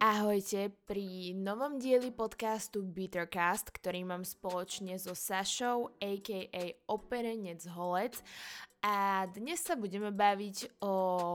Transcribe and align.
Ahojte 0.00 0.72
pri 0.88 1.36
novom 1.36 1.76
dieli 1.76 2.08
podcastu 2.08 2.80
Bittercast, 2.80 3.68
ktorý 3.68 4.08
mám 4.08 4.24
spoločne 4.24 4.96
so 4.96 5.12
Sašou, 5.12 5.92
a.k.a. 6.00 6.80
Operenec 6.88 7.60
Holec 7.68 8.16
a 8.80 9.28
dnes 9.28 9.60
sa 9.60 9.76
budeme 9.76 10.08
baviť 10.08 10.80
o, 10.80 10.94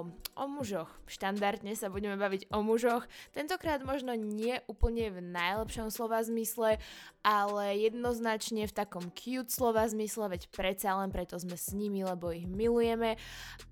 o 0.09 0.45
mužoch. 0.49 0.89
Štandardne 1.05 1.77
sa 1.77 1.93
budeme 1.93 2.17
baviť 2.17 2.49
o 2.49 2.65
mužoch. 2.65 3.05
Tentokrát 3.37 3.85
možno 3.85 4.17
nie 4.17 4.57
úplne 4.65 5.13
v 5.13 5.21
najlepšom 5.21 5.93
slova 5.93 6.25
zmysle, 6.25 6.81
ale 7.25 7.89
jednoznačne 7.89 8.69
v 8.69 8.77
takom 8.77 9.09
cute 9.17 9.49
slova 9.49 9.89
zmysle, 9.89 10.29
veď 10.29 10.45
predsa 10.53 10.93
len 10.93 11.09
preto 11.09 11.41
sme 11.41 11.57
s 11.57 11.73
nimi, 11.73 12.05
lebo 12.05 12.29
ich 12.29 12.45
milujeme. 12.45 13.17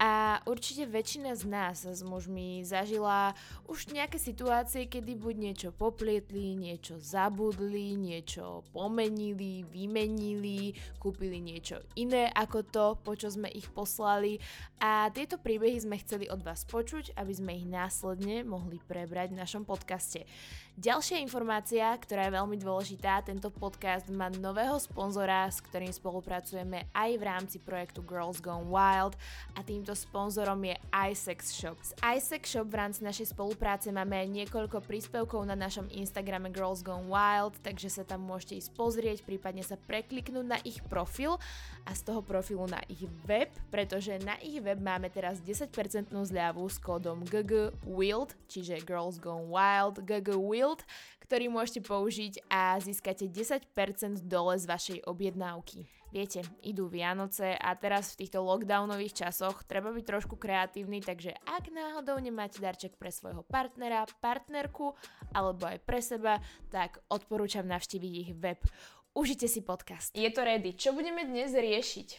A 0.02 0.42
určite 0.50 0.90
väčšina 0.90 1.38
z 1.38 1.44
nás 1.46 1.86
s 1.86 2.02
mužmi 2.02 2.66
zažila 2.66 3.38
už 3.70 3.94
nejaké 3.94 4.18
situácie, 4.18 4.90
kedy 4.90 5.14
buď 5.14 5.36
niečo 5.38 5.70
poplietli, 5.70 6.58
niečo 6.58 6.98
zabudli, 6.98 7.94
niečo 7.94 8.66
pomenili, 8.74 9.62
vymenili, 9.70 10.74
kúpili 10.98 11.38
niečo 11.38 11.78
iné 11.94 12.34
ako 12.34 12.60
to, 12.66 12.86
po 13.06 13.14
čo 13.14 13.30
sme 13.30 13.54
ich 13.54 13.70
poslali 13.70 14.42
a 14.82 15.14
tieto 15.14 15.38
príbehy 15.38 15.78
sme 15.78 16.02
chceli 16.02 16.26
od 16.26 16.42
vás 16.42 16.66
počuť, 16.66 17.14
aby 17.14 17.34
sme 17.38 17.52
ich 17.54 17.70
následne 17.70 18.42
mohli 18.42 18.82
prebrať 18.82 19.32
v 19.32 19.40
našom 19.46 19.64
podcaste. 19.64 20.26
Ďalšia 20.74 21.22
informácia, 21.22 21.86
ktorá 21.86 22.26
je 22.26 22.34
veľmi 22.34 22.58
dôležitá, 22.58 23.22
tento 23.22 23.54
podcast 23.54 24.10
má 24.10 24.34
nového 24.34 24.74
sponzora, 24.82 25.46
s 25.46 25.62
ktorým 25.62 25.94
spolupracujeme 25.94 26.90
aj 26.98 27.12
v 27.14 27.24
rámci 27.30 27.58
projektu 27.62 28.02
Girls 28.02 28.42
Gone 28.42 28.74
Wild 28.74 29.14
a 29.54 29.62
týmto 29.62 29.94
sponzorom 29.94 30.58
je 30.66 30.74
iSex 30.90 31.54
Shop. 31.54 31.78
Z 31.78 31.94
iSex 32.02 32.58
Shop 32.58 32.66
v 32.66 32.82
rámci 32.82 33.06
našej 33.06 33.38
spolupráce 33.38 33.94
máme 33.94 34.18
aj 34.18 34.34
niekoľko 34.34 34.82
príspevkov 34.82 35.46
na 35.46 35.54
našom 35.54 35.86
Instagrame 35.94 36.50
Girls 36.50 36.82
Gone 36.82 37.06
Wild, 37.06 37.54
takže 37.62 37.94
sa 37.94 38.02
tam 38.02 38.26
môžete 38.26 38.58
ísť 38.58 38.74
pozrieť, 38.74 39.22
prípadne 39.30 39.62
sa 39.62 39.78
prekliknúť 39.78 40.46
na 40.50 40.58
ich 40.66 40.82
profil 40.90 41.38
a 41.86 41.94
z 41.94 42.02
toho 42.02 42.26
profilu 42.26 42.66
na 42.66 42.82
ich 42.90 43.06
web, 43.30 43.54
pretože 43.70 44.18
na 44.26 44.42
ich 44.42 44.58
web 44.58 44.82
máme 44.82 45.14
teraz 45.14 45.38
10% 45.38 45.70
zľavu 46.10 46.66
s 46.66 46.82
kódom 46.82 47.22
GGWILD, 47.30 48.34
čiže 48.50 48.82
Girls 48.82 49.22
Gone 49.22 49.54
Wild, 49.54 50.02
GGWILD 50.02 50.63
Shield, 50.64 50.88
ktorý 51.20 51.52
môžete 51.52 51.84
použiť 51.84 52.48
a 52.48 52.80
získate 52.80 53.28
10% 53.28 53.76
dole 54.24 54.56
z 54.56 54.64
vašej 54.64 55.00
objednávky. 55.04 55.84
Viete, 56.16 56.40
idú 56.64 56.88
Vianoce 56.88 57.58
a 57.60 57.76
teraz 57.76 58.16
v 58.16 58.24
týchto 58.24 58.40
lockdownových 58.40 59.28
časoch 59.28 59.68
treba 59.68 59.92
byť 59.92 60.06
trošku 60.08 60.40
kreatívny, 60.40 61.04
takže 61.04 61.36
ak 61.44 61.68
náhodou 61.68 62.16
nemáte 62.24 62.64
darček 62.64 62.96
pre 62.96 63.12
svojho 63.12 63.44
partnera, 63.44 64.08
partnerku 64.24 64.96
alebo 65.36 65.68
aj 65.68 65.84
pre 65.84 66.00
seba, 66.00 66.40
tak 66.72 67.04
odporúčam 67.12 67.68
navštíviť 67.68 68.14
ich 68.24 68.32
web. 68.40 68.64
Užite 69.12 69.52
si 69.52 69.68
podcast. 69.68 70.16
Je 70.16 70.32
to 70.32 70.48
ready. 70.48 70.72
Čo 70.80 70.96
budeme 70.96 71.28
dnes 71.28 71.52
riešiť? 71.52 72.10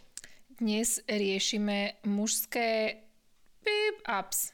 Dnes 0.61 1.01
riešime 1.09 2.05
mužské 2.05 3.01
beep 3.65 4.05
ups. 4.05 4.54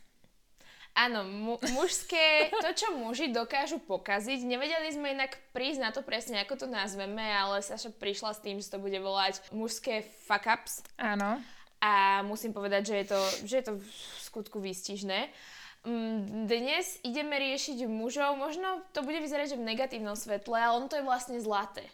Áno, 0.94 1.22
mu- 1.22 1.62
mužské, 1.78 2.50
to 2.50 2.70
čo 2.74 2.98
muži 2.98 3.30
dokážu 3.30 3.78
pokaziť. 3.78 4.42
Nevedeli 4.42 4.90
sme 4.90 5.14
inak 5.14 5.38
prísť 5.54 5.80
na 5.80 5.90
to 5.94 6.02
presne, 6.02 6.42
ako 6.42 6.66
to 6.66 6.66
nazveme, 6.66 7.22
ale 7.22 7.62
Saša 7.62 7.94
prišla 7.94 8.34
s 8.34 8.42
tým, 8.42 8.58
že 8.58 8.68
to 8.68 8.82
bude 8.82 8.98
volať 8.98 9.38
mužské 9.54 10.02
fuck 10.26 10.44
ups. 10.50 10.82
Áno. 10.98 11.38
A 11.80 12.20
musím 12.26 12.52
povedať, 12.52 12.92
že 12.92 12.94
je 13.00 13.06
to, 13.06 13.20
že 13.48 13.54
je 13.56 13.64
to 13.64 13.72
v 13.80 13.86
skutku 14.20 14.58
výstižné. 14.60 15.32
Mm, 15.80 16.44
dnes 16.44 17.00
ideme 17.00 17.40
riešiť 17.40 17.88
mužov, 17.88 18.36
možno 18.36 18.84
to 18.92 19.00
bude 19.00 19.16
vyzerať, 19.16 19.56
že 19.56 19.60
v 19.60 19.64
negatívnom 19.64 20.12
svetle, 20.12 20.52
ale 20.52 20.76
on 20.76 20.92
to 20.92 21.00
je 21.00 21.08
vlastne 21.08 21.40
zlaté. 21.40 21.88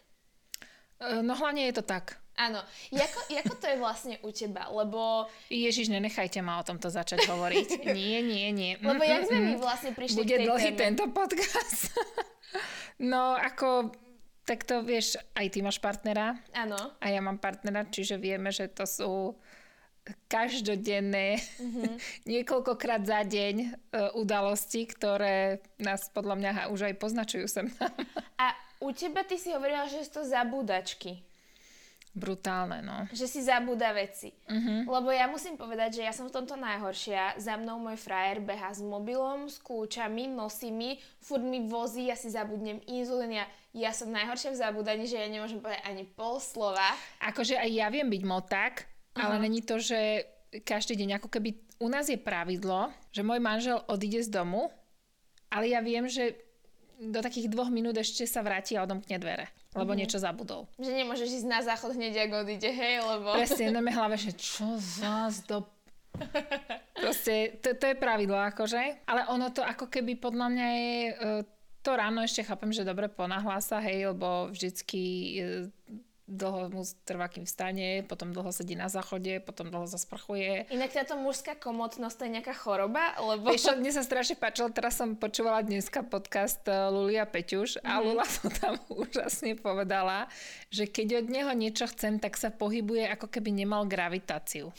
E, 0.98 1.22
no 1.22 1.39
hlavne 1.39 1.70
je 1.70 1.78
to 1.78 1.86
tak. 1.86 2.19
Áno. 2.37 2.61
Jako, 2.92 3.19
jako 3.33 3.55
to 3.56 3.67
je 3.67 3.77
vlastne 3.77 4.14
u 4.20 4.29
teba? 4.33 4.69
Lebo... 4.69 5.24
Ježiš, 5.48 5.89
nenechajte 5.89 6.45
ma 6.45 6.61
o 6.61 6.67
tomto 6.69 6.92
začať 6.92 7.24
hovoriť. 7.24 7.69
Nie, 7.97 8.20
nie, 8.20 8.52
nie. 8.52 8.77
Lebo 8.77 9.01
jak 9.01 9.24
sme 9.24 9.41
my 9.41 9.55
vlastne 9.57 9.97
prišli 9.97 10.20
Bude 10.20 10.36
k 10.36 10.41
tej 10.45 10.48
dlhý 10.48 10.70
téme? 10.77 10.80
tento 10.80 11.05
podcast. 11.11 11.96
no, 13.13 13.36
ako... 13.36 13.96
Tak 14.46 14.63
to 14.63 14.86
vieš, 14.86 15.19
aj 15.35 15.51
ty 15.51 15.58
máš 15.58 15.83
partnera. 15.83 16.39
Áno. 16.55 16.79
A 17.02 17.11
ja 17.11 17.19
mám 17.19 17.42
partnera, 17.42 17.83
čiže 17.83 18.14
vieme, 18.14 18.55
že 18.55 18.70
to 18.70 18.86
sú 18.86 19.35
každodenné, 20.30 21.42
mm-hmm. 21.58 21.95
niekoľkokrát 22.30 23.02
za 23.02 23.27
deň 23.27 23.55
e, 23.58 23.69
udalosti, 24.14 24.86
ktoré 24.86 25.58
nás 25.83 26.07
podľa 26.14 26.35
mňa 26.39 26.51
už 26.70 26.86
aj 26.86 26.95
poznačujú 26.95 27.46
sem. 27.51 27.67
A 28.39 28.55
u 28.79 28.95
teba 28.95 29.27
ty 29.27 29.35
si 29.35 29.51
hovorila, 29.51 29.91
že 29.91 30.07
sú 30.07 30.20
to 30.20 30.23
zabúdačky. 30.23 31.27
Brutálne, 32.16 32.80
no. 32.80 33.04
Že 33.12 33.27
si 33.28 33.40
zabúda 33.44 33.92
veci. 33.92 34.32
Uh-huh. 34.48 34.88
Lebo 34.88 35.12
ja 35.12 35.28
musím 35.28 35.60
povedať, 35.60 36.00
že 36.00 36.02
ja 36.08 36.16
som 36.16 36.32
v 36.32 36.32
tomto 36.32 36.56
najhoršia. 36.56 37.36
Za 37.36 37.60
mnou 37.60 37.77
môj 37.77 38.00
frajer 38.00 38.40
beha 38.40 38.72
s 38.72 38.80
mobilom, 38.80 39.52
s 39.52 39.60
kľúčami, 39.60 40.24
nosí 40.32 40.72
mi, 40.72 40.96
furt 41.20 41.44
mi 41.44 41.68
vozí, 41.68 42.08
ja 42.08 42.16
si 42.16 42.32
zabudnem 42.32 42.80
inzulín. 42.88 43.36
Ja, 43.36 43.44
ja 43.77 43.92
som 43.92 44.08
najhoršia 44.08 44.56
v 44.56 44.60
zabúdaní, 44.64 45.04
že 45.04 45.20
ja 45.20 45.28
nemôžem 45.28 45.60
povedať 45.60 45.84
ani 45.84 46.08
pol 46.08 46.40
slova. 46.40 46.88
Akože 47.20 47.60
aj 47.60 47.68
ja 47.68 47.92
viem 47.92 48.08
byť 48.08 48.22
moták, 48.24 48.74
uh-huh. 48.80 49.20
ale 49.20 49.44
není 49.44 49.60
to, 49.60 49.77
že 49.77 50.24
každý 50.64 50.96
deň, 50.96 51.20
ako 51.20 51.28
keby 51.28 51.52
u 51.84 51.92
nás 51.92 52.08
je 52.08 52.16
pravidlo, 52.16 52.88
že 53.12 53.20
môj 53.20 53.44
manžel 53.44 53.84
odíde 53.92 54.24
z 54.24 54.33
domu, 54.33 54.72
ale 55.52 55.68
ja 55.68 55.84
viem, 55.84 56.08
že 56.08 56.45
do 56.96 57.20
takých 57.20 57.52
dvoch 57.52 57.68
minút 57.68 57.96
ešte 58.01 58.24
sa 58.24 58.40
vráti 58.40 58.74
a 58.77 58.84
odomkne 58.84 59.20
dvere 59.20 59.46
lebo 59.77 59.92
mm-hmm. 59.92 60.01
niečo 60.01 60.18
zabudol. 60.18 60.64
Že 60.80 60.92
nemôžeš 61.05 61.45
ísť 61.45 61.46
na 61.46 61.61
záchod 61.61 61.92
hneď, 61.95 62.27
ako 62.27 62.48
odíde, 62.48 62.73
hej, 62.73 63.05
lebo... 63.05 63.29
Presne, 63.36 63.68
ideme 63.68 63.92
hlave, 63.92 64.17
že 64.17 64.33
čo 64.33 64.80
zás 64.80 65.45
do... 65.45 65.68
Proste, 66.96 67.61
to, 67.61 67.77
to 67.77 67.92
je 67.92 67.96
pravidlo, 68.01 68.40
akože. 68.40 69.05
Ale 69.05 69.29
ono 69.29 69.52
to 69.52 69.61
ako 69.61 69.92
keby 69.92 70.17
podľa 70.17 70.46
mňa 70.48 70.67
je... 70.73 70.96
E, 71.12 71.14
to 71.84 71.90
ráno 71.92 72.24
ešte 72.24 72.42
chápem, 72.42 72.73
že 72.73 72.89
dobre 72.89 73.13
ponáhla 73.13 73.61
sa, 73.61 73.78
hej, 73.84 74.17
lebo 74.17 74.48
vždycky 74.48 75.02
e, 75.05 75.40
dlho 76.27 76.75
mu 76.75 76.83
trvá, 77.07 77.31
kým 77.31 77.47
vstane, 77.47 78.03
potom 78.03 78.35
dlho 78.35 78.51
sedí 78.51 78.75
na 78.75 78.91
záchode, 78.91 79.39
potom 79.39 79.70
dlho 79.70 79.87
zasprchuje. 79.87 80.67
Inak 80.75 80.91
táto 80.91 81.14
mužská 81.14 81.55
komotnosť 81.55 82.14
to 82.19 82.23
je 82.27 82.35
nejaká 82.35 82.55
choroba, 82.59 83.14
lebo... 83.23 83.55
Vieš, 83.55 83.79
mne 83.79 83.95
sa 83.95 84.03
strašne 84.03 84.35
páčilo, 84.35 84.75
teraz 84.75 84.98
som 84.98 85.14
počúvala 85.14 85.63
dneska 85.63 86.03
podcast 86.03 86.61
eh, 86.67 86.91
Lulia 86.91 87.25
Peťuš 87.31 87.79
a 87.87 87.98
mm. 87.98 88.03
Lula 88.03 88.27
to 88.27 88.51
tam 88.51 88.75
úžasne 89.07 89.55
povedala, 89.55 90.27
že 90.69 90.91
keď 90.91 91.23
od 91.23 91.27
neho 91.31 91.53
niečo 91.55 91.87
chcem, 91.87 92.19
tak 92.19 92.35
sa 92.35 92.51
pohybuje 92.51 93.07
ako 93.07 93.31
keby 93.31 93.55
nemal 93.55 93.87
gravitáciu. 93.87 94.75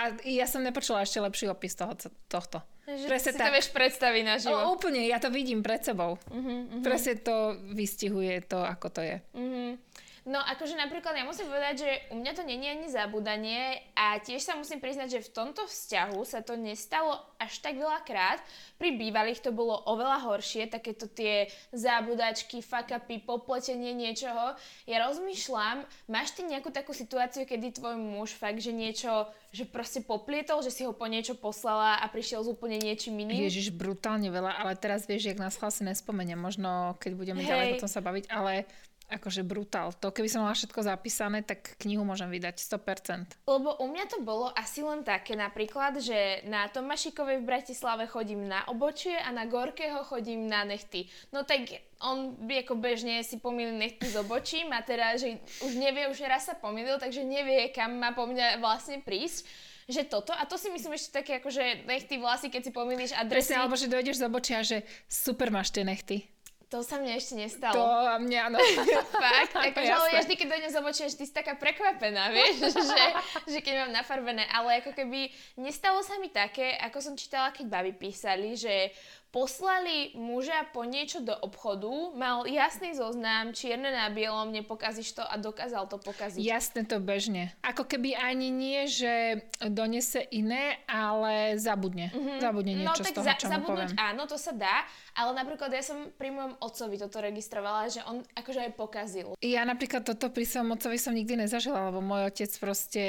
A 0.00 0.16
ja 0.24 0.48
som 0.48 0.64
nepočula 0.64 1.04
ešte 1.04 1.20
lepší 1.20 1.52
opis 1.52 1.76
toho, 1.76 1.92
tohto. 2.30 2.64
Že 2.88 3.06
Presne 3.06 3.30
si 3.30 3.38
tak. 3.38 3.46
to 3.46 3.54
vieš 3.54 3.68
predstaviť 3.70 4.22
na 4.24 4.36
život. 4.40 4.64
O, 4.66 4.74
úplne, 4.74 5.04
ja 5.06 5.22
to 5.22 5.30
vidím 5.30 5.62
pred 5.62 5.84
sebou. 5.84 6.18
Uh-huh, 6.26 6.42
uh-huh. 6.42 6.82
Presne 6.82 7.20
to 7.22 7.54
vystihuje 7.70 8.42
to, 8.48 8.58
ako 8.58 8.86
to 8.90 9.00
je. 9.04 9.16
Uh-huh. 9.36 9.78
No 10.28 10.36
akože 10.36 10.76
napríklad 10.76 11.16
ja 11.16 11.24
musím 11.24 11.48
povedať, 11.48 11.74
že 11.80 11.90
u 12.12 12.20
mňa 12.20 12.32
to 12.36 12.42
není 12.44 12.68
ani 12.68 12.92
zabudanie 12.92 13.80
a 13.96 14.20
tiež 14.20 14.44
sa 14.44 14.52
musím 14.52 14.76
priznať, 14.76 15.16
že 15.16 15.26
v 15.26 15.32
tomto 15.32 15.64
vzťahu 15.64 16.20
sa 16.28 16.44
to 16.44 16.60
nestalo 16.60 17.16
až 17.40 17.56
tak 17.64 17.80
veľa 17.80 18.04
krát. 18.04 18.36
Pri 18.76 19.00
bývalých 19.00 19.40
to 19.40 19.48
bolo 19.48 19.80
oveľa 19.88 20.20
horšie, 20.28 20.68
takéto 20.68 21.08
tie 21.08 21.48
zábudačky, 21.72 22.60
fakapy, 22.60 23.24
popletenie 23.24 23.96
niečoho. 23.96 24.52
Ja 24.84 25.08
rozmýšľam, 25.08 25.88
máš 26.12 26.36
ty 26.36 26.44
nejakú 26.44 26.68
takú 26.68 26.92
situáciu, 26.92 27.48
kedy 27.48 27.80
tvoj 27.80 27.96
muž 27.96 28.36
fakt, 28.36 28.60
že 28.60 28.76
niečo, 28.76 29.24
že 29.56 29.64
proste 29.64 30.04
poplietol, 30.04 30.60
že 30.60 30.68
si 30.68 30.84
ho 30.84 30.92
po 30.92 31.08
niečo 31.08 31.32
poslala 31.32 31.96
a 31.96 32.04
prišiel 32.12 32.44
s 32.44 32.48
úplne 32.52 32.76
niečím 32.76 33.16
iným? 33.24 33.48
Ježiš, 33.48 33.72
brutálne 33.72 34.28
veľa, 34.28 34.52
ale 34.52 34.76
teraz 34.76 35.08
vieš, 35.08 35.32
jak 35.32 35.40
nás 35.40 35.56
si 35.56 35.82
nespomeniem, 35.84 36.36
možno 36.36 36.98
keď 37.00 37.12
budeme 37.16 37.40
Hej. 37.40 37.48
ďalej 37.48 37.66
potom 37.78 37.90
sa 37.90 38.00
baviť, 38.04 38.24
ale 38.28 38.68
akože 39.10 39.42
brutál. 39.42 39.90
To 39.98 40.14
keby 40.14 40.30
som 40.30 40.46
mala 40.46 40.54
všetko 40.54 40.86
zapísané, 40.86 41.42
tak 41.42 41.74
knihu 41.82 42.06
môžem 42.06 42.30
vydať 42.30 42.62
100%. 42.62 43.50
Lebo 43.50 43.76
u 43.82 43.86
mňa 43.90 44.04
to 44.06 44.18
bolo 44.22 44.48
asi 44.54 44.86
len 44.86 45.02
také 45.02 45.34
napríklad, 45.34 45.98
že 45.98 46.46
na 46.46 46.70
Tomašikovej 46.70 47.42
v 47.42 47.48
Bratislave 47.50 48.06
chodím 48.06 48.46
na 48.46 48.62
obočie 48.70 49.18
a 49.18 49.34
na 49.34 49.50
Gorkého 49.50 50.06
chodím 50.06 50.46
na 50.46 50.62
nechty. 50.62 51.10
No 51.34 51.42
tak 51.42 51.66
on 52.00 52.38
by 52.46 52.64
ako 52.64 52.78
bežne 52.78 53.20
si 53.26 53.36
pomýlil 53.36 53.76
nechty 53.76 54.08
z 54.08 54.16
obočím 54.22 54.72
a 54.72 54.80
teda, 54.80 55.18
že 55.20 55.42
už 55.60 55.76
nevie, 55.76 56.08
už 56.08 56.24
raz 56.24 56.48
sa 56.48 56.56
pomýlil, 56.56 56.96
takže 56.96 57.26
nevie, 57.26 57.68
kam 57.74 58.00
má 58.00 58.16
po 58.16 58.24
mňa 58.24 58.62
vlastne 58.62 59.02
prísť 59.02 59.44
že 59.90 60.06
toto, 60.06 60.30
a 60.30 60.46
to 60.46 60.54
si 60.54 60.70
myslím 60.70 60.94
ešte 60.94 61.10
také, 61.10 61.42
akože 61.42 61.84
nechty 61.84 62.22
vlasy, 62.22 62.46
keď 62.46 62.62
si 62.62 62.70
pomýliš 62.70 63.10
adresy. 63.10 63.50
Presne, 63.50 63.58
alebo 63.58 63.74
že 63.74 63.90
dojdeš 63.90 64.22
z 64.22 64.26
obočia, 64.30 64.62
že 64.62 64.86
super 65.10 65.50
máš 65.50 65.74
tie 65.74 65.82
nechty. 65.82 66.30
To 66.70 66.86
sa 66.86 67.02
mne 67.02 67.18
ešte 67.18 67.34
nestalo. 67.34 67.74
To 67.74 67.82
a 67.82 68.14
mňa, 68.22 68.40
áno. 68.46 68.62
Fakt? 69.18 69.58
Akože, 69.58 69.90
ale 69.90 70.08
ja 70.14 70.22
vždy, 70.22 70.34
keď 70.38 70.48
dojdem 70.54 70.70
zobočia, 70.70 71.10
že 71.10 71.18
ty 71.18 71.26
si 71.26 71.34
taká 71.34 71.58
prekvapená, 71.58 72.30
vieš, 72.36 72.70
že, 72.70 73.04
že 73.50 73.58
keď 73.58 73.74
mám 73.86 73.98
nafarbené. 73.98 74.46
Ale 74.46 74.78
ako 74.78 74.94
keby 74.94 75.34
nestalo 75.58 75.98
sa 76.06 76.14
mi 76.22 76.30
také, 76.30 76.78
ako 76.78 77.02
som 77.02 77.18
čítala, 77.18 77.50
keď 77.50 77.66
baby 77.66 77.90
písali, 77.98 78.54
že 78.54 78.94
poslali 79.30 80.10
muža 80.18 80.66
po 80.74 80.82
niečo 80.82 81.22
do 81.22 81.30
obchodu, 81.32 82.10
mal 82.18 82.42
jasný 82.50 82.98
zoznam, 82.98 83.54
čierne 83.54 83.94
na 83.94 84.10
bielom, 84.10 84.50
nepokazíš 84.50 85.14
to 85.14 85.22
a 85.22 85.38
dokázal 85.38 85.86
to 85.86 86.02
pokaziť. 86.02 86.42
Jasne 86.42 86.82
to 86.82 86.98
bežne. 86.98 87.54
Ako 87.62 87.86
keby 87.86 88.18
ani 88.18 88.50
nie, 88.50 88.90
že 88.90 89.46
donese 89.70 90.26
iné, 90.34 90.82
ale 90.90 91.54
zabudne. 91.62 92.10
Mm-hmm. 92.10 92.38
Zabudne 92.42 92.72
No 92.74 92.90
niečo 92.90 93.06
tak 93.06 93.14
z 93.14 93.16
toho, 93.16 93.26
za, 93.26 93.34
čo 93.38 93.46
zabudnúť, 93.46 93.94
poviem. 93.94 94.02
áno, 94.02 94.22
to 94.26 94.34
sa 94.34 94.50
dá, 94.50 94.82
ale 95.14 95.30
napríklad 95.38 95.70
ja 95.70 95.82
som 95.86 96.10
pri 96.18 96.34
mojom 96.34 96.58
otcovi 96.58 96.98
toto 96.98 97.22
registrovala, 97.22 97.86
že 97.86 98.02
on 98.10 98.26
akože 98.34 98.66
aj 98.66 98.72
pokazil. 98.74 99.28
Ja 99.38 99.62
napríklad 99.62 100.02
toto 100.02 100.26
pri 100.34 100.42
svojom 100.42 100.74
otcovi 100.74 100.98
som 100.98 101.14
nikdy 101.14 101.46
nezažila, 101.46 101.94
lebo 101.94 102.02
môj 102.02 102.34
otec 102.34 102.50
proste 102.58 103.02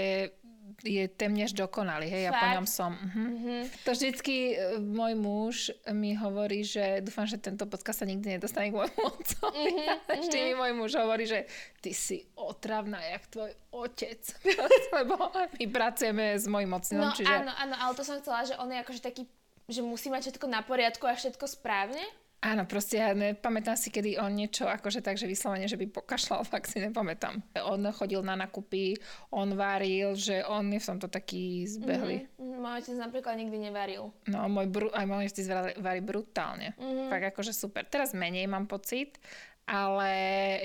je 0.79 1.03
temnež 1.07 1.51
dokonalý, 1.51 2.07
hej, 2.07 2.27
ja 2.27 2.31
po 2.31 2.45
Fakt? 2.45 2.55
ňom 2.55 2.67
som. 2.67 2.91
Mhm. 2.95 3.69
To 3.83 3.89
vždycky 3.91 4.35
e, 4.53 4.79
môj 4.79 5.13
muž 5.15 5.55
mi 5.91 6.15
hovorí, 6.15 6.63
že 6.63 7.03
dúfam, 7.03 7.27
že 7.27 7.37
tento 7.37 7.67
podcast 7.67 8.01
sa 8.01 8.07
nikdy 8.07 8.37
nedostane 8.37 8.71
k 8.71 8.77
môjmu 8.77 9.01
otcovi. 9.01 9.63
Mm-hmm, 9.71 10.19
Vždy 10.25 10.37
mi 10.41 10.53
môj 10.57 10.71
muž 10.73 10.91
hovorí, 10.97 11.23
že 11.27 11.45
ty 11.79 11.93
si 11.93 12.23
otravná, 12.33 12.97
jak 13.03 13.27
tvoj 13.29 13.51
otec. 13.71 14.21
Lebo 14.97 15.29
my 15.31 15.65
pracujeme 15.69 16.35
s 16.35 16.45
mojim 16.47 16.71
No 16.71 16.79
ocinom, 16.79 17.11
čiže... 17.13 17.29
áno, 17.29 17.51
áno, 17.53 17.75
ale 17.77 17.91
to 17.93 18.03
som 18.03 18.17
chcela, 18.19 18.43
že 18.43 18.57
on 18.57 18.71
je 18.71 18.79
akože 18.81 19.01
taký, 19.03 19.27
že 19.67 19.81
musí 19.85 20.09
mať 20.09 20.31
všetko 20.31 20.45
na 20.49 20.61
poriadku 20.65 21.05
a 21.05 21.13
všetko 21.15 21.45
správne. 21.47 22.01
Áno, 22.41 22.65
proste 22.65 22.97
ja 22.97 23.13
nepamätám 23.13 23.77
si, 23.77 23.93
kedy 23.93 24.17
on 24.17 24.33
niečo 24.33 24.65
akože 24.65 25.05
tak, 25.05 25.13
že 25.21 25.29
vyslovene, 25.29 25.69
že 25.69 25.77
by 25.77 25.93
pokašľal, 25.93 26.41
fakt 26.49 26.73
si 26.73 26.81
nepamätám. 26.81 27.37
On 27.69 27.77
chodil 27.93 28.25
na 28.25 28.33
nakupy, 28.33 28.97
on 29.29 29.53
varil, 29.53 30.17
že 30.17 30.41
on 30.49 30.73
je 30.73 30.81
v 30.81 30.89
tomto 30.89 31.05
taký 31.05 31.69
zbehlý. 31.69 32.25
Mhm. 32.41 32.57
Môj 32.57 32.73
otec 32.81 32.97
napríklad 32.97 33.37
nikdy 33.37 33.57
nevaril. 33.69 34.09
No, 34.25 34.49
môj 34.49 34.67
bru- 34.73 34.93
aj 34.93 35.05
môj 35.05 35.29
otec 35.29 35.45
varí, 35.77 36.01
brutálne. 36.01 36.73
Mhm. 36.81 37.13
Tak 37.13 37.21
akože 37.37 37.53
super. 37.53 37.85
Teraz 37.85 38.17
menej 38.17 38.49
mám 38.49 38.65
pocit, 38.65 39.21
ale 39.69 40.09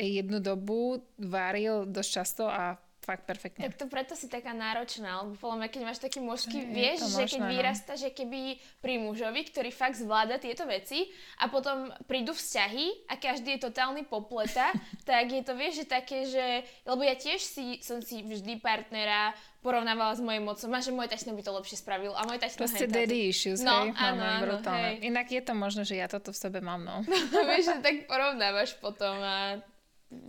jednu 0.00 0.40
dobu 0.40 1.04
varil 1.20 1.84
dosť 1.84 2.10
často 2.10 2.48
a 2.48 2.80
fakt 3.06 3.22
perfektne. 3.22 3.62
Tak 3.62 3.78
to 3.78 3.86
preto 3.86 4.12
si 4.12 4.26
taká 4.26 4.50
náročná, 4.50 5.22
lebo 5.22 5.38
podľa 5.38 5.56
mňa, 5.56 5.68
keď 5.70 5.82
máš 5.84 6.02
taký 6.02 6.18
mužský, 6.18 6.58
Je 6.58 6.66
vieš, 6.66 6.98
že 7.06 7.24
keď 7.24 7.40
no. 7.40 7.48
vyrasta, 7.48 7.92
že 7.94 8.10
keby 8.10 8.40
pri 8.82 8.98
mužovi, 8.98 9.46
ktorý 9.46 9.70
fakt 9.70 9.94
zvláda 9.94 10.36
tieto 10.36 10.66
veci 10.66 11.06
a 11.38 11.46
potom 11.46 11.88
prídu 12.04 12.34
vzťahy 12.34 13.06
a 13.06 13.14
každý 13.14 13.56
je 13.56 13.64
totálny 13.64 14.02
popleta, 14.02 14.74
tak 15.08 15.30
je 15.30 15.40
to, 15.40 15.54
vieš, 15.54 15.80
že 15.80 15.86
také, 15.86 16.26
že, 16.26 16.46
lebo 16.82 17.00
ja 17.00 17.14
tiež 17.14 17.38
si, 17.38 17.78
som 17.78 18.02
si 18.02 18.20
vždy 18.20 18.58
partnera 18.58 19.30
porovnávala 19.60 20.14
s 20.14 20.22
mojim 20.22 20.42
mocom 20.42 20.70
a 20.70 20.78
že 20.78 20.90
môj 20.90 21.06
tačno 21.06 21.30
by 21.32 21.42
to 21.42 21.50
lepšie 21.52 21.76
spravil 21.76 22.10
a 22.12 22.22
môj 22.22 22.38
tačno 22.38 22.62
Proste 22.62 22.86
hentáto. 22.86 23.02
daddy 23.02 23.18
issues, 23.26 23.58
No, 23.60 23.82
hej? 23.82 23.94
áno, 23.94 24.14
Máme 24.14 24.22
áno, 24.24 24.42
brutálne. 24.42 24.88
hej. 24.92 24.96
Inak 25.04 25.26
je 25.26 25.42
to 25.42 25.52
možné, 25.52 25.82
že 25.82 25.94
ja 25.94 26.06
toto 26.06 26.30
v 26.30 26.38
sebe 26.38 26.58
mám, 26.60 26.80
no. 26.80 27.02
vieš, 27.50 27.64
že 27.68 27.76
tak 27.80 28.06
porovnávaš 28.06 28.78
potom 28.78 29.14
a 29.16 29.58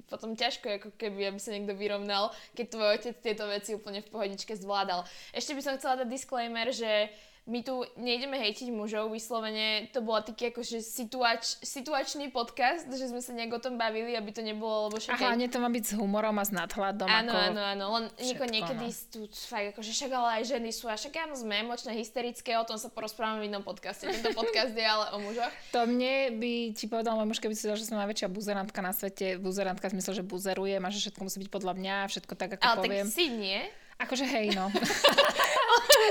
potom 0.09 0.33
ťažko, 0.33 0.81
ako 0.81 0.89
keby, 0.97 1.29
aby 1.29 1.39
sa 1.39 1.53
niekto 1.53 1.77
vyrovnal, 1.77 2.33
keď 2.57 2.65
tvoj 2.69 2.89
otec 2.97 3.15
tieto 3.21 3.45
veci 3.45 3.77
úplne 3.77 4.01
v 4.01 4.09
pohodičke 4.09 4.57
zvládal. 4.57 5.05
Ešte 5.31 5.53
by 5.53 5.61
som 5.61 5.77
chcela 5.77 6.01
dať 6.01 6.09
disclaimer, 6.09 6.73
že 6.73 7.13
my 7.47 7.63
tu 7.63 7.87
nejdeme 7.95 8.35
hejtiť 8.35 8.67
mužov, 8.75 9.07
vyslovene 9.15 9.87
to 9.95 10.03
bola 10.03 10.19
taký 10.19 10.51
akože 10.51 10.83
situač, 10.83 11.63
situačný 11.63 12.27
podcast, 12.27 12.83
že 12.91 13.07
sme 13.07 13.23
sa 13.23 13.31
nejak 13.31 13.55
o 13.55 13.61
tom 13.63 13.79
bavili, 13.79 14.19
aby 14.19 14.35
to 14.35 14.43
nebolo, 14.43 14.91
lebo 14.91 14.99
však 14.99 15.15
aj- 15.15 15.23
hlavne 15.23 15.47
to 15.47 15.57
má 15.63 15.71
byť 15.71 15.83
s 15.87 15.91
humorom 15.95 16.35
a 16.35 16.43
s 16.43 16.51
nadhľadom. 16.51 17.07
Áno, 17.07 17.31
ako... 17.31 17.47
áno, 17.47 17.61
áno, 17.63 17.83
len 17.95 18.05
všetko, 18.19 18.45
niekedy 18.51 18.87
no. 18.91 18.99
tu 19.07 19.19
fakt 19.47 19.67
akože 19.71 19.91
však 19.95 20.11
ale 20.11 20.29
aj 20.39 20.43
ženy 20.51 20.69
sú 20.75 20.91
a 20.91 20.99
však 20.99 21.13
áno, 21.23 21.33
sme 21.39 21.63
emočné, 21.63 21.95
hysterické, 21.95 22.59
o 22.59 22.67
tom 22.67 22.75
sa 22.75 22.91
porozprávame 22.91 23.47
v 23.47 23.55
inom 23.55 23.63
podcaste. 23.63 24.11
Tento 24.11 24.35
podcast 24.35 24.75
je 24.75 24.83
ale 24.83 25.15
o 25.15 25.17
mužoch. 25.23 25.51
To 25.75 25.83
mne 25.87 26.35
by 26.41 26.73
ti 26.75 26.89
povedal 26.89 27.15
môj 27.15 27.27
muž, 27.31 27.39
keby 27.39 27.55
si 27.55 27.69
dal, 27.69 27.77
že 27.77 27.85
som 27.85 27.99
najväčšia 28.01 28.27
buzerantka 28.27 28.79
na 28.83 28.91
svete. 28.91 29.37
Buzerantka 29.37 29.87
v 29.87 29.99
zmysle, 29.99 30.19
že 30.19 30.23
buzerujem 30.25 30.81
a 30.81 30.89
že 30.89 30.99
všetko 31.05 31.21
musí 31.21 31.37
byť 31.43 31.49
podľa 31.53 31.73
mňa, 31.77 31.95
všetko 32.11 32.33
tak, 32.33 32.49
ako 32.57 32.63
Ale 32.65 32.77
poviem. 32.81 33.05
tak 33.07 33.13
si 33.13 33.25
nie. 33.29 33.59
Akože 33.97 34.25
hej, 34.29 34.53
no. 34.53 34.69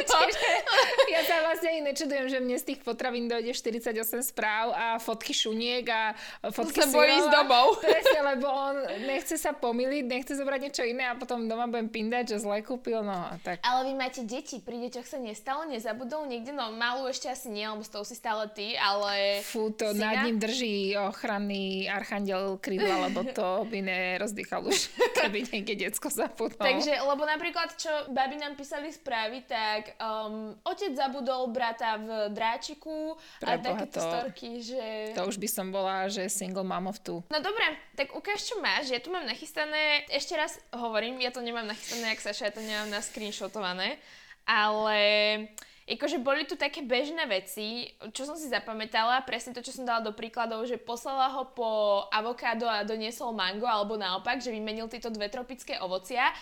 Čiže 0.06 0.48
ja 1.14 1.20
sa 1.24 1.36
vlastne 1.46 1.68
aj 1.72 1.80
nečudujem, 1.92 2.26
že 2.28 2.38
mne 2.42 2.56
z 2.58 2.64
tých 2.72 2.80
potravín 2.82 3.26
dojde 3.30 3.52
48 3.54 4.22
správ 4.22 4.72
a 4.74 4.86
fotky 4.98 5.32
šuniek 5.32 5.84
a 5.88 6.14
fotky 6.50 6.82
sa 6.82 6.90
bojí 6.90 7.18
a- 7.20 7.30
domov. 7.30 7.78
Presne, 7.82 8.20
lebo 8.22 8.46
on 8.48 8.76
nechce 9.06 9.36
sa 9.36 9.52
pomýliť, 9.52 10.04
nechce 10.06 10.32
zobrať 10.34 10.60
niečo 10.70 10.82
iné 10.86 11.10
a 11.10 11.14
potom 11.14 11.46
doma 11.46 11.68
budem 11.70 11.88
pindať, 11.90 12.36
že 12.36 12.46
zle 12.46 12.62
kúpil, 12.62 13.02
no 13.02 13.14
a 13.14 13.36
tak. 13.42 13.60
Ale 13.62 13.86
vy 13.88 13.92
máte 13.94 14.22
deti, 14.24 14.58
pri 14.62 14.80
deťoch 14.88 15.06
sa 15.06 15.18
nestalo, 15.20 15.68
nezabudol 15.68 16.24
niekde, 16.26 16.56
no 16.56 16.72
malú 16.72 17.06
ešte 17.10 17.28
asi 17.28 17.52
nie, 17.52 17.66
lebo 17.66 17.82
s 17.84 17.90
tou 17.92 18.02
si 18.02 18.16
stále 18.16 18.48
ty, 18.52 18.74
ale... 18.78 19.40
Fú, 19.44 19.68
to 19.72 19.92
syna? 19.92 20.16
nad 20.16 20.16
ním 20.24 20.38
drží 20.40 20.96
ochranný 20.96 21.90
archandiel 21.90 22.56
krídla, 22.60 23.10
lebo 23.10 23.24
to 23.36 23.68
by 23.68 23.78
nerozdýchal 23.84 24.64
už, 24.64 24.88
keby 25.20 25.44
niekde 25.52 25.88
decko 25.88 26.08
zapudol. 26.08 26.56
Takže, 26.56 26.96
lebo 27.04 27.22
napríklad, 27.28 27.76
čo 27.76 27.90
babi 28.08 28.40
nám 28.40 28.56
písali 28.56 28.88
správy, 28.88 29.44
tak 29.44 29.75
um, 30.00 30.56
otec 30.64 30.96
zabudol 30.96 31.52
brata 31.52 32.00
v 32.00 32.32
dráčiku 32.32 33.18
a 33.44 33.56
Preboha, 33.58 33.64
takéto 33.64 34.00
to- 34.00 34.08
storky, 34.08 34.50
že... 34.64 35.12
To 35.12 35.28
už 35.28 35.36
by 35.36 35.48
som 35.50 35.68
bola, 35.68 36.08
že 36.08 36.30
single 36.32 36.64
mom 36.64 36.88
of 36.88 37.02
two. 37.04 37.20
No 37.28 37.38
dobre, 37.44 37.76
tak 37.92 38.16
ukáž, 38.16 38.46
čo 38.46 38.56
máš. 38.64 38.88
Ja 38.88 39.02
tu 39.02 39.12
mám 39.12 39.28
nachystané, 39.28 40.08
ešte 40.08 40.36
raz 40.38 40.56
hovorím, 40.72 41.20
ja 41.20 41.28
to 41.28 41.44
nemám 41.44 41.68
nachystané, 41.68 42.16
jak 42.16 42.24
Saša, 42.24 42.48
ja 42.48 42.54
to 42.54 42.64
nemám 42.64 42.88
na 42.88 43.04
screenshotované, 43.04 44.00
ale 44.46 44.98
akože 45.86 46.18
boli 46.18 46.42
tu 46.46 46.58
také 46.58 46.82
bežné 46.82 47.30
veci, 47.30 47.94
čo 48.10 48.26
som 48.26 48.34
si 48.34 48.50
zapamätala, 48.50 49.22
presne 49.22 49.54
to, 49.54 49.62
čo 49.62 49.70
som 49.70 49.86
dala 49.86 50.02
do 50.02 50.10
príkladov, 50.10 50.66
že 50.66 50.82
poslala 50.82 51.30
ho 51.30 51.46
po 51.54 52.02
avokádo 52.10 52.66
a 52.66 52.82
doniesol 52.82 53.30
mango, 53.30 53.70
alebo 53.70 53.94
naopak, 53.94 54.42
že 54.42 54.50
vymenil 54.50 54.90
tieto 54.90 55.14
dve 55.14 55.30
tropické 55.30 55.78
ovocia. 55.78 56.34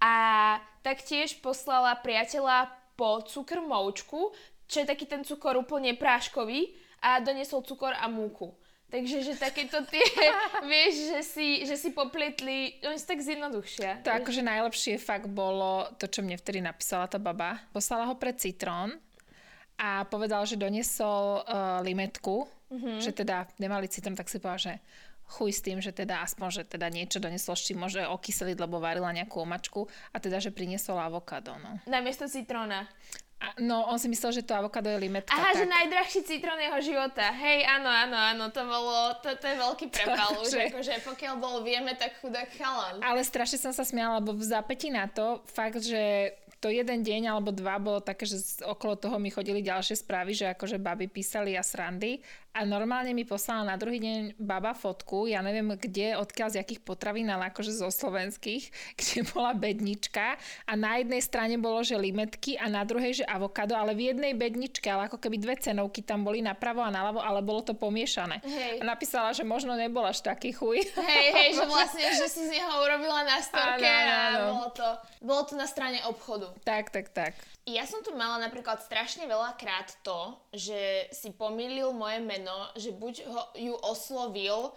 A 0.00 0.56
taktiež 0.80 1.36
poslala 1.44 1.92
priateľa 2.00 2.72
po 3.00 3.24
cukr 3.24 3.64
moučku, 3.64 4.36
čo 4.68 4.84
je 4.84 4.86
taký 4.86 5.08
ten 5.08 5.24
cukor 5.24 5.56
úplne 5.56 5.96
práškový 5.96 6.76
a 7.00 7.16
doniesol 7.24 7.64
cukor 7.64 7.96
a 7.96 8.04
múku. 8.12 8.52
Takže, 8.90 9.22
že 9.22 9.38
takéto 9.38 9.86
tie, 9.86 10.02
vieš, 10.70 11.14
že 11.14 11.20
si, 11.24 11.48
že 11.64 11.80
si 11.80 11.94
popletli, 11.96 12.76
oni 12.84 12.98
sú 13.00 13.06
tak 13.08 13.24
zjednoduchšia. 13.24 14.04
To 14.04 14.12
akože 14.12 14.42
najlepšie 14.44 15.00
fakt 15.00 15.30
bolo 15.30 15.88
to, 15.96 16.10
čo 16.10 16.20
mne 16.20 16.36
vtedy 16.36 16.60
napísala 16.60 17.08
tá 17.08 17.16
baba. 17.16 17.62
Poslala 17.72 18.10
ho 18.10 18.18
pre 18.18 18.34
citrón 18.36 18.92
a 19.80 20.04
povedal, 20.04 20.44
že 20.44 20.60
doniesol 20.60 21.46
uh, 21.46 21.80
limetku, 21.86 22.44
mm-hmm. 22.68 22.98
že 23.00 23.14
teda 23.14 23.46
nemali 23.62 23.88
citrón, 23.88 24.18
tak 24.18 24.28
si 24.28 24.42
povedal, 24.42 24.74
že 24.74 24.74
chuj 25.30 25.50
s 25.54 25.60
tým, 25.62 25.78
že 25.78 25.94
teda 25.94 26.26
aspoň, 26.26 26.48
že 26.50 26.62
teda 26.66 26.90
niečo 26.90 27.22
doniesol, 27.22 27.54
s 27.54 27.70
čím 27.70 27.86
môže 27.86 28.02
okyseliť, 28.02 28.58
lebo 28.58 28.82
varila 28.82 29.14
nejakú 29.14 29.38
omačku 29.38 29.86
a 30.10 30.18
teda, 30.18 30.42
že 30.42 30.50
priniesol 30.50 30.98
avokádo, 30.98 31.54
no. 31.62 31.78
Namiesto 31.86 32.26
citróna. 32.26 32.90
A, 33.40 33.56
no, 33.56 33.88
on 33.88 33.96
si 33.96 34.04
myslel, 34.12 34.36
že 34.36 34.44
to 34.44 34.52
avokádo 34.52 34.92
je 34.92 35.00
limetka, 35.00 35.32
Aha, 35.32 35.56
tak... 35.56 35.64
že 35.64 35.64
najdrahší 35.64 36.20
citrón 36.28 36.60
jeho 36.60 36.76
života. 36.84 37.32
Hej, 37.32 37.64
áno, 37.64 37.88
áno, 37.88 38.12
áno, 38.12 38.44
to 38.52 38.60
bolo, 38.68 39.16
to, 39.24 39.32
to 39.32 39.48
je 39.48 39.56
veľký 39.56 39.86
prepal 39.96 40.36
už, 40.44 40.52
Takže- 40.52 40.68
akože 40.68 40.94
pokiaľ 41.08 41.34
bol 41.40 41.64
vieme, 41.64 41.96
tak 41.96 42.20
chudák 42.20 42.52
chalan. 42.52 43.00
Ale 43.00 43.24
strašne 43.24 43.56
som 43.56 43.72
sa 43.72 43.80
smiala, 43.80 44.20
lebo 44.20 44.36
v 44.36 44.44
zápäti 44.44 44.92
na 44.92 45.08
to, 45.08 45.40
fakt, 45.48 45.80
že 45.80 46.36
to 46.60 46.68
jeden 46.68 47.00
deň 47.00 47.32
alebo 47.32 47.56
dva 47.56 47.80
bolo 47.80 48.04
také, 48.04 48.28
že 48.28 48.36
okolo 48.68 49.00
toho 49.00 49.16
mi 49.16 49.32
chodili 49.32 49.64
ďalšie 49.64 49.96
správy, 50.04 50.36
že 50.36 50.52
akože 50.52 50.76
baby 50.76 51.08
písali 51.08 51.56
a 51.56 51.64
srandy 51.64 52.20
a 52.50 52.66
normálne 52.66 53.14
mi 53.14 53.22
poslala 53.22 53.62
na 53.62 53.76
druhý 53.78 54.02
deň 54.02 54.34
baba 54.34 54.74
fotku, 54.74 55.30
ja 55.30 55.38
neviem 55.38 55.70
kde, 55.78 56.18
odkiaľ 56.18 56.48
z 56.50 56.58
jakých 56.66 56.82
potravín, 56.82 57.30
ale 57.30 57.54
akože 57.54 57.70
zo 57.70 57.86
slovenských, 57.88 58.64
kde 58.98 59.22
bola 59.30 59.54
bednička 59.54 60.34
a 60.66 60.72
na 60.74 60.98
jednej 60.98 61.22
strane 61.22 61.54
bolo, 61.62 61.86
že 61.86 61.94
limetky 61.94 62.58
a 62.58 62.66
na 62.66 62.82
druhej, 62.82 63.22
že 63.22 63.24
avokádo, 63.24 63.78
ale 63.78 63.94
v 63.94 64.10
jednej 64.10 64.34
bedničke, 64.34 64.90
ale 64.90 65.06
ako 65.06 65.22
keby 65.22 65.38
dve 65.38 65.54
cenovky 65.62 66.02
tam 66.02 66.26
boli 66.26 66.42
napravo 66.42 66.82
a 66.82 66.90
naľavo, 66.90 67.22
ale 67.22 67.38
bolo 67.40 67.62
to 67.62 67.78
pomiešané. 67.78 68.42
Hej. 68.42 68.82
A 68.82 68.84
napísala, 68.84 69.30
že 69.30 69.46
možno 69.46 69.78
nebol 69.78 70.02
až 70.02 70.18
taký 70.26 70.50
chuj. 70.50 70.82
Hej, 70.98 71.26
hej, 71.30 71.48
že 71.54 71.64
vlastne, 71.74 72.02
že 72.18 72.26
si 72.26 72.50
z 72.50 72.58
neho 72.58 72.82
urobila 72.82 73.22
na 73.22 73.38
storke 73.38 73.86
Áno, 73.86 73.94
áno, 73.94 74.10
a 74.10 74.18
áno. 74.26 74.42
bolo 74.50 74.68
to, 74.74 74.88
bolo 75.22 75.42
to 75.46 75.54
na 75.54 75.70
strane 75.70 76.02
obchodu. 76.10 76.50
tak, 76.66 76.90
tak, 76.90 77.14
tak. 77.14 77.38
Ja 77.70 77.86
som 77.86 78.02
tu 78.02 78.10
mala 78.18 78.42
napríklad 78.42 78.82
strašne 78.82 79.30
veľa 79.30 79.54
krát 79.54 79.94
to, 80.02 80.34
že 80.50 81.06
si 81.14 81.30
pomýlil 81.30 81.94
moje 81.94 82.18
meno, 82.18 82.66
že 82.74 82.90
buď 82.90 83.14
ho, 83.30 83.42
ju 83.54 83.74
oslovil 83.86 84.70
o, 84.70 84.72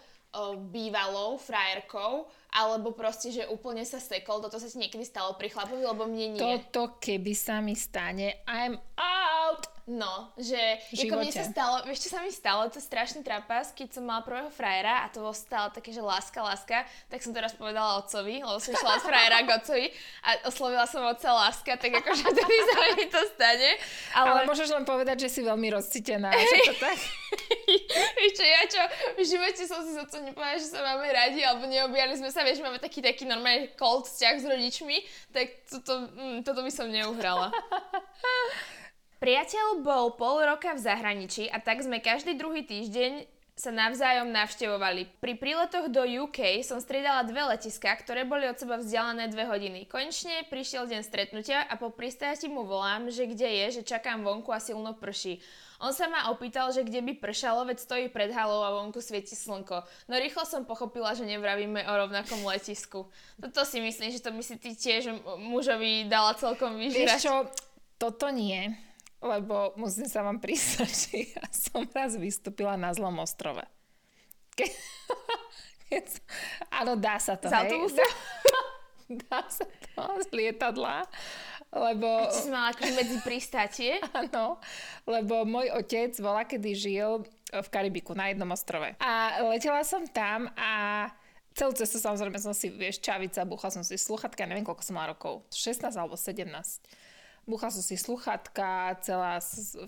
bývalou 0.70 1.34
frajerkou, 1.34 2.30
alebo 2.54 2.94
proste, 2.94 3.34
že 3.34 3.50
úplne 3.50 3.82
sa 3.82 3.98
sekol. 3.98 4.38
Toto 4.38 4.62
sa 4.62 4.70
ti 4.70 4.78
niekedy 4.78 5.02
stalo 5.02 5.34
pri 5.34 5.50
chlapovi, 5.50 5.82
lebo 5.82 6.06
mne 6.06 6.38
nie. 6.38 6.42
Toto 6.42 7.02
keby 7.02 7.34
sa 7.34 7.58
mi 7.58 7.74
stane, 7.74 8.46
I'm 8.46 8.78
out! 8.94 9.73
No, 9.84 10.32
že 10.40 10.56
ako 10.96 11.20
mne 11.20 11.28
sa 11.28 11.44
stalo, 11.44 11.84
vieš 11.84 12.08
čo 12.08 12.16
sa 12.16 12.24
mi 12.24 12.32
stalo, 12.32 12.64
to 12.72 12.80
je 12.80 12.88
strašný 12.88 13.20
trapas, 13.20 13.68
keď 13.76 14.00
som 14.00 14.08
mala 14.08 14.24
prvého 14.24 14.48
frajera 14.48 15.04
a 15.04 15.12
to 15.12 15.20
bolo 15.20 15.36
stále 15.36 15.68
také, 15.76 15.92
že 15.92 16.00
láska, 16.00 16.40
láska, 16.40 16.88
tak 17.12 17.20
som 17.20 17.36
to 17.36 17.44
raz 17.44 17.52
povedala 17.52 18.00
otcovi, 18.00 18.40
lebo 18.40 18.56
som 18.64 18.72
šla 18.72 18.96
od 18.96 19.04
frajera 19.04 19.44
k 19.44 19.48
otcovi 19.52 19.86
a 20.24 20.28
oslovila 20.48 20.88
som 20.88 21.04
otca 21.04 21.36
láska, 21.36 21.76
tak 21.76 22.00
akože 22.00 22.24
tedy 22.32 22.56
sa 22.64 22.80
mi 22.96 23.04
to 23.12 23.20
stane. 23.36 23.70
Ale, 24.16 24.28
Ale, 24.32 24.40
môžeš 24.48 24.72
len 24.72 24.88
povedať, 24.88 25.28
že 25.28 25.28
si 25.28 25.40
veľmi 25.44 25.68
rozcítená. 25.68 26.32
Že 26.54 26.70
to 26.70 26.76
tak? 26.80 26.98
vieš 28.16 28.32
čo, 28.40 28.44
ja 28.46 28.62
čo, 28.70 28.82
v 29.18 29.22
živote 29.26 29.62
som 29.68 29.84
si 29.84 29.92
s 29.92 29.98
otcom 30.00 30.22
nepovedala, 30.22 30.60
že 30.60 30.70
sa 30.70 30.80
máme 30.80 31.08
radi, 31.12 31.40
alebo 31.44 31.66
neobjali 31.66 32.14
sme 32.16 32.30
sa, 32.30 32.40
vieš, 32.46 32.62
máme 32.62 32.78
taký, 32.80 33.02
taký 33.02 33.28
normálny 33.28 33.74
cold 33.74 34.06
vzťah 34.06 34.34
s 34.38 34.44
rodičmi, 34.46 34.96
tak 35.34 35.66
toto, 35.66 36.08
mm, 36.14 36.46
toto 36.46 36.62
by 36.62 36.70
som 36.72 36.88
neuhrala. 36.88 37.50
Priateľ 39.24 39.80
bol 39.80 40.20
pol 40.20 40.44
roka 40.44 40.76
v 40.76 40.84
zahraničí 40.84 41.48
a 41.48 41.56
tak 41.56 41.80
sme 41.80 41.96
každý 41.96 42.36
druhý 42.36 42.60
týždeň 42.60 43.24
sa 43.56 43.72
navzájom 43.72 44.28
navštevovali. 44.28 45.16
Pri 45.16 45.40
príletoch 45.40 45.88
do 45.88 46.04
UK 46.04 46.60
som 46.60 46.76
striedala 46.76 47.24
dve 47.24 47.40
letiská, 47.56 47.96
ktoré 47.96 48.28
boli 48.28 48.44
od 48.44 48.60
seba 48.60 48.76
vzdialené 48.76 49.32
dve 49.32 49.48
hodiny. 49.48 49.88
Konečne 49.88 50.44
prišiel 50.52 50.84
deň 50.92 51.00
stretnutia 51.00 51.64
a 51.64 51.80
po 51.80 51.88
pristáti 51.88 52.52
mu 52.52 52.68
volám, 52.68 53.08
že 53.08 53.24
kde 53.24 53.48
je, 53.48 53.80
že 53.80 53.96
čakám 53.96 54.20
vonku 54.20 54.52
a 54.52 54.60
silno 54.60 54.92
prší. 54.92 55.40
On 55.80 55.96
sa 55.96 56.04
ma 56.04 56.28
opýtal, 56.28 56.68
že 56.76 56.84
kde 56.84 57.00
by 57.00 57.16
pršalo, 57.16 57.64
veď 57.64 57.80
stojí 57.80 58.04
pred 58.12 58.28
halou 58.28 58.60
a 58.60 58.76
vonku 58.76 59.00
svieti 59.00 59.32
slnko. 59.32 59.88
No 60.04 60.20
rýchlo 60.20 60.44
som 60.44 60.68
pochopila, 60.68 61.16
že 61.16 61.24
nevravíme 61.24 61.80
o 61.88 61.92
rovnakom 61.96 62.44
letisku. 62.44 63.08
Toto 63.40 63.64
si 63.64 63.80
myslím, 63.80 64.12
že 64.12 64.20
to 64.20 64.36
by 64.36 64.44
si 64.44 64.60
ty 64.60 64.76
tiež 64.76 65.16
mužovi 65.40 66.12
dala 66.12 66.36
celkom 66.36 66.76
Vieš 66.76 66.92
vyžrať. 66.92 67.20
čo, 67.24 67.48
toto 67.96 68.28
nie, 68.28 68.76
lebo 69.24 69.72
musím 69.80 70.04
sa 70.04 70.20
vám 70.20 70.36
priznať, 70.36 70.92
že 71.08 71.16
ja 71.32 71.44
som 71.48 71.88
raz 71.88 72.14
vystúpila 72.20 72.76
na 72.76 72.92
zlom 72.92 73.16
ostrove. 73.18 73.64
Ke... 74.52 74.68
Áno, 76.78 76.98
dá 76.98 77.16
sa 77.22 77.38
to, 77.40 77.48
Z 77.48 77.54
autobusu? 77.54 78.02
Dá, 79.04 79.44
sa 79.52 79.68
to 79.68 80.00
z 80.24 80.32
lietadla, 80.32 81.04
lebo... 81.76 82.24
Si 82.32 82.48
mala 82.48 82.72
akože 82.72 82.96
medzi 82.96 83.20
pristátie. 83.20 84.00
Áno, 84.16 84.56
lebo 85.04 85.44
môj 85.44 85.68
otec 85.76 86.16
bola, 86.24 86.48
kedy 86.48 86.72
žil 86.72 87.20
v 87.52 87.68
Karibiku 87.68 88.16
na 88.16 88.32
jednom 88.32 88.48
ostrove. 88.48 88.96
A 89.04 89.44
letela 89.44 89.84
som 89.84 90.08
tam 90.08 90.48
a 90.56 91.04
celú 91.52 91.76
cestu 91.76 92.00
samozrejme 92.00 92.40
som 92.40 92.56
si, 92.56 92.72
vieš, 92.72 93.04
čavica, 93.04 93.44
búchala 93.44 93.76
som 93.76 93.84
si 93.84 94.00
sluchatka, 94.00 94.48
neviem 94.48 94.64
koľko 94.64 94.82
som 94.82 94.96
mala 94.96 95.12
rokov, 95.12 95.44
16 95.52 95.84
alebo 95.94 96.16
17. 96.16 96.48
Búchala 97.44 97.68
som 97.68 97.80
si 97.80 97.94
sluchatka, 97.94 98.96
celá, 99.00 99.36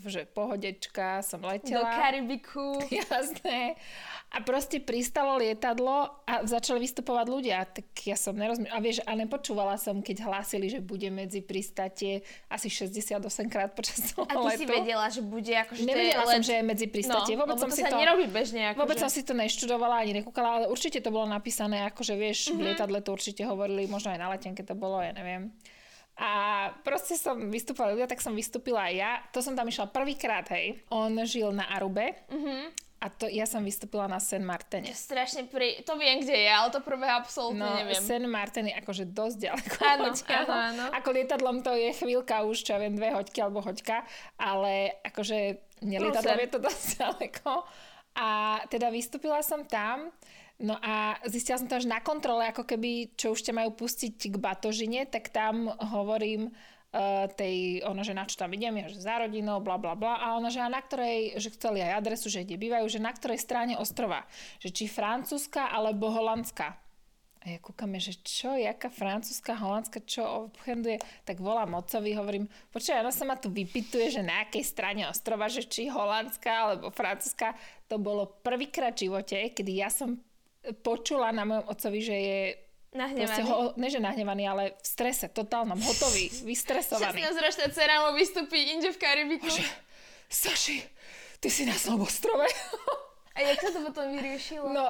že 0.04 0.28
pohodečka, 0.28 1.24
som 1.24 1.40
Do 1.40 1.48
letela. 1.48 1.88
Karibiku. 1.88 2.76
Jasné. 3.00 3.80
A 4.28 4.42
proste 4.42 4.76
pristalo 4.76 5.38
lietadlo 5.38 6.10
a 6.22 6.44
začali 6.44 6.82
vystupovať 6.82 7.26
ľudia. 7.26 7.64
Tak 7.64 7.86
ja 8.04 8.12
som 8.12 8.34
nerozumiem. 8.34 8.68
A 8.68 8.78
vieš, 8.78 9.00
a 9.02 9.14
nepočúvala 9.14 9.80
som, 9.80 10.04
keď 10.04 10.28
hlásili, 10.28 10.68
že 10.68 10.84
bude 10.84 11.08
medzi 11.08 11.40
pristátie 11.40 12.20
asi 12.46 12.68
68 12.68 13.16
krát 13.48 13.72
počas 13.72 14.12
toho 14.12 14.28
A 14.28 14.34
ty 14.34 14.44
letu. 14.44 14.60
si 14.60 14.66
vedela, 14.68 15.06
že 15.08 15.22
bude 15.22 15.52
akože 15.56 15.80
to 15.80 15.86
je 15.86 15.88
Nevedela 15.88 16.24
let... 16.26 16.34
som, 16.36 16.42
že 16.42 16.54
je 16.58 16.64
medzi 16.66 16.86
pristátie. 16.86 17.32
No, 17.32 17.46
vôbec 17.46 17.56
som 17.56 17.70
to 17.70 17.76
si 17.78 17.80
sa 17.80 17.88
to... 17.88 17.96
nerobí 17.96 18.26
bežne. 18.28 18.74
Akože. 18.74 18.80
Vôbec 18.84 18.96
som 19.00 19.08
si 19.08 19.24
to 19.24 19.32
neštudovala 19.32 20.04
ani 20.04 20.20
nekúkala, 20.20 20.48
ale 20.60 20.66
určite 20.68 21.00
to 21.00 21.08
bolo 21.08 21.24
napísané, 21.24 21.88
akože 21.88 22.12
vieš, 22.14 22.38
Mhm. 22.46 22.52
mm-hmm. 22.52 22.58
v 22.58 22.66
lietadle 22.68 22.98
to 23.00 23.10
určite 23.10 23.42
hovorili, 23.42 23.86
možno 23.86 24.12
aj 24.12 24.20
na 24.20 24.28
letenke 24.28 24.60
to 24.60 24.76
bolo, 24.76 25.00
ja 25.00 25.16
neviem. 25.16 25.48
A 26.16 26.30
proste 26.80 27.12
som 27.14 27.36
vystúpala 27.46 27.92
ľudia, 27.92 28.06
tak 28.06 28.18
som 28.18 28.32
vystúpila 28.32 28.88
aj 28.88 28.94
ja. 28.94 29.12
To 29.30 29.38
som 29.38 29.52
tam 29.52 29.64
išla 29.64 29.86
prvýkrát, 29.86 30.48
hej. 30.48 30.80
On 30.88 31.12
žil 31.22 31.50
na 31.50 31.68
Arube 31.68 32.16
Mhm. 32.28 32.72
a 32.96 33.06
to 33.08 33.28
ja 33.28 33.44
som 33.44 33.60
vystúpila 33.60 34.04
na 34.04 34.16
Sen 34.16 34.40
Martene. 34.40 34.88
Strašne 34.88 35.44
pri... 35.44 35.84
To 35.84 35.94
viem, 35.94 36.18
kde 36.18 36.32
je, 36.34 36.48
ale 36.48 36.72
to 36.72 36.80
prvé 36.80 37.04
absolútne 37.06 37.60
No, 37.60 37.76
neviem. 37.76 38.00
Sen 38.00 38.24
Martin 38.24 38.66
je 38.66 38.74
akože 38.74 39.04
dosť 39.06 39.36
ďaleko. 39.38 39.76
Áno, 39.84 40.04
áno, 40.08 40.52
áno. 40.72 40.84
Ako 40.90 41.08
lietadlom 41.12 41.60
to 41.60 41.70
je 41.70 41.92
chvíľka 41.94 42.42
už, 42.42 42.64
čo 42.64 42.72
ja 42.72 42.80
viem, 42.80 42.96
dve 42.96 43.12
hoďky 43.12 43.38
alebo 43.38 43.60
hoďka, 43.60 44.00
ale 44.34 44.96
akože 45.04 45.60
nelietadlom 45.84 46.40
je 46.40 46.48
to 46.48 46.58
dosť 46.58 46.84
ďaleko. 47.04 47.52
A 48.16 48.28
teda 48.66 48.88
vystúpila 48.88 49.44
som 49.44 49.60
tam, 49.62 50.08
no 50.60 50.76
a 50.80 51.20
zistila 51.28 51.60
som 51.60 51.68
to 51.68 51.76
až 51.76 51.88
na 51.88 52.00
kontrole, 52.00 52.48
ako 52.48 52.64
keby, 52.64 53.12
čo 53.16 53.36
už 53.36 53.44
ťa 53.44 53.52
majú 53.52 53.76
pustiť 53.76 54.32
k 54.32 54.36
batožine, 54.40 55.04
tak 55.04 55.28
tam 55.28 55.68
hovorím 55.68 56.48
uh, 56.50 57.28
tej, 57.36 57.84
ono, 57.84 58.00
že 58.00 58.16
na 58.16 58.24
čo 58.24 58.40
tam 58.40 58.52
idem, 58.56 58.80
ja, 58.80 58.86
že 58.88 59.04
za 59.04 59.20
rodinou, 59.20 59.60
bla 59.60 59.76
bla 59.76 59.92
bla, 59.92 60.16
a 60.16 60.36
ona, 60.36 60.48
že 60.48 60.64
a 60.64 60.72
na 60.72 60.80
ktorej, 60.80 61.36
že 61.36 61.52
chceli 61.52 61.84
aj 61.84 62.00
adresu, 62.00 62.32
že 62.32 62.44
kde 62.44 62.56
bývajú, 62.56 62.86
že 62.88 63.00
na 63.00 63.12
ktorej 63.12 63.40
strane 63.40 63.76
ostrova, 63.76 64.24
že 64.60 64.72
či 64.72 64.88
francúzska 64.88 65.68
alebo 65.68 66.08
holandská. 66.08 66.76
A 67.46 67.54
ja 67.54 67.62
kúkame, 67.62 68.02
že 68.02 68.18
čo, 68.26 68.58
jaká 68.58 68.90
francúzska, 68.90 69.54
holandská, 69.54 70.02
čo 70.02 70.50
obchenduje, 70.50 70.98
tak 71.22 71.38
volám 71.38 71.78
otcovi, 71.78 72.10
hovorím, 72.18 72.50
počkaj, 72.74 73.06
ona 73.06 73.14
sa 73.14 73.22
ma 73.22 73.38
tu 73.38 73.54
vypituje, 73.54 74.18
že 74.18 74.26
na 74.26 74.42
akej 74.42 74.66
strane 74.66 75.06
ostrova, 75.06 75.46
že 75.46 75.62
či 75.62 75.86
holandská 75.86 76.50
alebo 76.50 76.90
francúzska. 76.90 77.54
To 77.86 78.02
bolo 78.02 78.42
prvýkrát 78.42 78.98
v 78.98 79.06
živote, 79.06 79.54
kedy 79.54 79.78
ja 79.78 79.94
som 79.94 80.18
počula 80.82 81.30
na 81.30 81.44
mojom 81.44 81.64
otcovi, 81.68 81.98
že 82.02 82.16
je 82.16 82.40
Nahnevaný. 82.96 83.44
ho, 83.44 83.76
ne, 83.76 83.88
že 83.92 84.00
nahnevaný, 84.00 84.44
ale 84.48 84.62
v 84.80 84.86
strese, 84.86 85.28
totálnom, 85.28 85.76
hotový, 85.76 86.32
vystresovaný. 86.48 87.20
16-ročná 87.20 87.66
dcera 87.68 88.08
mu 88.08 88.16
vystúpi 88.16 88.72
inde 88.72 88.88
v 88.88 88.98
Karibiku. 88.98 89.52
Saši, 90.26 90.80
ty 91.38 91.48
si 91.52 91.68
na 91.68 91.76
Slobostrove? 91.76 92.48
A 93.36 93.38
jak 93.44 93.60
sa 93.60 93.68
to 93.68 93.84
potom 93.84 94.16
vyriešilo? 94.16 94.64
No, 94.72 94.82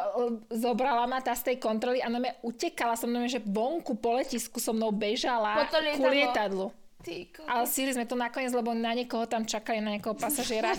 zobrala 0.54 1.02
ma 1.10 1.18
tá 1.18 1.34
z 1.34 1.50
tej 1.50 1.56
kontroly 1.58 1.98
a 1.98 2.06
mňa 2.06 2.46
utekala 2.46 2.94
som, 2.94 3.10
na 3.10 3.26
že 3.26 3.42
vonku 3.42 3.98
po 3.98 4.14
letisku 4.14 4.62
so 4.62 4.70
mnou 4.70 4.94
bežala 4.94 5.66
ku 5.98 6.06
lietadlu. 6.06 6.70
Ale 7.46 7.66
síli 7.66 7.90
sme 7.94 8.06
to 8.06 8.14
nakoniec, 8.14 8.54
lebo 8.54 8.70
na 8.74 8.94
niekoho 8.94 9.26
tam 9.26 9.42
čakali, 9.42 9.82
na 9.82 9.98
niekoho 9.98 10.14
pasažiera. 10.26 10.74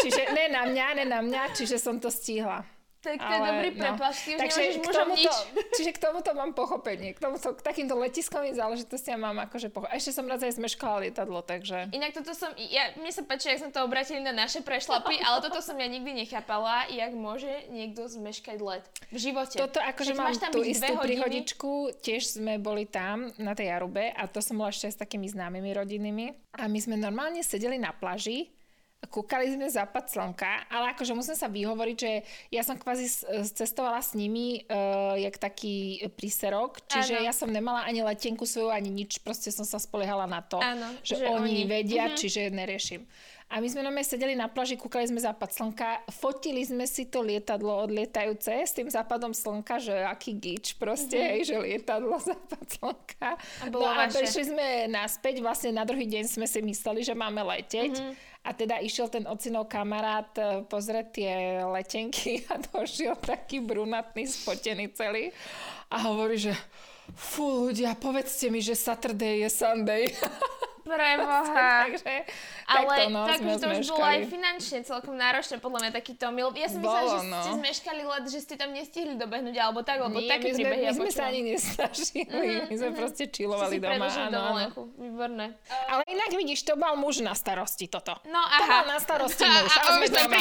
Čiže 0.00 0.32
ne 0.32 0.44
na 0.48 0.64
mňa, 0.64 0.86
ne 0.96 1.04
na 1.04 1.20
mňa, 1.20 1.42
čiže 1.52 1.76
som 1.76 2.00
to 2.00 2.08
stihla. 2.08 2.64
Tak 3.00 3.16
to 3.16 3.32
je 3.32 3.40
dobrý 3.40 3.70
prepač, 3.72 4.14
ty 4.28 4.30
už 4.36 4.40
Takže 4.44 4.60
k 4.60 4.88
tomuto, 4.92 5.16
nič. 5.16 5.36
Čiže 5.72 5.90
k 5.96 5.98
tomuto 6.04 6.30
mám 6.36 6.52
pochopenie. 6.52 7.16
K, 7.16 7.18
tomuto, 7.24 7.56
k 7.56 7.60
takýmto 7.64 7.96
letiskovým 7.96 8.52
záležitostiam 8.52 9.16
mám 9.16 9.40
akože 9.48 9.72
pochopenie. 9.72 9.96
Ešte 9.96 10.12
som 10.20 10.28
raz 10.28 10.44
aj 10.44 10.60
zmeškala 10.60 11.08
lietadlo, 11.08 11.40
takže... 11.40 11.88
Inak 11.96 12.12
toto 12.12 12.36
som, 12.36 12.52
ja, 12.60 12.92
mne 13.00 13.08
sa 13.08 13.24
páči, 13.24 13.56
jak 13.56 13.64
sme 13.64 13.72
to 13.72 13.80
obratili 13.88 14.20
na 14.20 14.36
naše 14.36 14.60
prešlapy, 14.60 15.16
ale 15.26 15.40
toto 15.40 15.64
som 15.64 15.80
ja 15.80 15.88
nikdy 15.88 16.12
nechápala, 16.12 16.92
jak 16.92 17.16
môže 17.16 17.48
niekto 17.72 18.04
zmeškať 18.04 18.58
let 18.60 18.84
v 19.08 19.16
živote. 19.16 19.56
Toto 19.56 19.80
akože 19.80 20.12
Veď 20.12 20.20
mám 20.20 20.36
tam 20.36 20.52
tú 20.52 20.60
istú 20.60 20.92
hodiny. 20.92 21.00
príhodičku, 21.00 21.72
tiež 22.04 22.36
sme 22.36 22.60
boli 22.60 22.84
tam 22.84 23.32
na 23.40 23.56
tej 23.56 23.72
Arube 23.72 24.12
a 24.12 24.28
to 24.28 24.44
som 24.44 24.60
bola 24.60 24.68
ešte 24.68 24.92
s 24.92 25.00
takými 25.00 25.24
známymi 25.24 25.72
rodinnými 25.72 26.26
a 26.60 26.68
my 26.68 26.78
sme 26.78 27.00
normálne 27.00 27.40
sedeli 27.40 27.80
na 27.80 27.96
plaži 27.96 28.59
kúkali 29.08 29.48
sme 29.48 29.64
západ 29.64 30.04
slnka, 30.06 30.68
ale 30.68 30.92
akože 30.92 31.16
musím 31.16 31.32
sa 31.32 31.48
vyhovoriť, 31.48 31.96
že 31.96 32.12
ja 32.48 32.60
som 32.60 32.76
kvázi 32.76 33.08
cestovala 33.48 34.04
s 34.04 34.12
nimi 34.12 34.60
uh, 34.68 35.16
jak 35.16 35.40
taký 35.40 36.04
príserok, 36.12 36.84
čiže 36.84 37.16
Áno. 37.16 37.24
ja 37.24 37.32
som 37.32 37.48
nemala 37.48 37.82
ani 37.82 38.04
letenku 38.04 38.44
svoju, 38.44 38.68
ani 38.68 38.92
nič, 38.92 39.24
proste 39.24 39.48
som 39.48 39.64
sa 39.64 39.80
spoliehala 39.80 40.28
na 40.28 40.44
to, 40.44 40.60
Áno, 40.60 40.92
že, 41.00 41.16
že 41.16 41.24
oni, 41.26 41.64
oni- 41.64 41.66
vedia, 41.66 42.12
Mhm. 42.12 42.16
čiže 42.16 42.40
neriešim. 42.50 43.02
A 43.50 43.58
my 43.58 43.66
sme 43.66 43.82
normálne 43.82 44.06
sedeli 44.06 44.38
na 44.38 44.46
plaži, 44.46 44.78
kúkali 44.78 45.10
sme 45.10 45.18
západ 45.18 45.50
slnka, 45.50 46.06
fotili 46.14 46.62
sme 46.62 46.86
si 46.86 47.02
to 47.02 47.18
lietadlo 47.18 47.82
odlietajúce 47.82 48.62
s 48.62 48.70
tým 48.70 48.86
západom 48.86 49.34
slnka, 49.34 49.82
že 49.82 50.06
aký 50.06 50.38
gič 50.38 50.78
proste, 50.78 51.18
mm-hmm. 51.18 51.30
hej, 51.34 51.40
že 51.42 51.56
lietadlo 51.58 52.14
západ 52.30 52.62
slnka. 52.70 53.30
A 53.34 53.64
bolo 53.66 53.90
no 53.90 53.90
a 53.90 54.06
vaše. 54.06 54.22
prišli 54.22 54.54
sme 54.54 54.66
naspäť, 54.86 55.42
vlastne 55.42 55.74
na 55.74 55.82
druhý 55.82 56.06
deň 56.06 56.30
sme 56.30 56.46
si 56.46 56.62
mysleli, 56.62 57.02
že 57.02 57.10
máme 57.10 57.42
leteť. 57.42 57.98
Mm-hmm. 57.98 58.28
A 58.40 58.56
teda 58.56 58.80
išiel 58.80 59.12
ten 59.12 59.28
ocinov 59.28 59.68
kamarát 59.68 60.32
e, 60.40 60.64
pozrieť 60.64 61.06
tie 61.12 61.32
letenky 61.60 62.40
a 62.52 62.56
došiel 62.56 63.20
taký 63.20 63.60
brunatný, 63.60 64.24
spotený 64.24 64.96
celý. 64.96 65.28
A 65.92 66.08
hovorí, 66.08 66.40
že 66.40 66.56
fú 67.12 67.68
ľudia, 67.68 67.92
povedzte 67.98 68.48
mi, 68.48 68.64
že 68.64 68.78
Saturday 68.78 69.44
je 69.44 69.50
Sunday. 69.52 70.04
Preboha. 70.90 71.38
Takže 71.86 72.14
Ale 72.66 72.90
takto, 72.90 73.10
no, 73.14 73.20
tak 73.30 73.38
sme 73.38 73.54
to 73.54 73.66
už 73.78 73.86
bolo 73.94 74.06
aj 74.10 74.20
finančne 74.26 74.78
celkom 74.82 75.14
náročné, 75.14 75.62
podľa 75.62 75.78
mňa 75.86 75.92
takýto 75.94 76.26
mil. 76.34 76.50
Ja 76.58 76.66
som 76.66 76.82
myslela, 76.82 77.06
že 77.06 77.18
no. 77.30 77.38
ste 77.46 77.50
zmeškali 77.62 78.02
let, 78.02 78.24
že 78.26 78.38
ste 78.42 78.54
tam 78.58 78.74
nestihli 78.74 79.14
dobehnúť, 79.14 79.54
alebo 79.62 79.86
tak, 79.86 80.02
lebo 80.02 80.18
Nie, 80.18 80.26
také 80.26 80.50
my 80.50 80.58
sme, 80.58 80.66
príbehy 80.66 80.82
my 80.82 80.94
sme 80.98 81.10
sa 81.14 81.22
ani 81.30 81.40
nesnažili, 81.46 82.22
my 82.66 82.74
sme 82.74 82.90
proste 82.98 83.20
Ste 83.20 83.36
čilovali 83.36 83.76
doma. 83.76 84.08
Áno, 84.08 84.32
dovolenku. 84.32 84.80
Výborné. 84.96 85.46
Ale 85.92 86.02
inak 86.08 86.32
vidíš, 86.32 86.64
to 86.64 86.72
mal 86.80 86.96
muž 86.96 87.20
na 87.20 87.36
starosti 87.36 87.84
toto. 87.84 88.16
No 88.24 88.40
To 88.40 88.64
aha. 88.64 88.80
mal 88.80 88.96
na 88.96 88.98
starosti 88.98 89.44
muž. 89.52 89.68
A, 89.68 89.76
a 89.76 89.88
sme 90.00 90.08
už 90.08 90.08
sme 90.08 90.24
doma. 90.24 90.40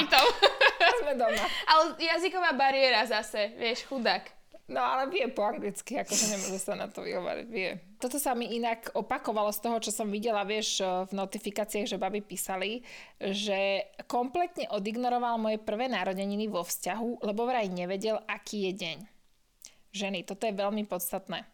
A 0.79 0.89
sme 0.95 1.13
doma. 1.19 1.43
Ale 1.75 1.83
jazyková 1.99 2.55
bariéra 2.55 3.03
zase, 3.03 3.51
vieš, 3.59 3.83
chudák. 3.91 4.38
No 4.69 4.85
ale 4.85 5.09
vie 5.09 5.25
po 5.33 5.41
anglicky, 5.41 5.97
akože 5.97 6.25
nemôže 6.29 6.61
sa 6.61 6.77
na 6.77 6.85
to 6.85 7.01
vyhovárať, 7.01 7.47
vie. 7.49 7.81
Toto 7.97 8.21
sa 8.21 8.37
mi 8.37 8.53
inak 8.53 8.93
opakovalo 8.93 9.49
z 9.49 9.59
toho, 9.65 9.77
čo 9.81 9.89
som 9.89 10.13
videla, 10.13 10.45
vieš, 10.45 10.85
v 11.09 11.11
notifikáciách, 11.17 11.89
že 11.89 11.97
baby 11.97 12.21
písali, 12.21 12.85
že 13.17 13.89
kompletne 14.05 14.69
odignoroval 14.69 15.41
moje 15.41 15.57
prvé 15.57 15.89
narodeniny 15.89 16.45
vo 16.45 16.61
vzťahu, 16.61 17.25
lebo 17.25 17.49
vraj 17.49 17.65
nevedel, 17.65 18.21
aký 18.29 18.69
je 18.69 18.73
deň. 18.77 18.97
Ženy, 19.89 20.19
toto 20.21 20.45
je 20.45 20.53
veľmi 20.53 20.85
podstatné. 20.85 21.49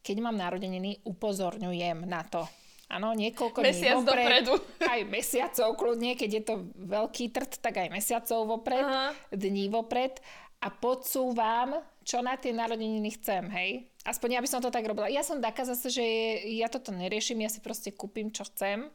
Keď 0.00 0.16
mám 0.24 0.40
narodeniny, 0.40 1.04
upozorňujem 1.04 2.08
na 2.08 2.24
to. 2.24 2.48
Áno, 2.88 3.12
niekoľko 3.12 3.60
Mesiac 3.60 4.00
dní 4.00 4.08
vopred, 4.08 4.24
dopredu. 4.48 4.54
aj 4.88 5.00
mesiacov 5.04 5.68
kľudne, 5.76 6.16
keď 6.16 6.30
je 6.32 6.42
to 6.48 6.54
veľký 6.80 7.28
trt, 7.28 7.60
tak 7.60 7.84
aj 7.84 7.92
mesiacov 7.92 8.48
vopred, 8.48 8.80
Aha. 8.80 9.12
dní 9.28 9.68
vopred 9.68 10.16
a 10.64 10.72
podsúvam, 10.72 11.84
čo 12.08 12.24
na 12.24 12.40
tie 12.40 12.56
narodeniny 12.56 13.20
chcem, 13.20 13.52
hej. 13.52 13.84
Aspoň 14.08 14.40
ja 14.40 14.40
by 14.40 14.48
som 14.48 14.64
to 14.64 14.72
tak 14.72 14.88
robila. 14.88 15.12
Ja 15.12 15.20
som 15.20 15.44
taká 15.44 15.68
zase, 15.68 15.92
že 15.92 16.04
ja 16.56 16.72
toto 16.72 16.88
neriešim, 16.88 17.36
ja 17.44 17.52
si 17.52 17.60
proste 17.60 17.92
kúpim, 17.92 18.32
čo 18.32 18.48
chcem. 18.48 18.88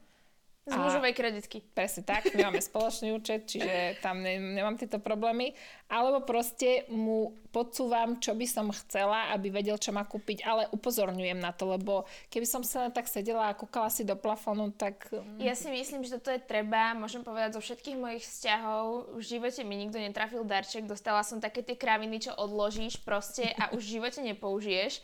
Z 0.63 0.71
A- 0.71 0.79
mužovej 0.79 1.11
kreditky. 1.11 1.59
Presne 1.75 2.07
tak, 2.07 2.31
my 2.31 2.47
máme 2.47 2.63
spoločný 2.63 3.11
účet, 3.11 3.51
čiže 3.51 3.99
tam 3.99 4.23
ne, 4.23 4.39
nemám 4.39 4.79
tieto 4.79 4.95
problémy. 4.95 5.51
Alebo 5.91 6.23
proste 6.23 6.87
mu 6.87 7.35
podsúvam, 7.51 8.15
čo 8.23 8.31
by 8.31 8.47
som 8.47 8.71
chcela, 8.71 9.35
aby 9.35 9.51
vedel, 9.51 9.75
čo 9.75 9.91
má 9.91 10.07
kúpiť, 10.07 10.47
ale 10.47 10.71
upozorňujem 10.71 11.35
na 11.35 11.51
to, 11.51 11.67
lebo 11.67 12.07
keby 12.31 12.47
som 12.47 12.63
sa 12.63 12.87
tak 12.87 13.11
sedela 13.11 13.51
a 13.51 13.57
kúkala 13.59 13.91
si 13.91 14.07
do 14.07 14.15
plafónu, 14.15 14.71
tak... 14.71 15.11
mm, 15.11 15.43
Ja 15.43 15.51
si 15.51 15.67
myslím, 15.67 16.07
že 16.07 16.15
toto 16.15 16.31
je 16.31 16.39
treba, 16.39 16.95
môžem 16.95 17.27
povedať, 17.27 17.59
zo 17.59 17.61
všetkých 17.61 17.99
mojich 17.99 18.23
vzťahov. 18.23 19.19
V 19.19 19.21
živote 19.21 19.67
mi 19.67 19.75
nikto 19.75 19.99
netrafil 19.99 20.47
darček, 20.47 20.87
dostala 20.87 21.27
som 21.27 21.43
také 21.43 21.59
tie 21.59 21.75
kraviny, 21.75 22.23
čo 22.23 22.31
odložíš 22.39 23.03
proste 23.03 23.51
a 23.59 23.67
už 23.75 23.83
v 23.83 23.93
živote 23.99 24.23
nepoužiješ. 24.23 25.03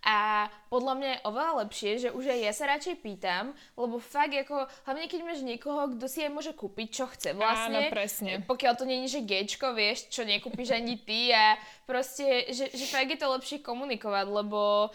A 0.00 0.48
podľa 0.72 0.94
mňa 0.96 1.08
je 1.12 1.24
oveľa 1.28 1.52
lepšie, 1.64 1.90
že 2.00 2.08
už 2.08 2.32
aj 2.32 2.40
ja 2.40 2.52
sa 2.56 2.64
radšej 2.72 3.04
pýtam, 3.04 3.52
lebo 3.76 4.00
fakt 4.00 4.32
ako, 4.32 4.64
hlavne 4.88 5.12
keď 5.12 5.20
máš 5.28 5.44
niekoho, 5.44 5.92
kto 5.92 6.08
si 6.08 6.24
aj 6.24 6.32
môže 6.32 6.52
kúpiť, 6.56 6.88
čo 6.88 7.04
chce 7.04 7.36
vlastne. 7.36 7.84
Áno, 7.84 7.92
presne. 7.92 8.40
Pokiaľ 8.48 8.74
to 8.80 8.88
je, 8.88 9.12
že 9.12 9.28
gečko, 9.28 9.76
vieš, 9.76 10.08
čo 10.08 10.24
nekúpiš 10.24 10.72
ani 10.72 10.96
ty 10.96 11.36
a 11.36 11.60
proste, 11.84 12.48
že, 12.48 12.72
že 12.72 12.84
fakt 12.88 13.12
je 13.12 13.20
to 13.20 13.28
lepšie 13.28 13.60
komunikovať, 13.60 14.26
lebo 14.32 14.88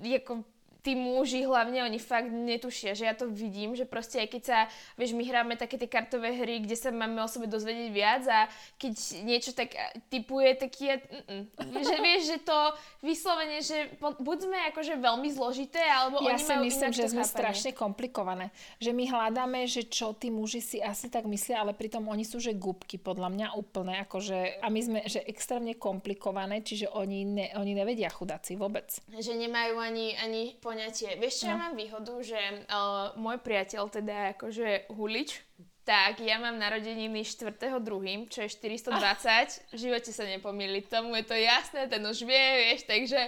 ako 0.00 0.44
tí 0.80 0.92
muži 0.92 1.44
hlavne, 1.44 1.84
oni 1.84 1.96
fakt 1.96 2.28
netušia, 2.28 2.92
že 2.92 3.04
ja 3.04 3.12
to 3.12 3.28
vidím, 3.28 3.72
že 3.72 3.84
proste 3.84 4.16
aj 4.18 4.28
keď 4.28 4.42
sa, 4.42 4.58
vieš, 4.96 5.12
my 5.12 5.22
hráme 5.22 5.54
také 5.54 5.76
tie 5.76 5.86
kartové 5.86 6.32
hry, 6.34 6.60
kde 6.60 6.74
sa 6.74 6.88
máme 6.88 7.20
o 7.20 7.28
sebe 7.28 7.44
dozvedieť 7.46 7.88
viac 7.90 8.22
a 8.26 8.48
keď 8.76 8.92
niečo 9.22 9.52
tak 9.52 9.76
typuje, 10.08 10.56
tak 10.56 10.72
je, 10.72 10.94
mm, 10.96 11.44
že 11.84 11.96
vieš, 12.00 12.22
že 12.26 12.38
to 12.40 12.58
vyslovene, 13.00 13.60
že 13.60 13.92
po- 13.96 14.16
buď 14.16 14.38
sme 14.42 14.58
akože 14.72 14.94
veľmi 14.96 15.28
zložité, 15.30 15.80
alebo 15.80 16.20
Ja 16.24 16.34
oni 16.34 16.40
si 16.40 16.48
majú 16.48 16.64
myslím, 16.64 16.90
že 16.90 17.04
sme 17.06 17.24
chápanie. 17.24 17.34
strašne 17.36 17.70
komplikované. 17.72 18.46
Že 18.78 18.90
my 18.92 19.04
hľadáme, 19.06 19.60
že 19.64 19.84
čo 19.84 20.12
tí 20.12 20.28
muži 20.28 20.60
si 20.60 20.78
asi 20.80 21.08
tak 21.08 21.24
myslia, 21.24 21.60
ale 21.60 21.72
pritom 21.72 22.04
oni 22.04 22.24
sú 22.24 22.40
že 22.40 22.56
gubky, 22.56 22.96
podľa 22.96 23.28
mňa 23.28 23.46
úplne. 23.52 24.00
Akože, 24.00 24.60
a 24.60 24.66
my 24.68 24.80
sme 24.80 24.98
že 25.04 25.20
extrémne 25.24 25.76
komplikované, 25.76 26.60
čiže 26.60 26.88
oni, 26.88 27.20
ne, 27.24 27.46
oni 27.54 27.72
nevedia 27.72 28.08
chudáci 28.08 28.56
vôbec. 28.56 28.88
že 29.12 29.32
nemajú 29.32 29.76
ani, 29.76 30.16
ani 30.16 30.42
poňatie. 30.70 31.18
Vieš, 31.18 31.42
čo 31.42 31.44
no. 31.46 31.50
ja 31.50 31.56
mám 31.58 31.74
výhodu, 31.74 32.14
že 32.22 32.38
uh, 32.38 33.10
môj 33.18 33.42
priateľ, 33.42 33.90
teda 33.90 34.38
akože 34.38 34.86
Hulič, 34.94 35.42
tak 35.82 36.22
ja 36.22 36.38
mám 36.38 36.54
narodeniny 36.54 37.26
4.2., 37.26 38.30
čo 38.30 38.46
je 38.46 38.48
420. 38.54 39.74
V 39.74 39.76
živote 39.76 40.10
sa 40.14 40.22
nepomýli. 40.22 40.86
Tomu 40.86 41.18
je 41.18 41.24
to 41.26 41.34
jasné, 41.34 41.90
ten 41.90 41.98
už 42.06 42.22
vie, 42.22 42.46
vieš, 42.62 42.86
takže 42.86 43.18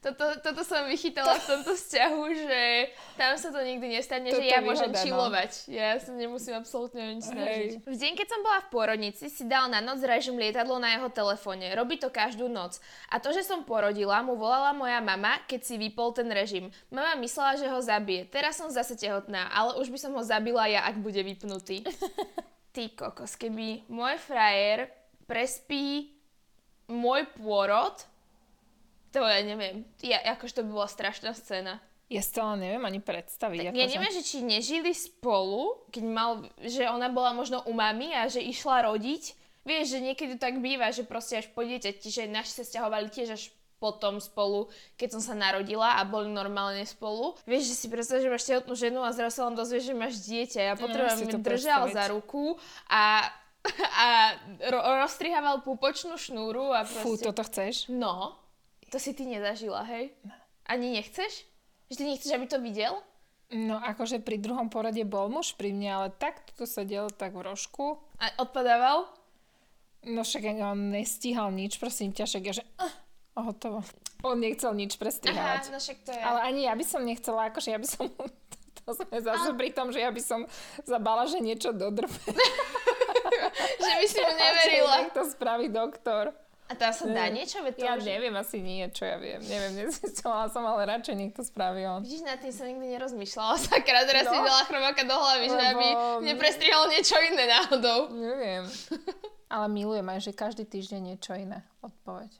toto, 0.00 0.32
toto 0.40 0.64
som 0.64 0.88
vychytala 0.88 1.36
v 1.36 1.44
tomto 1.44 1.76
vzťahu, 1.76 2.22
že 2.32 2.60
tam 3.20 3.36
sa 3.36 3.52
to 3.52 3.60
nikdy 3.60 4.00
nestane, 4.00 4.32
Toto 4.32 4.40
že 4.40 4.48
ja 4.48 4.64
môžem 4.64 4.88
výhoda, 4.88 4.96
no. 4.96 5.04
čilovať. 5.04 5.50
Ja 5.68 6.00
sa 6.00 6.16
nemusím 6.16 6.56
absolútne 6.56 7.20
nič 7.20 7.28
snažiť. 7.28 7.70
Hej. 7.76 7.84
V 7.84 7.96
deň, 8.00 8.12
keď 8.16 8.26
som 8.32 8.40
bola 8.40 8.64
v 8.64 8.68
pôrodnici, 8.72 9.28
si 9.28 9.44
dal 9.44 9.68
na 9.68 9.84
noc 9.84 10.00
režim 10.00 10.40
lietadlo 10.40 10.80
na 10.80 10.96
jeho 10.96 11.12
telefóne. 11.12 11.68
Robí 11.76 12.00
to 12.00 12.08
každú 12.08 12.48
noc. 12.48 12.80
A 13.12 13.20
to, 13.20 13.28
že 13.36 13.44
som 13.44 13.60
porodila, 13.68 14.24
mu 14.24 14.40
volala 14.40 14.72
moja 14.72 15.04
mama, 15.04 15.36
keď 15.44 15.68
si 15.68 15.76
vypol 15.76 16.16
ten 16.16 16.32
režim. 16.32 16.72
Mama 16.88 17.12
myslela, 17.20 17.60
že 17.60 17.68
ho 17.68 17.78
zabije. 17.84 18.24
Teraz 18.32 18.56
som 18.56 18.72
zase 18.72 18.96
tehotná, 18.96 19.52
ale 19.52 19.76
už 19.84 19.92
by 19.92 19.98
som 20.00 20.16
ho 20.16 20.24
zabila 20.24 20.64
ja, 20.64 20.88
ak 20.88 20.96
bude 20.96 21.20
vypnutý. 21.20 21.84
Ty 22.74 22.84
kokos, 22.96 23.36
keby 23.36 23.84
môj 23.92 24.16
frajer 24.16 24.88
prespí 25.28 26.16
môj 26.90 27.28
pôrod, 27.38 27.94
to 29.10 29.20
ja 29.20 29.42
neviem. 29.42 29.84
Ja, 30.00 30.18
akože 30.34 30.60
to 30.60 30.62
by 30.62 30.70
bola 30.72 30.88
strašná 30.88 31.34
scéna. 31.34 31.78
Ja 32.10 32.26
stále 32.26 32.58
neviem 32.58 32.82
ani 32.82 32.98
predstaviť. 32.98 33.70
Tak 33.70 33.78
ja 33.78 33.86
neviem, 33.86 34.10
že 34.10 34.26
či 34.26 34.42
nežili 34.42 34.90
spolu, 34.90 35.78
keď 35.94 36.04
mal, 36.10 36.30
že 36.58 36.90
ona 36.90 37.06
bola 37.06 37.30
možno 37.30 37.62
u 37.62 37.72
mami 37.72 38.10
a 38.10 38.26
že 38.26 38.42
išla 38.42 38.90
rodiť. 38.90 39.38
Vieš, 39.62 39.94
že 39.94 39.98
niekedy 40.02 40.34
to 40.34 40.42
tak 40.42 40.58
býva, 40.58 40.90
že 40.90 41.06
proste 41.06 41.38
až 41.38 41.46
po 41.54 41.62
dieťati, 41.62 42.10
že 42.10 42.26
naši 42.26 42.58
sa 42.58 42.64
stiahovali 42.66 43.12
tiež 43.12 43.38
až 43.38 43.42
potom 43.78 44.18
spolu, 44.18 44.68
keď 44.98 45.16
som 45.16 45.22
sa 45.22 45.34
narodila 45.38 45.96
a 45.96 46.04
boli 46.04 46.28
normálne 46.28 46.82
spolu. 46.82 47.38
Vieš, 47.46 47.70
že 47.70 47.74
si 47.78 47.86
predstav, 47.86 48.18
že 48.18 48.28
máš 48.28 48.44
tehotnú 48.44 48.74
ženu 48.74 49.00
a 49.00 49.14
zrazu 49.14 49.40
sa 49.40 49.48
len 49.48 49.54
dozvieš, 49.54 49.88
že 49.88 49.94
máš 49.94 50.20
dieťa. 50.20 50.60
Ja 50.60 50.74
No, 50.76 50.82
potrebujem, 50.84 51.16
si 51.16 51.30
to 51.30 51.38
mi 51.38 51.46
držal 51.46 51.88
predstaviť. 51.88 51.94
za 51.94 52.04
ruku 52.10 52.44
a, 52.90 53.04
a 54.04 54.08
ro- 54.68 54.84
rozstrihával 55.00 55.62
púpočnú 55.62 56.16
šnúru 56.16 56.72
a 56.72 56.82
proste... 56.84 57.04
Fú, 57.04 57.16
toto 57.16 57.40
chceš? 57.44 57.88
No, 57.88 58.39
to 58.90 58.98
si 58.98 59.14
ty 59.14 59.24
nezažila, 59.24 59.86
hej? 59.86 60.10
Ani 60.66 60.98
nechceš? 60.98 61.46
Že 61.90 61.94
ty 61.96 62.04
nechceš, 62.04 62.30
aby 62.34 62.46
to 62.50 62.58
videl? 62.58 62.98
No 63.50 63.82
akože 63.82 64.22
pri 64.22 64.38
druhom 64.38 64.70
porade 64.70 65.02
bol 65.02 65.26
muž 65.26 65.58
pri 65.58 65.74
mne, 65.74 65.90
ale 65.90 66.08
tak 66.14 66.46
toto 66.50 66.70
sedel 66.70 67.10
tak 67.10 67.34
v 67.34 67.50
rožku. 67.50 67.98
A 68.22 68.30
odpadával? 68.38 69.10
No 70.06 70.22
však 70.22 70.54
on 70.62 70.94
nestíhal 70.94 71.50
nič, 71.50 71.76
prosím 71.82 72.14
ťa, 72.14 72.24
však 72.30 72.42
ja 72.46 72.52
že... 72.62 72.64
Uh, 72.78 72.94
hotovo. 73.50 73.82
On 74.22 74.38
nechcel 74.38 74.70
nič 74.78 74.94
Aha, 74.94 75.02
prestrihať. 75.02 75.62
no 75.74 75.78
však 75.82 75.98
to 76.06 76.10
je. 76.14 76.22
Ale 76.22 76.38
ani 76.46 76.70
ja 76.70 76.74
by 76.78 76.84
som 76.86 77.02
nechcela, 77.02 77.50
akože 77.50 77.68
ja 77.74 77.78
by 77.78 77.88
som... 77.88 78.06
To 78.88 78.96
sme 78.96 79.20
zase 79.22 79.52
pri 79.54 79.70
tom, 79.76 79.92
že 79.92 80.00
ja 80.02 80.08
by 80.08 80.18
som 80.24 80.48
zabala, 80.88 81.28
že 81.28 81.38
niečo 81.38 81.70
dodrbe. 81.70 82.10
že 83.86 83.92
by 83.92 84.06
si 84.08 84.18
mu 84.18 84.32
neverila. 84.40 84.94
Nech 85.04 85.12
to 85.14 85.22
spraví 85.30 85.68
doktor. 85.68 86.32
A 86.70 86.74
tam 86.74 86.94
sa 86.94 87.02
dá 87.04 87.26
niečo? 87.26 87.58
Veď 87.60 87.74
to 87.74 87.82
Ja 87.82 87.94
už... 87.94 88.06
neviem, 88.06 88.30
asi 88.32 88.58
nie, 88.58 88.86
čo 88.88 89.02
ja 89.02 89.18
viem. 89.18 89.42
Neviem, 89.42 89.74
nezistila 89.82 90.46
som, 90.46 90.62
ale 90.62 90.86
radšej 90.88 91.14
nech 91.14 91.34
to 91.34 91.42
spraví 91.42 91.82
on. 91.82 92.00
Vidíš, 92.00 92.22
nad 92.22 92.38
tým 92.38 92.54
som 92.54 92.64
nikdy 92.64 92.94
nerozmýšľala. 92.94 93.54
Sakra, 93.66 94.02
teraz 94.04 94.24
No. 94.24 94.32
si 94.32 94.38
dala 94.40 94.62
chromaka 94.62 95.02
do 95.02 95.12
hlavy, 95.12 95.44
že 95.44 95.56
Lebo- 95.56 95.66
aby 95.68 95.86
neprestrihol 96.24 96.84
niečo 96.88 97.16
iné 97.20 97.44
náhodou. 97.44 97.98
Neviem. 98.12 98.64
Ale 99.52 99.66
milujem 99.66 100.06
aj, 100.06 100.20
že 100.20 100.32
každý 100.32 100.62
týždeň 100.62 101.00
niečo 101.10 101.34
iné. 101.34 101.66
Odpoveď. 101.80 102.30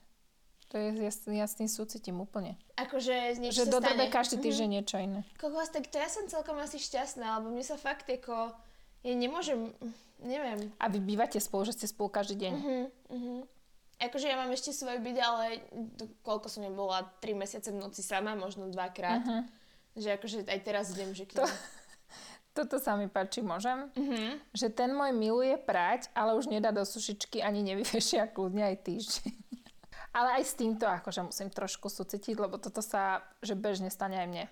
To 0.69 0.79
je, 0.79 0.87
ja, 0.97 1.11
ja 1.11 1.45
s 1.45 1.59
tým 1.59 1.67
súcitím 1.67 2.15
úplne. 2.17 2.55
Akože 2.77 3.35
niečo 3.35 3.67
Že 3.67 3.75
dodrbe 3.75 4.07
každý 4.07 4.39
Mhm. 4.39 4.43
týždeň 4.47 4.67
niečo 4.71 4.95
iné. 4.97 5.27
Kokos, 5.35 5.67
tak 5.67 5.85
to 5.85 5.99
ja 5.99 6.07
som 6.07 6.23
celkom 6.25 6.55
asi 6.55 6.79
šťastná, 6.79 7.35
lebo 7.37 7.51
mne 7.51 7.59
sa 7.61 7.75
fakt 7.75 8.07
ako... 8.07 8.55
Ja 9.01 9.11
nemôžem... 9.11 9.75
Neviem. 10.17 10.71
A 10.77 10.87
vy 10.87 11.01
bývate 11.01 11.35
spolu, 11.37 11.65
že 11.65 11.73
ste 11.73 11.85
spolu 11.85 12.07
každý 12.07 12.39
deň. 12.39 12.53
Mhm, 12.53 12.79
mhm. 13.09 13.37
Akože 14.01 14.25
ja 14.25 14.35
mám 14.35 14.49
ešte 14.49 14.73
svoj 14.73 14.97
byt, 14.97 15.17
ale 15.21 15.61
koľko 16.25 16.49
som 16.49 16.65
nebola, 16.65 17.05
3 17.21 17.37
mesiace 17.37 17.69
v 17.69 17.77
noci 17.77 18.01
sama, 18.01 18.33
možno 18.33 18.65
dvakrát. 18.67 19.21
Mhm. 19.21 19.39
Že 19.93 20.09
akože 20.17 20.37
aj 20.49 20.59
teraz 20.65 20.89
idem, 20.97 21.13
že 21.13 21.29
To- 21.37 21.45
Toto 22.57 22.83
sa 22.83 22.99
mi 22.99 23.07
páči, 23.07 23.39
môžem? 23.39 23.87
Mhm. 23.95 24.51
Že 24.51 24.67
ten 24.75 24.91
môj 24.91 25.15
miluje 25.15 25.55
prať, 25.55 26.11
ale 26.11 26.35
už 26.35 26.51
nedá 26.51 26.73
do 26.75 26.83
sušičky 26.83 27.39
ani 27.39 27.63
nevyvešia 27.63 28.27
kľudne 28.27 28.67
aj 28.73 28.77
týždeň. 28.83 29.33
Ale 30.11 30.35
aj 30.35 30.43
s 30.43 30.59
týmto 30.59 30.83
akože 30.83 31.23
musím 31.23 31.47
trošku 31.47 31.87
súcitiť, 31.87 32.35
lebo 32.35 32.59
toto 32.59 32.83
sa, 32.83 33.23
že 33.39 33.55
bežne 33.55 33.87
stane 33.87 34.19
aj 34.19 34.27
mne. 34.27 34.45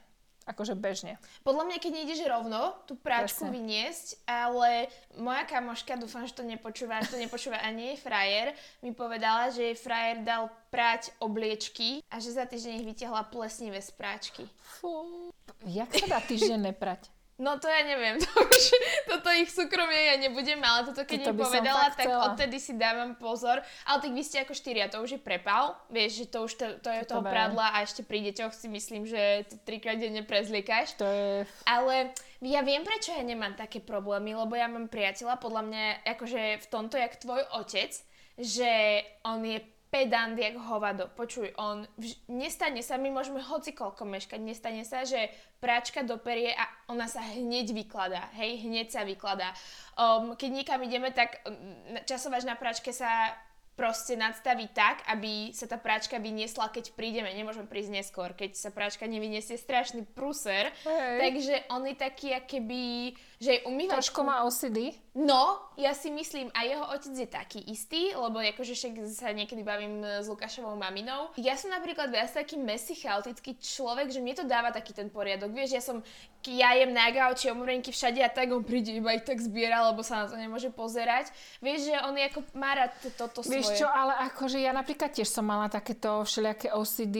Akože 0.47 0.73
bežne. 0.73 1.21
Podľa 1.45 1.63
mňa, 1.67 1.77
keď 1.77 1.91
nejdeš 1.93 2.21
rovno 2.25 2.73
tú 2.89 2.97
práčku 2.97 3.45
Presne. 3.45 3.53
vyniesť, 3.53 4.07
ale 4.25 4.89
moja 5.19 5.45
kamoška, 5.45 5.99
dúfam, 5.99 6.25
že 6.25 6.33
to 6.33 6.41
nepočúva, 6.41 7.05
že 7.05 7.13
to 7.13 7.21
nepočúva 7.21 7.61
ani 7.61 7.93
jej 7.93 7.97
frajer, 8.01 8.47
mi 8.81 8.95
povedala, 8.95 9.53
že 9.53 9.73
jej 9.73 9.77
frajer 9.77 10.25
dal 10.25 10.49
prať 10.73 11.13
obliečky 11.21 12.01
a 12.09 12.17
že 12.17 12.33
za 12.33 12.49
týždeň 12.49 12.81
ich 12.81 12.87
vytiahla 12.95 13.29
plesnivé 13.29 13.77
z 13.77 13.93
práčky. 13.93 14.49
Fú. 14.81 15.29
Jak 15.69 15.91
sa 15.93 16.17
dá 16.17 16.19
týždeň 16.23 16.73
neprať? 16.73 17.18
No 17.39 17.55
to 17.55 17.71
ja 17.71 17.87
neviem, 17.87 18.19
to 18.23 18.29
už, 18.35 18.63
toto 19.07 19.31
ich 19.31 19.47
súkromie 19.47 20.11
ja 20.11 20.15
nebudem, 20.19 20.59
ale 20.59 20.91
toto 20.91 21.07
keď 21.07 21.31
Toto 21.31 21.39
mi 21.39 21.47
povedala, 21.47 21.87
tak 21.95 22.11
chcela. 22.11 22.23
odtedy 22.31 22.57
si 22.59 22.75
dávam 22.75 23.15
pozor. 23.15 23.63
Ale 23.87 23.97
tak 24.03 24.11
vy 24.11 24.21
ste 24.27 24.43
ako 24.43 24.51
štyria, 24.51 24.91
to 24.91 24.99
už 24.99 25.15
je 25.15 25.21
prepal, 25.23 25.79
vieš, 25.87 26.23
že 26.23 26.25
to 26.27 26.37
už 26.43 26.51
to, 26.59 26.65
to 26.83 26.89
je 26.91 27.01
To 27.07 27.09
toho 27.15 27.23
prádla 27.23 27.79
a 27.79 27.87
ešte 27.87 28.03
pri 28.03 28.27
deťoch 28.27 28.51
si 28.51 28.67
myslím, 28.67 29.07
že 29.07 29.47
to 29.47 29.55
trikrát 29.63 29.95
denne 29.95 30.27
prezliekáš. 30.27 30.99
To 30.99 31.07
je... 31.07 31.47
Ale 31.63 32.11
ja 32.43 32.59
viem, 32.59 32.83
prečo 32.83 33.15
ja 33.15 33.23
nemám 33.23 33.55
také 33.55 33.79
problémy, 33.79 34.35
lebo 34.35 34.59
ja 34.59 34.67
mám 34.67 34.91
priateľa, 34.91 35.39
podľa 35.39 35.63
mňa, 35.63 35.83
akože 36.11 36.59
v 36.59 36.67
tomto, 36.67 36.99
jak 36.99 37.15
tvoj 37.23 37.47
otec, 37.55 37.95
že 38.35 39.03
on 39.23 39.43
je 39.47 39.63
pedant 39.89 40.37
jak 40.37 40.55
hovado. 40.57 41.09
Počuj, 41.17 41.53
on, 41.57 41.85
vž- 41.97 42.21
nestane 42.29 42.85
sa, 42.85 43.01
my 43.01 43.09
môžeme 43.09 43.41
hoci 43.41 43.73
koľko 43.73 44.05
meškať, 44.05 44.39
nestane 44.41 44.85
sa, 44.85 45.01
že 45.01 45.33
práčka 45.57 46.05
doperie 46.05 46.53
a 46.53 46.65
ona 46.93 47.09
sa 47.09 47.19
hneď 47.19 47.73
vykladá, 47.73 48.29
hej, 48.37 48.63
hneď 48.69 48.93
sa 48.93 49.01
vykladá. 49.01 49.49
Um, 49.97 50.37
keď 50.37 50.49
niekam 50.53 50.79
ideme, 50.85 51.09
tak 51.09 51.41
um, 51.43 51.97
časovač 52.05 52.45
na 52.45 52.53
práčke 52.53 52.93
sa 52.93 53.33
proste 53.79 54.19
nadstaví 54.19 54.67
tak, 54.75 55.07
aby 55.07 55.55
sa 55.55 55.63
tá 55.63 55.79
práčka 55.79 56.19
vyniesla, 56.19 56.67
keď 56.67 56.91
prídeme. 56.99 57.31
Nemôžeme 57.31 57.63
prísť 57.63 57.95
neskôr, 57.95 58.35
keď 58.35 58.59
sa 58.59 58.75
práčka 58.75 59.07
nevyniesie 59.07 59.55
strašný 59.55 60.03
pruser. 60.03 60.67
Hej. 60.83 61.17
Takže 61.23 61.55
on 61.71 61.87
je 61.87 61.95
taký, 61.95 62.35
keby, 62.43 63.15
že 63.39 63.63
umývačku... 63.63 64.19
Trošku 64.19 64.21
má 64.27 64.43
OCD. 64.43 64.99
No, 65.15 65.71
ja 65.79 65.95
si 65.95 66.11
myslím, 66.11 66.51
a 66.51 66.67
jeho 66.67 66.83
otec 66.91 67.15
je 67.15 67.27
taký 67.27 67.59
istý, 67.71 68.11
lebo 68.11 68.43
akože 68.43 68.75
však 68.75 68.93
sa 69.07 69.31
niekedy 69.31 69.63
bavím 69.63 70.03
s 70.03 70.27
Lukášovou 70.27 70.75
maminou. 70.75 71.31
Ja 71.39 71.55
som 71.55 71.71
napríklad 71.71 72.11
viac 72.11 72.35
taký 72.35 72.59
messy, 72.59 72.99
chaotický 72.99 73.55
človek, 73.55 74.11
že 74.11 74.19
mne 74.19 74.35
to 74.35 74.43
dáva 74.43 74.75
taký 74.75 74.91
ten 74.91 75.07
poriadok. 75.07 75.55
Vieš, 75.55 75.71
ja 75.71 75.79
som, 75.79 76.03
ja 76.51 76.75
jem 76.75 76.91
na 76.91 77.07
gauči, 77.15 77.47
omrenky 77.47 77.95
všade 77.95 78.19
a 78.19 78.27
tak 78.27 78.51
on 78.51 78.59
príde 78.59 78.91
iba 78.91 79.15
ich 79.15 79.23
tak 79.23 79.39
zbiera, 79.39 79.87
lebo 79.87 80.03
sa 80.03 80.23
na 80.23 80.25
to 80.27 80.35
nemôže 80.35 80.67
pozerať. 80.75 81.31
Vieš, 81.63 81.89
že 81.89 81.95
on 82.03 82.19
je 82.19 82.27
ako 82.27 82.39
má 82.59 82.75
rád 82.75 82.91
toto 83.15 83.39
svoje. 83.39 83.63
Vieš 83.63 83.79
čo, 83.79 83.87
ale 83.87 84.19
akože 84.27 84.59
ja 84.59 84.75
napríklad 84.75 85.15
tiež 85.15 85.31
som 85.31 85.47
mala 85.47 85.71
takéto 85.71 86.27
všelijaké 86.27 86.75
OCD 86.75 87.17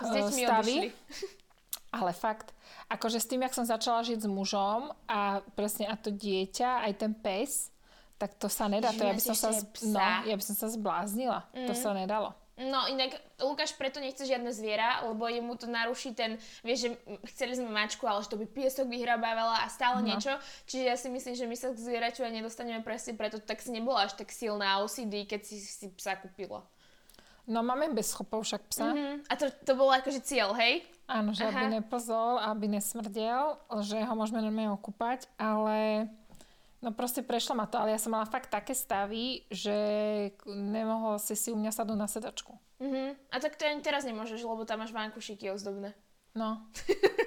S 0.00 0.08
eh, 0.08 0.14
deťmi 0.16 0.42
stavy. 0.48 0.74
odišli. 0.80 0.88
Ale 1.96 2.12
fakt, 2.12 2.52
akože 2.86 3.16
s 3.16 3.26
tým, 3.26 3.40
jak 3.40 3.52
som 3.52 3.64
začala 3.64 4.04
žiť 4.04 4.20
s 4.20 4.28
mužom 4.28 4.92
a 5.06 5.18
presne 5.52 5.88
a 5.88 5.96
to 5.96 6.10
dieťa, 6.10 6.84
aj 6.84 6.92
ten 6.94 7.12
pes, 7.12 7.72
tak 8.16 8.36
to 8.36 8.48
sa 8.48 8.64
nedá. 8.66 8.90
Že 8.90 8.98
To 8.98 9.04
ja 9.06 9.14
by 9.14 9.22
som 9.22 9.34
sa, 9.34 9.50
z- 9.50 9.64
no, 9.86 10.00
ja 10.22 10.34
by 10.34 10.44
som 10.44 10.56
sa 10.56 10.68
zbláznila. 10.68 11.38
To 11.54 11.72
Mm. 11.72 11.78
sa 11.78 11.90
nedalo. 11.92 12.30
No 12.58 12.88
inak 12.88 13.12
Lukáš 13.38 13.76
preto 13.76 14.00
nechce 14.00 14.24
žiadne 14.24 14.48
zviera, 14.48 15.04
lebo 15.04 15.24
jemu 15.26 15.52
to 15.54 15.68
naruší 15.68 16.12
ten, 16.12 16.36
vieš, 16.62 16.78
že 16.78 16.88
mm, 16.96 17.20
chceli 17.28 17.52
sme 17.52 17.68
mačku, 17.68 18.00
ale 18.02 18.20
že 18.20 18.32
to 18.32 18.40
by 18.40 18.46
piesok 18.46 18.88
vyhrabávala 18.88 19.60
a 19.60 19.68
stále 19.68 20.00
No. 20.00 20.08
niečo. 20.08 20.32
Čiže 20.64 20.84
ja 20.86 20.96
si 20.96 21.08
myslím, 21.10 21.34
že 21.34 21.44
my 21.44 21.52
sa 21.54 21.68
k 21.68 21.76
zvieraču 21.78 22.20
aj 22.22 22.32
nedostaneme 22.32 22.80
presne 22.80 23.12
preto, 23.12 23.36
tak 23.38 23.60
si 23.60 23.68
nebola 23.68 24.04
až 24.04 24.16
tak 24.16 24.28
silná 24.30 24.80
OCD, 24.80 25.24
keď 25.26 25.40
si 25.42 25.60
si 25.60 25.92
psa 25.92 26.16
kúpila. 26.16 26.64
No 27.44 27.60
máme 27.60 27.92
bez 27.92 28.10
chopov 28.10 28.42
však 28.42 28.62
psa. 28.66 28.88
Mhm. 28.88 29.28
A 29.28 29.32
to, 29.34 29.52
to 29.52 29.72
bolo 29.74 29.92
akože 29.92 30.18
cieľ, 30.20 30.56
hej? 30.56 30.80
Áno, 31.06 31.30
že 31.30 31.46
aby 31.46 31.70
Aha. 31.70 31.74
nepozol, 31.78 32.42
aby 32.42 32.66
nesmrdel, 32.66 33.62
že 33.86 34.02
ho 34.02 34.14
môžeme 34.18 34.42
normálne 34.42 34.74
okúpať, 34.74 35.30
ale 35.38 36.10
no 36.82 36.90
proste 36.90 37.22
prešlo 37.22 37.54
ma 37.54 37.70
to, 37.70 37.78
ale 37.78 37.94
ja 37.94 38.00
som 38.02 38.10
mala 38.10 38.26
fakt 38.26 38.50
také 38.50 38.74
stavy, 38.74 39.46
že 39.46 39.74
nemohol 40.50 41.22
si 41.22 41.38
si 41.38 41.54
u 41.54 41.56
mňa 41.56 41.70
sadnúť 41.70 41.98
na 41.98 42.10
sedačku. 42.10 42.58
Mhm. 42.82 43.14
A 43.30 43.36
tak 43.38 43.54
to 43.54 43.64
ani 43.64 43.80
teraz 43.86 44.02
nemôžeš, 44.02 44.42
lebo 44.42 44.66
tam 44.66 44.82
máš 44.82 44.90
vankušiky 44.90 45.46
ozdobné. 45.54 45.94
No, 46.36 46.60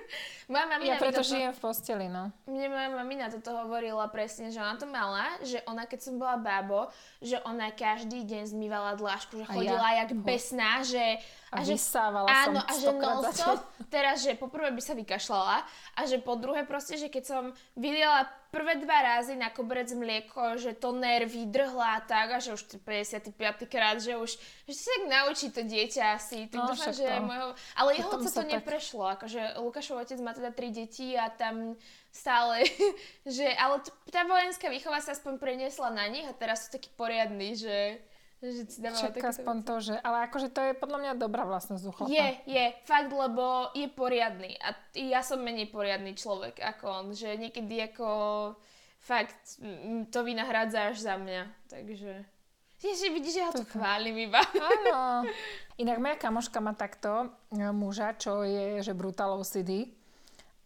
Moja 0.50 0.66
mamina 0.66 0.98
ja 0.98 1.02
preto 1.02 1.22
toto- 1.22 1.30
žijem 1.30 1.54
v 1.54 1.62
posteli, 1.62 2.06
no. 2.10 2.34
Mne 2.50 2.74
moja 2.74 2.90
mamina 2.90 3.30
toto 3.30 3.54
hovorila 3.54 4.10
presne, 4.10 4.50
že 4.50 4.58
ona 4.58 4.82
to 4.82 4.90
mala, 4.90 5.30
že 5.46 5.62
ona 5.70 5.86
keď 5.86 6.00
som 6.02 6.18
bola 6.18 6.42
bábo, 6.42 6.90
že 7.22 7.38
ona 7.46 7.70
každý 7.70 8.26
deň 8.26 8.50
zmývala 8.50 8.98
dlášku, 8.98 9.38
že 9.38 9.46
A 9.46 9.54
ja. 9.54 9.54
chodila 9.54 9.90
jak 10.02 10.10
besná, 10.26 10.82
že... 10.82 11.22
A, 11.52 11.60
že 11.60 11.74
vysávala 11.74 12.30
Áno, 12.30 12.62
som 12.62 12.64
a 12.64 12.74
že 12.74 12.90
non-stop, 12.92 13.60
teraz, 13.90 14.22
že 14.22 14.34
poprvé 14.34 14.70
by 14.70 14.80
sa 14.80 14.94
vykašľala 14.94 15.58
a 15.96 16.02
že 16.04 16.18
po 16.18 16.34
druhé 16.34 16.62
proste, 16.62 16.94
že 16.94 17.08
keď 17.08 17.24
som 17.24 17.44
vyliala 17.74 18.24
prvé 18.50 18.78
dva 18.78 18.98
razy 19.08 19.34
na 19.34 19.48
koberec 19.48 19.90
mlieko, 19.90 20.56
že 20.56 20.74
to 20.74 20.90
nervy 20.92 21.46
drhla 21.46 21.98
a 21.98 22.02
tak 22.02 22.28
a 22.32 22.40
že 22.40 22.50
už 22.52 22.78
55. 22.80 23.34
krát, 23.66 23.98
že 23.98 24.14
už 24.14 24.38
že 24.64 24.74
si 24.74 24.86
tak 24.86 25.04
naučí 25.08 25.48
to 25.48 25.62
dieťa 25.62 26.04
asi. 26.16 26.46
Tak 26.46 26.58
No, 26.60 26.66
dúfam, 26.68 26.90
že 26.92 27.06
to- 27.06 27.22
môjho, 27.24 27.50
ale 27.76 27.90
jeho 27.96 28.10
otca 28.12 28.26
sa 28.26 28.34
to 28.36 28.42
tak- 28.44 28.54
neprešlo, 28.56 29.04
akože 29.12 29.42
Lukášov 29.60 29.96
otec 30.00 30.18
má 30.20 30.34
teda 30.34 30.50
tri 30.50 30.70
deti 30.70 31.14
a 31.14 31.30
tam 31.30 31.78
stále, 32.10 32.66
že, 33.26 33.46
ale 33.52 33.82
t- 33.82 33.94
tá 34.08 34.22
vojenská 34.24 34.66
výchova 34.68 34.98
sa 34.98 35.14
aspoň 35.14 35.38
preniesla 35.38 35.90
na 35.90 36.06
nich 36.06 36.26
a 36.26 36.34
teraz 36.34 36.66
sú 36.66 36.74
takí 36.74 36.90
poriadni, 36.92 37.54
že, 37.54 38.02
že 38.40 38.72
si 38.72 38.80
dávajú 38.80 39.12
Však 39.12 39.16
aspoň 39.20 39.56
veci. 39.60 39.68
to, 39.68 39.76
že... 39.84 39.96
Ale 40.00 40.18
akože 40.32 40.48
to 40.56 40.62
je 40.64 40.74
podľa 40.80 41.00
mňa 41.04 41.14
dobrá 41.20 41.44
vlastnosť 41.44 41.84
u 41.84 41.92
chlapa. 41.92 42.12
Je, 42.12 42.28
je, 42.48 42.66
fakt, 42.88 43.12
lebo 43.12 43.76
je 43.76 43.88
poriadny. 43.92 44.56
A 44.64 44.72
ja 44.96 45.20
som 45.20 45.44
menej 45.44 45.68
poriadny 45.68 46.16
človek 46.16 46.56
ako 46.64 46.86
on, 46.88 47.08
že 47.12 47.36
niekedy 47.36 47.92
ako 47.92 48.08
fakt 49.04 49.60
to 50.08 50.20
vynahrádza 50.24 50.96
až 50.96 50.98
za 51.04 51.16
mňa. 51.20 51.42
Takže... 51.68 52.12
Ježi, 52.80 53.12
vidíš, 53.12 53.36
že 53.36 53.44
ja 53.44 53.52
tu 53.52 53.68
chválim 53.68 54.16
iba. 54.16 54.40
Áno. 54.40 55.28
Inak 55.84 56.00
moja 56.00 56.16
kamoška 56.16 56.64
má 56.64 56.72
takto 56.72 57.28
e, 57.52 57.68
muža, 57.76 58.16
čo 58.16 58.48
je, 58.48 58.80
že 58.80 58.96
brutál 58.96 59.36
OCD. 59.36 59.92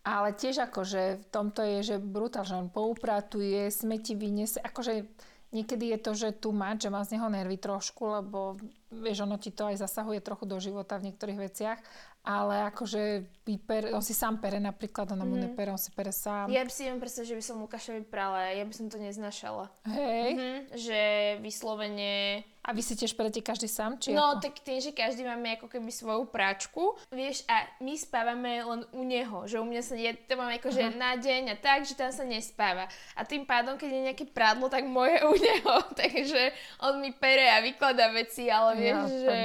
Ale 0.06 0.38
tiež 0.38 0.70
akože 0.70 1.26
v 1.26 1.26
tomto 1.34 1.66
je, 1.66 1.80
že 1.82 1.96
brutál, 1.98 2.46
že 2.46 2.54
on 2.54 2.70
poupratuje, 2.70 3.66
smeti 3.74 4.14
vyniesie. 4.14 4.62
Akože 4.62 5.10
niekedy 5.54 5.94
je 5.94 6.00
to, 6.02 6.12
že 6.18 6.30
tu 6.42 6.50
mať, 6.52 6.86
že 6.86 6.90
má 6.90 7.06
z 7.06 7.16
neho 7.16 7.30
nervy 7.30 7.62
trošku, 7.62 8.04
lebo 8.10 8.58
vieš, 8.90 9.24
ono 9.24 9.38
ti 9.38 9.54
to 9.54 9.70
aj 9.70 9.80
zasahuje 9.80 10.20
trochu 10.20 10.50
do 10.50 10.58
života 10.58 10.98
v 10.98 11.14
niektorých 11.14 11.40
veciach. 11.40 11.80
Ale 12.24 12.72
akože 12.72 13.02
vyper, 13.44 13.92
on 13.92 14.00
si 14.00 14.16
sám 14.16 14.40
pere 14.40 14.56
napríklad, 14.56 15.12
ona 15.12 15.22
mu 15.22 15.36
Mhm. 15.36 15.44
nepere, 15.44 15.70
on 15.70 15.78
si 15.78 15.92
pere 15.92 16.10
sám. 16.10 16.48
Ja 16.48 16.64
by 16.64 16.72
si 16.72 16.88
viem 16.88 16.96
predstaviť, 16.96 17.28
že 17.28 17.36
by 17.36 17.44
som 17.44 17.60
Lukášovi 17.60 18.02
prala, 18.02 18.48
ja 18.50 18.64
by 18.64 18.72
som 18.72 18.88
to 18.88 18.96
neznašala. 18.96 19.68
Hej. 19.86 20.30
Mhm, 20.32 20.56
že 20.74 21.00
vyslovene... 21.44 22.44
A 22.62 22.72
vy 22.72 22.80
si 22.80 22.96
tiež 22.96 23.12
perete 23.12 23.40
každý 23.40 23.68
sám? 23.68 24.00
Či 24.00 24.12
No, 24.12 24.34
ako? 24.34 24.42
tak 24.42 24.56
tým, 24.58 24.80
že 24.80 24.92
každý 24.92 25.22
máme 25.22 25.52
ako 25.54 25.68
keby 25.68 25.92
svoju 25.92 26.24
práčku, 26.26 26.96
vieš, 27.10 27.44
a 27.46 27.60
my 27.78 27.92
spávame 27.94 28.64
len 28.64 28.88
u 28.90 29.04
neho, 29.04 29.44
že 29.44 29.60
u 29.60 29.68
mňa 29.68 29.82
sa, 29.82 29.94
ja 29.94 30.16
to 30.16 30.34
mám 30.34 30.48
akože 30.50 30.96
na 30.96 31.14
deň 31.14 31.44
a 31.50 31.56
tak, 31.58 31.84
že 31.84 31.92
tam 31.92 32.08
sa 32.10 32.24
nespáva. 32.24 32.88
A 33.14 33.22
tým 33.22 33.44
pádom, 33.44 33.76
keď 33.76 33.90
je 33.90 34.06
nejaké 34.06 34.26
prádlo, 34.26 34.68
tak 34.68 34.88
moje 34.88 35.20
u 35.22 35.36
neho, 35.44 35.76
takže 35.92 36.56
on 36.80 36.98
mi 36.98 37.12
pere 37.12 37.52
a 37.52 37.60
vykladá 37.60 38.08
veci, 38.10 38.48
ale 38.48 38.80
vieš, 38.80 38.96
Ja, 38.96 39.12
že... 39.12 39.36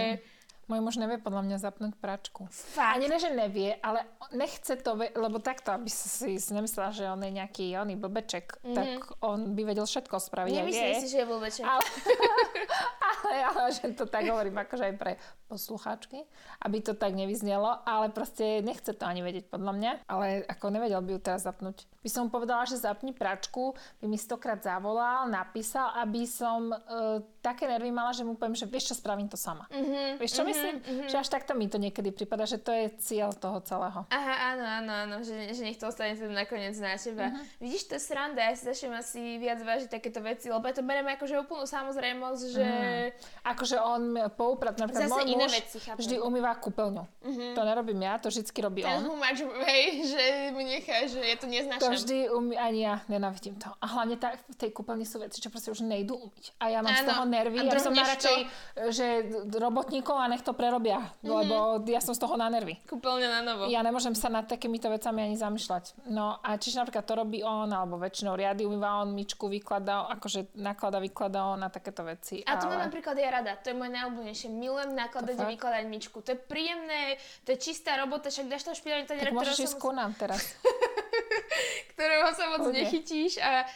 Môj 0.68 0.84
muž 0.84 1.00
nevie 1.00 1.16
podľa 1.16 1.48
mňa 1.48 1.56
zapnúť 1.64 1.96
pračku. 1.96 2.44
Fakt. 2.52 3.00
Ani 3.00 3.08
ne, 3.08 3.16
že 3.16 3.32
nevie, 3.32 3.72
ale 3.80 4.04
nechce 4.36 4.76
to, 4.76 5.00
lebo 5.00 5.40
takto, 5.40 5.72
aby 5.72 5.88
si 5.88 6.36
si 6.36 6.52
nemyslela, 6.52 6.92
že 6.92 7.08
on 7.08 7.24
je 7.24 7.32
nejaký 7.32 7.72
oný 7.80 7.96
blbeček, 7.96 8.60
mm-hmm. 8.60 8.76
tak 8.76 8.88
on 9.24 9.56
by 9.56 9.64
vedel 9.64 9.88
všetko 9.88 10.20
spraviť. 10.20 10.52
Nemyslím 10.52 11.00
si, 11.00 11.08
že 11.08 11.24
je 11.24 11.26
blbeček. 11.26 11.64
Ale, 11.64 11.80
ale, 13.16 13.32
ale 13.48 13.68
že 13.72 13.96
to 13.96 14.04
tak 14.04 14.28
hovorím 14.28 14.60
akože 14.60 14.84
aj 14.92 14.94
pre 15.00 15.12
poslucháčky, 15.48 16.28
aby 16.60 16.84
to 16.84 16.92
tak 16.92 17.16
nevyznelo, 17.16 17.80
ale 17.88 18.12
proste 18.12 18.60
nechce 18.60 18.92
to 18.92 19.04
ani 19.08 19.24
vedieť 19.24 19.48
podľa 19.48 19.72
mňa, 19.72 19.92
ale 20.04 20.44
ako 20.44 20.68
nevedel 20.68 21.00
by 21.00 21.16
ju 21.16 21.20
teraz 21.24 21.48
zapnúť. 21.48 21.88
By 21.98 22.10
som 22.10 22.30
povedala, 22.30 22.62
že 22.62 22.78
zapni 22.78 23.10
pračku, 23.10 23.74
by 23.98 24.06
mi 24.06 24.14
stokrát 24.14 24.62
zavolal, 24.62 25.26
napísal, 25.26 25.90
aby 25.98 26.22
som 26.30 26.70
e, 26.70 26.76
také 27.42 27.66
nervy 27.66 27.90
mala, 27.90 28.14
že 28.14 28.22
mu 28.22 28.38
poviem, 28.38 28.54
že 28.54 28.70
vieš 28.70 28.92
čo, 28.92 28.94
spravím 29.02 29.26
to 29.26 29.34
sama. 29.34 29.66
Mhm, 29.74 30.22
Vieš 30.22 30.32
čo 30.38 30.42
mhm, 30.46 30.48
myslím? 30.48 30.74
mhm. 30.78 31.06
Že 31.10 31.16
až 31.18 31.28
takto 31.28 31.52
mi 31.58 31.66
to 31.66 31.82
niekedy 31.82 32.14
prípada, 32.14 32.46
že 32.46 32.62
to 32.62 32.70
je 32.70 32.94
cieľ 33.02 33.34
toho 33.34 33.58
celého. 33.66 34.06
Aha, 34.14 34.34
áno, 34.54 34.64
áno, 34.64 34.92
áno, 34.94 35.16
že, 35.26 35.50
že 35.50 35.66
nech 35.66 35.74
to 35.74 35.90
ostane 35.90 36.14
teda 36.14 36.30
nakoniec 36.30 36.78
na 36.78 36.94
teba. 36.94 37.34
Mhm. 37.34 37.42
Vidíš, 37.58 37.90
to 37.90 37.98
je 37.98 38.02
sranda, 38.06 38.46
ja 38.46 38.54
si 38.54 38.62
začnem 38.62 38.94
asi 38.94 39.42
viac 39.42 39.58
vážiť 39.58 39.90
takéto 39.90 40.22
veci, 40.22 40.46
lebo 40.54 40.62
ja 40.70 40.74
to 40.78 40.86
beriem 40.86 41.10
ako 41.10 41.24
že 41.26 41.34
úplnú 41.42 41.66
samozrejmosť, 41.66 42.42
že... 42.54 42.66
Akože 43.42 43.76
on 43.82 44.30
pouprat, 44.38 44.78
napríklad 44.78 45.10
Zase 45.10 45.14
môj 45.18 45.24
iné 45.26 45.46
muž 45.50 45.58
veci, 45.58 45.76
chápem. 45.82 45.98
vždy 45.98 46.14
umýva 46.22 46.54
kúpeľňu. 46.62 47.04
To 47.58 47.60
nerobím 47.66 48.00
ja, 48.06 48.22
to 48.22 48.30
vždycky 48.30 48.62
robí 48.62 48.86
Ten 48.86 49.02
on. 49.02 49.18
humač, 49.18 49.42
hej, 49.42 49.84
že 50.06 50.22
mu 50.54 50.62
nechá, 50.62 51.04
že 51.10 51.18
ja 51.18 51.36
to 51.36 51.46
To 51.88 51.96
vždy 51.96 52.16
umí, 52.30 52.54
ani 52.54 52.80
ja 52.84 52.94
nenávidím 53.08 53.56
to. 53.56 53.68
A 53.80 53.86
hlavne 53.96 54.20
tá, 54.20 54.36
v 54.36 54.56
tej 54.60 54.70
kúpeľni 54.70 55.08
sú 55.08 55.18
veci, 55.18 55.40
čo 55.40 55.48
proste 55.48 55.72
už 55.72 55.80
nejdú 55.82 56.14
umyť. 56.14 56.44
A 56.60 56.68
ja 56.68 56.84
mám 56.84 56.92
z 56.92 57.02
Áno. 57.04 57.10
toho 57.10 57.24
nervy. 57.24 57.56
Ja 57.64 57.80
som 57.80 57.96
najradšej, 57.96 58.38
že 58.92 59.06
robotníkov 59.56 60.16
a 60.16 60.28
nech 60.28 60.44
to 60.44 60.52
prerobia. 60.52 61.00
Mhm. 61.24 61.28
Lebo 61.28 61.56
ja 61.88 62.00
som 62.04 62.12
z 62.12 62.20
toho 62.20 62.36
na 62.36 62.52
nervy. 62.52 62.76
Kúpeľňa 62.84 63.28
na 63.28 63.40
novo. 63.42 63.62
Ja 63.72 63.80
nemôžem 63.80 64.12
sa 64.12 64.28
nad 64.28 64.44
takýmito 64.44 64.92
vecami 64.92 65.32
ani 65.32 65.36
zamýšľať. 65.40 66.08
No 66.12 66.38
a 66.44 66.58
čiže 66.60 66.80
napríklad 66.82 67.04
to 67.04 67.14
robí 67.16 67.40
on, 67.42 67.70
alebo 67.72 67.96
väčšinou 67.96 68.36
riady 68.36 68.68
umýva 68.68 69.02
on, 69.02 69.14
myčku 69.14 69.48
vykladá, 69.48 70.08
akože 70.18 70.52
naklada, 70.58 71.00
vykladá 71.00 71.48
on 71.48 71.62
na 71.62 71.70
takéto 71.72 72.04
veci. 72.04 72.44
A 72.44 72.60
to 72.60 72.68
mám 72.68 72.82
ale... 72.82 72.86
napríklad 72.90 73.16
ja 73.16 73.30
rada, 73.32 73.56
to 73.58 73.72
je 73.72 73.76
moje 73.76 73.90
najobľúbenejšie. 73.94 74.48
Milujem 74.52 74.90
nakladať 74.94 75.36
To 75.38 75.42
a 75.44 75.50
vykladať 75.50 75.84
myčku. 75.86 76.16
To 76.24 76.30
je 76.34 76.38
príjemné, 76.38 77.16
to 77.46 77.54
je 77.54 77.58
čistá 77.58 77.96
robota, 77.96 78.28
však 78.28 78.46
dáš 78.50 78.66
to 78.66 78.74
špinavý 78.74 79.06
tanier, 79.06 79.30
Tak 79.30 79.36
môžeš 79.36 79.56
ísť 79.64 79.76
ku 79.78 79.90
nám 79.94 80.12
teraz. 80.18 80.42
ktorého 81.92 82.28
sa 82.34 82.44
moc 82.50 82.66
Kľudne. 82.68 82.84
nechytíš 82.84 83.40
a 83.40 83.66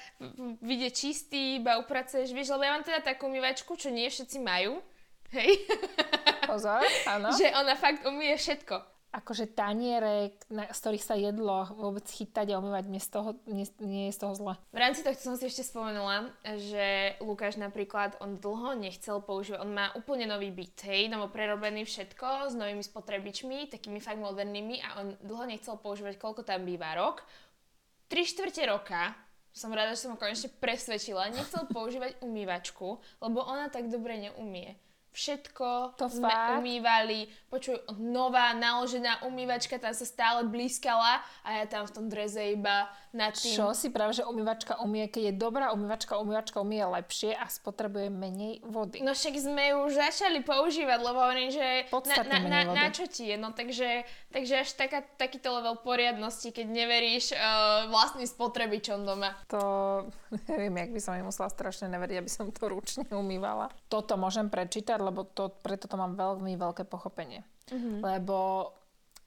vyjde 0.62 0.90
čistý, 0.94 1.58
iba 1.58 1.78
upracuješ. 1.80 2.30
Vieš, 2.30 2.54
lebo 2.54 2.62
ja 2.64 2.72
mám 2.74 2.84
teda 2.86 3.00
takú 3.02 3.26
umývačku, 3.26 3.74
čo 3.74 3.90
nie 3.90 4.06
všetci 4.06 4.38
majú. 4.42 4.78
Hej. 5.32 5.64
Pozor, 6.50 6.84
áno. 7.08 7.32
že 7.32 7.48
ona 7.56 7.72
fakt 7.72 8.04
umie 8.04 8.36
všetko. 8.36 8.76
akože 9.12 9.52
taniere, 9.52 10.36
na, 10.48 10.68
z 10.72 10.78
ktorých 10.80 11.04
sa 11.04 11.16
jedlo 11.20 11.68
vôbec 11.76 12.04
chytať 12.08 12.52
a 12.52 12.60
umývať, 12.60 12.84
mne 12.88 13.00
z 13.00 13.08
toho, 13.12 13.36
nie, 13.44 13.68
nie 13.84 14.08
je 14.08 14.16
z 14.16 14.20
toho 14.24 14.32
zle. 14.32 14.54
V 14.72 14.80
rámci 14.80 15.04
tohto 15.04 15.20
som 15.20 15.36
si 15.36 15.52
ešte 15.52 15.68
spomenula, 15.68 16.32
že 16.56 17.16
Lukáš 17.20 17.60
napríklad, 17.60 18.16
on 18.24 18.40
dlho 18.40 18.72
nechcel 18.72 19.20
používať, 19.20 19.60
on 19.60 19.72
má 19.72 19.92
úplne 19.96 20.24
nový 20.24 20.48
byt, 20.48 20.88
hej, 20.88 21.12
novo 21.12 21.28
prerobený 21.28 21.84
všetko 21.84 22.52
s 22.52 22.54
novými 22.56 22.80
spotrebičmi, 22.80 23.68
takými 23.68 24.00
fakt 24.00 24.16
modernými 24.16 24.80
a 24.80 25.04
on 25.04 25.06
dlho 25.20 25.44
nechcel 25.44 25.76
používať, 25.76 26.16
koľko 26.16 26.44
tam 26.48 26.64
býva 26.64 26.96
rok. 26.96 27.20
Tri 28.12 28.28
štvrte 28.28 28.68
roka 28.68 29.16
som 29.56 29.72
rada, 29.72 29.96
že 29.96 30.04
som 30.04 30.12
ho 30.12 30.20
konečne 30.20 30.52
presvedčila, 30.60 31.32
nechcel 31.32 31.64
používať 31.76 32.20
umývačku, 32.20 33.00
lebo 33.24 33.40
ona 33.40 33.72
tak 33.72 33.88
dobre 33.88 34.20
neumie 34.20 34.76
všetko 35.12 35.94
to 36.00 36.08
sme 36.08 36.28
fakt? 36.32 36.58
umývali. 36.58 37.28
Počuj, 37.52 38.00
nová 38.00 38.56
naložená 38.56 39.28
umývačka, 39.28 39.76
tam 39.76 39.92
sa 39.92 40.08
stále 40.08 40.48
blízkala 40.48 41.20
a 41.44 41.48
ja 41.62 41.64
tam 41.68 41.84
v 41.84 41.92
tom 41.92 42.06
dreze 42.08 42.56
iba 42.56 42.88
nad 43.12 43.36
tým. 43.36 43.52
Čo 43.52 43.76
si 43.76 43.92
práve, 43.92 44.16
že 44.16 44.24
umývačka 44.24 44.80
umie, 44.80 45.04
keď 45.12 45.22
je 45.30 45.34
dobrá 45.36 45.68
umývačka, 45.76 46.16
umývačka 46.16 46.64
umie 46.64 46.80
lepšie 46.80 47.36
a 47.36 47.44
spotrebuje 47.44 48.08
menej 48.08 48.64
vody. 48.64 49.04
No 49.04 49.12
však 49.12 49.36
sme 49.36 49.76
ju 49.76 49.80
začali 49.92 50.40
používať, 50.40 50.98
lebo 51.04 51.20
hovorím, 51.20 51.52
že 51.52 51.92
na, 51.92 52.16
na, 52.24 52.38
na, 52.40 52.60
na 52.72 52.86
čo 52.88 53.04
ti 53.04 53.28
je, 53.28 53.36
no 53.36 53.52
takže, 53.52 54.08
takže 54.32 54.64
až 54.64 54.70
taká, 54.74 55.04
takýto 55.20 55.52
level 55.52 55.78
poriadnosti, 55.84 56.48
keď 56.48 56.66
neveríš 56.66 57.36
uh, 57.36 57.92
vlastným 57.92 58.26
spotrebičom 58.26 59.04
doma. 59.04 59.36
To 59.52 59.60
neviem, 60.50 60.82
jak 60.82 60.90
by 60.96 61.00
som 61.04 61.14
im 61.20 61.28
musela 61.28 61.52
strašne 61.52 61.92
neveriť, 61.92 62.16
aby 62.24 62.30
som 62.32 62.48
to 62.48 62.72
ručne 62.72 63.04
umývala. 63.12 63.68
Toto 63.92 64.16
môžem 64.16 64.48
prečítať, 64.48 64.98
lebo 64.98 65.28
to, 65.28 65.52
preto 65.60 65.86
to 65.86 66.00
mám 66.00 66.16
veľmi 66.16 66.56
veľké 66.56 66.88
pochopenie. 66.88 67.44
Mm-hmm. 67.68 68.00
Lebo 68.00 68.72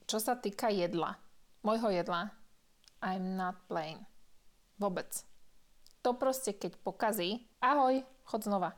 čo 0.10 0.18
sa 0.18 0.36
týka 0.36 0.74
jedla, 0.74 1.18
môjho 1.62 1.94
jedla, 1.94 2.34
I'm 3.06 3.38
not 3.38 3.62
playing. 3.70 4.02
Vôbec. 4.82 5.08
To 6.06 6.14
proste, 6.14 6.54
keď 6.54 6.78
pokazí, 6.86 7.46
ahoj, 7.62 8.06
chod 8.30 8.46
znova. 8.46 8.78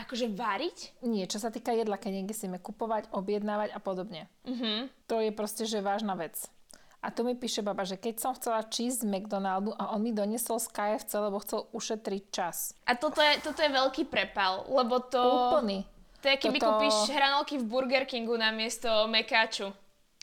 Akože 0.00 0.32
variť? 0.32 0.96
Nie, 1.04 1.28
čo 1.28 1.36
sa 1.36 1.52
týka 1.52 1.76
jedla, 1.76 2.00
keď 2.00 2.10
niekde 2.20 2.32
si 2.32 2.48
kupovať, 2.48 3.12
objednávať 3.12 3.76
a 3.76 3.78
podobne. 3.84 4.32
Mm-hmm. 4.48 5.08
To 5.12 5.20
je 5.20 5.30
proste, 5.36 5.68
že 5.68 5.84
vážna 5.84 6.16
vec. 6.16 6.48
A 7.00 7.08
tu 7.08 7.24
mi 7.24 7.32
píše 7.32 7.64
baba, 7.64 7.84
že 7.88 7.96
keď 7.96 8.14
som 8.20 8.32
chcela 8.36 8.60
cheese 8.68 9.00
z 9.00 9.08
McDonaldu 9.08 9.72
a 9.72 9.96
on 9.96 10.04
mi 10.04 10.12
doniesol 10.12 10.60
z 10.60 10.68
KFC, 10.68 11.12
lebo 11.16 11.40
chcel 11.40 11.64
ušetriť 11.72 12.22
čas. 12.28 12.76
A 12.84 12.92
toto 12.92 13.24
je, 13.24 13.40
toto 13.40 13.64
je 13.64 13.72
veľký 13.72 14.04
prepal, 14.08 14.68
lebo 14.68 15.00
to... 15.00 15.20
Úplný. 15.56 15.84
To 16.20 16.26
je, 16.28 16.36
keby 16.36 16.60
toto... 16.60 16.76
kúpiš 16.76 16.96
hranolky 17.16 17.56
v 17.56 17.64
Burger 17.64 18.04
Kingu 18.04 18.36
namiesto 18.36 19.08
mekáču. 19.08 19.72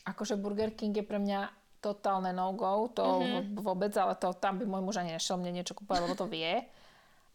Akože 0.05 0.37
Burger 0.37 0.69
King 0.77 0.93
je 0.93 1.05
pre 1.05 1.17
mňa 1.17 1.49
totálne 1.81 2.29
no-go, 2.29 2.89
to 2.93 3.05
mm-hmm. 3.05 3.57
vôbec, 3.57 3.93
ale 3.97 4.13
to 4.17 4.33
tam 4.37 4.61
by 4.61 4.65
môj 4.69 4.81
muž 4.85 4.95
ani 5.01 5.17
nešiel 5.17 5.41
mne 5.41 5.61
niečo 5.61 5.73
kúpať, 5.73 6.05
lebo 6.05 6.13
to 6.13 6.29
vie. 6.29 6.61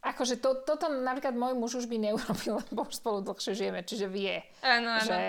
Akože 0.02 0.34
to, 0.42 0.66
toto 0.66 0.90
napríklad 0.90 1.38
môj 1.38 1.54
muž 1.54 1.78
už 1.78 1.86
by 1.86 1.96
neurobil, 1.96 2.58
lebo 2.66 2.90
už 2.90 2.98
spolu 2.98 3.22
dlhšie 3.22 3.54
žijeme, 3.54 3.86
čiže 3.86 4.10
vie. 4.10 4.42
Áno, 4.66 4.98
áno. 4.98 5.06
Že, 5.06 5.20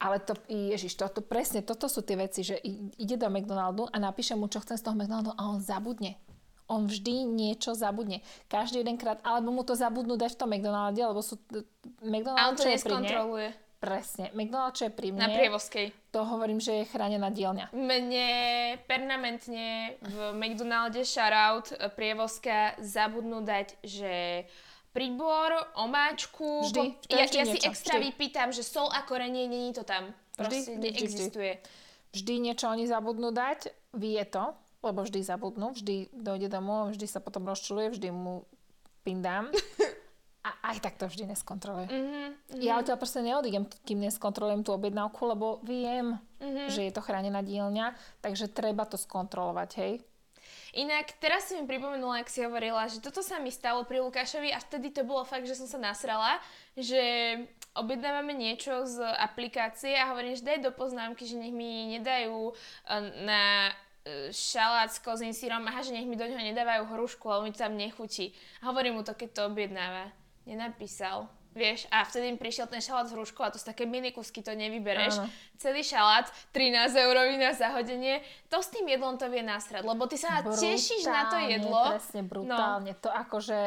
ale 0.00 0.16
to, 0.24 0.32
ježiš, 0.48 0.96
to, 0.96 1.04
to, 1.12 1.20
presne, 1.20 1.60
toto 1.60 1.92
sú 1.92 2.00
tie 2.00 2.16
veci, 2.16 2.40
že 2.40 2.56
ide 2.96 3.20
do 3.20 3.28
McDonaldu 3.28 3.84
a 3.92 3.96
napíše 4.00 4.32
mu, 4.32 4.48
čo 4.48 4.64
chce 4.64 4.80
z 4.80 4.84
toho 4.88 4.96
McDonaldu 4.96 5.36
a 5.36 5.42
on 5.44 5.60
zabudne. 5.60 6.16
On 6.68 6.84
vždy 6.84 7.24
niečo 7.24 7.72
zabudne. 7.72 8.20
Každý 8.48 8.84
jedenkrát, 8.84 9.20
alebo 9.24 9.52
mu 9.52 9.64
to 9.64 9.72
zabudnú 9.76 10.20
dať 10.20 10.36
v 10.36 10.40
tom 10.40 10.48
McDonalde, 10.52 11.00
lebo 11.00 11.20
sú 11.20 11.40
McDonald's, 12.04 12.44
a 12.44 12.48
on 12.48 12.56
to 12.56 12.64
neskontroluje. 12.64 13.67
Presne. 13.78 14.34
McDonald's, 14.34 14.82
čo 14.82 14.90
je 14.90 14.92
pri 14.92 15.14
mne... 15.14 15.22
Na 15.22 15.30
Prievozkej. 15.30 15.94
To 16.10 16.26
hovorím, 16.26 16.58
že 16.58 16.82
je 16.82 16.90
chránená 16.90 17.30
dielňa. 17.30 17.70
Mne 17.70 18.28
permanentne 18.90 19.94
v 20.02 20.16
McDonalde 20.34 21.06
shoutout 21.06 21.70
Prievozka 21.94 22.74
zabudnú 22.82 23.38
dať, 23.46 23.78
že 23.86 24.42
príbor, 24.90 25.54
omáčku... 25.78 26.66
Vždy. 26.66 27.06
Po... 27.06 27.14
Ja, 27.14 27.30
ja 27.30 27.46
si 27.46 27.58
extra 27.62 28.02
vždy. 28.02 28.10
vypýtam, 28.10 28.50
že 28.50 28.66
sol 28.66 28.90
a 28.90 29.06
korenie, 29.06 29.46
není 29.46 29.70
to 29.70 29.86
tam. 29.86 30.10
Proste 30.34 30.74
vždy, 30.74 30.82
neexistuje. 30.82 31.52
Vždy. 31.62 32.14
vždy 32.18 32.34
niečo 32.50 32.66
oni 32.66 32.90
zabudnú 32.90 33.30
dať, 33.30 33.70
vie 33.94 34.18
to, 34.26 34.58
lebo 34.82 35.06
vždy 35.06 35.22
zabudnú, 35.22 35.70
vždy 35.70 36.10
dojde 36.10 36.50
domov, 36.50 36.98
vždy 36.98 37.06
sa 37.06 37.22
potom 37.22 37.46
rozčuluje, 37.46 37.94
vždy 37.94 38.10
mu 38.10 38.42
pindám. 39.06 39.54
A 40.46 40.70
aj 40.70 40.78
tak 40.80 40.94
to 40.96 41.10
vždy 41.10 41.34
neskontrolujem. 41.34 41.90
Mm-hmm, 41.90 42.28
Ja 42.62 42.78
odtiaľ 42.78 42.96
proste 42.96 43.20
neodídem, 43.20 43.66
kým 43.82 43.98
neskontrolujem 44.06 44.62
tú 44.62 44.70
objednávku, 44.70 45.18
lebo 45.26 45.58
viem, 45.66 46.14
mm-hmm. 46.38 46.70
že 46.70 46.86
je 46.88 46.92
to 46.94 47.02
chránená 47.02 47.42
dielňa, 47.42 47.92
takže 48.22 48.46
treba 48.48 48.86
to 48.86 48.94
skontrolovať, 48.94 49.70
hej. 49.82 49.92
Inak 50.76 51.16
teraz 51.16 51.48
si 51.48 51.56
mi 51.56 51.64
pripomenula, 51.64 52.20
ak 52.20 52.28
si 52.28 52.44
hovorila, 52.44 52.84
že 52.86 53.00
toto 53.00 53.24
sa 53.24 53.40
mi 53.40 53.48
stalo 53.48 53.88
pri 53.88 54.04
Lukášovi 54.04 54.52
a 54.52 54.60
vtedy 54.60 54.92
to 54.92 55.02
bolo 55.02 55.24
fakt, 55.24 55.48
že 55.48 55.56
som 55.56 55.64
sa 55.64 55.80
nasrala, 55.80 56.36
že 56.76 57.00
objednávame 57.72 58.36
niečo 58.36 58.84
z 58.84 59.00
aplikácie 59.16 59.96
a 59.96 60.12
hovorím, 60.12 60.36
že 60.36 60.44
daj 60.44 60.60
do 60.60 60.72
poznámky, 60.72 61.24
že 61.24 61.40
nech 61.40 61.54
mi 61.54 61.98
nedajú 61.98 62.52
eh, 62.52 63.04
na 63.24 63.72
eh, 64.04 64.28
šalát 64.28 64.92
s 64.92 65.00
kozím 65.00 65.32
sírom, 65.32 65.64
aha, 65.64 65.80
že 65.80 65.96
nech 65.96 66.04
mi 66.04 66.20
do 66.20 66.28
neho 66.28 66.40
nedávajú 66.52 66.84
hrušku, 66.94 67.24
lebo 67.26 67.48
mi 67.48 67.52
to 67.52 67.64
tam 67.64 67.74
nechutí. 67.74 68.36
A 68.60 68.68
hovorím 68.68 69.00
mu 69.00 69.02
to, 69.02 69.16
keď 69.16 69.28
to 69.34 69.42
objednáva 69.48 70.12
nenapísal. 70.48 71.28
Vieš, 71.58 71.90
a 71.90 72.06
vtedy 72.06 72.30
mi 72.30 72.38
prišiel 72.38 72.70
ten 72.70 72.78
šalát 72.78 73.10
s 73.10 73.16
hruškou 73.16 73.42
a 73.42 73.50
to 73.50 73.58
sú 73.58 73.66
také 73.66 73.82
mini 73.82 74.14
kusky, 74.14 74.44
to 74.44 74.54
nevybereš. 74.54 75.18
Áno. 75.18 75.26
Celý 75.58 75.82
šalát, 75.82 76.30
13 76.54 76.94
eurový 76.94 77.34
na 77.34 77.50
zahodenie, 77.50 78.22
to 78.46 78.62
s 78.62 78.70
tým 78.70 78.86
jedlom 78.86 79.18
to 79.18 79.26
vie 79.26 79.42
nasrať, 79.42 79.82
lebo 79.82 80.06
ty 80.06 80.14
sa 80.14 80.38
brutálne, 80.38 80.60
tešíš 80.60 81.02
na 81.08 81.22
to 81.26 81.36
jedlo. 81.40 81.82
Presne, 81.98 82.20
brutálne. 82.22 82.92
No. 82.94 83.00
To 83.02 83.08
akože... 83.10 83.60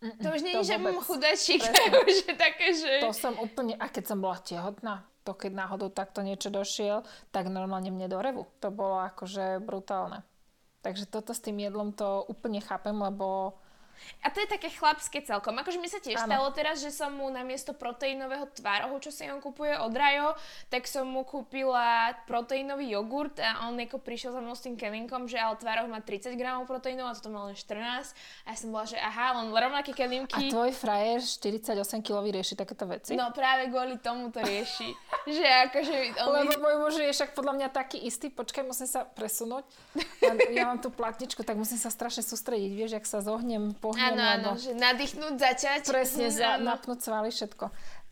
To 0.00 0.28
už 0.32 0.40
nie 0.40 0.56
je, 0.64 0.64
že 0.64 0.80
mám 0.80 0.96
chudačík, 0.96 1.60
že 2.08 2.32
také, 2.32 2.72
že... 2.72 3.04
To 3.04 3.12
som 3.12 3.36
úplne, 3.36 3.76
a 3.76 3.92
keď 3.92 4.16
som 4.16 4.18
bola 4.24 4.40
tehotná, 4.40 5.04
to 5.20 5.36
keď 5.36 5.52
náhodou 5.52 5.92
takto 5.92 6.24
niečo 6.24 6.48
došiel, 6.48 7.04
tak 7.28 7.52
normálne 7.52 7.92
mne 7.92 8.08
do 8.08 8.16
revu. 8.16 8.48
To 8.64 8.72
bolo 8.72 8.96
akože 8.96 9.60
brutálne. 9.60 10.24
Takže 10.80 11.04
toto 11.04 11.36
s 11.36 11.44
tým 11.44 11.60
jedlom 11.60 11.92
to 11.92 12.24
úplne 12.32 12.64
chápem, 12.64 12.96
lebo 12.96 13.59
a 14.20 14.28
to 14.28 14.42
je 14.44 14.48
také 14.48 14.68
chlapské 14.68 15.24
celkom. 15.24 15.56
Akože 15.56 15.80
mi 15.80 15.88
sa 15.88 16.02
tiež 16.02 16.24
ano. 16.24 16.28
stalo 16.28 16.46
teraz, 16.52 16.84
že 16.84 16.92
som 16.92 17.12
mu 17.14 17.28
namiesto 17.32 17.72
proteínového 17.72 18.48
tvárohu, 18.52 19.00
čo 19.00 19.08
si 19.08 19.24
on 19.28 19.40
kupuje 19.40 19.72
od 19.80 19.92
Rajo, 19.92 20.36
tak 20.68 20.84
som 20.84 21.08
mu 21.08 21.24
kúpila 21.24 22.12
proteínový 22.28 22.92
jogurt 22.92 23.36
a 23.40 23.68
on 23.68 23.80
ako 23.80 24.00
prišiel 24.00 24.36
za 24.36 24.40
mnou 24.44 24.52
s 24.52 24.64
tým 24.64 24.76
kelinkom, 24.76 25.24
že 25.24 25.40
ale 25.40 25.56
tvároh 25.56 25.88
má 25.88 26.04
30 26.04 26.36
gramov 26.36 26.68
proteínov 26.68 27.08
a 27.08 27.16
toto 27.16 27.32
má 27.32 27.48
len 27.48 27.56
14. 27.56 28.12
A 28.44 28.48
ja 28.52 28.56
som 28.56 28.68
bola, 28.68 28.84
že 28.84 29.00
aha, 29.00 29.40
len 29.40 29.48
rovnaké 29.52 29.96
kelinky. 29.96 30.48
A 30.48 30.52
tvoj 30.52 30.72
frajer 30.76 31.24
48 31.24 32.04
kg 32.04 32.24
rieši 32.28 32.54
takéto 32.56 32.84
veci? 32.84 33.16
No 33.16 33.32
práve 33.32 33.72
kvôli 33.72 33.96
tomu 34.00 34.28
to 34.28 34.44
rieši. 34.44 34.92
že 35.36 35.46
akože 35.68 35.96
on... 36.24 36.44
Lebo 36.44 36.52
môj 36.60 36.76
muž 36.80 36.94
je 37.00 37.12
však 37.12 37.32
podľa 37.32 37.52
mňa 37.56 37.68
taký 37.72 37.98
istý, 38.04 38.28
počkaj, 38.32 38.64
musím 38.64 38.88
sa 38.88 39.04
presunúť. 39.04 39.64
Ja, 40.20 40.32
ja 40.52 40.62
mám 40.68 40.80
tú 40.80 40.88
platničku, 40.92 41.44
tak 41.44 41.56
musím 41.56 41.76
sa 41.76 41.88
strašne 41.92 42.24
sústrediť, 42.24 42.72
vieš, 42.72 42.90
jak 42.96 43.06
sa 43.06 43.20
zohnem 43.20 43.72
po 43.76 43.89
pohnem. 43.90 44.14
Áno, 44.14 44.24
áno, 44.24 44.50
že 44.54 44.72
nadýchnúť, 44.74 45.34
začať. 45.36 45.80
Presne, 45.90 46.30
za, 46.30 46.56
napnúť 46.62 47.02
svaly, 47.02 47.34
všetko. 47.34 47.64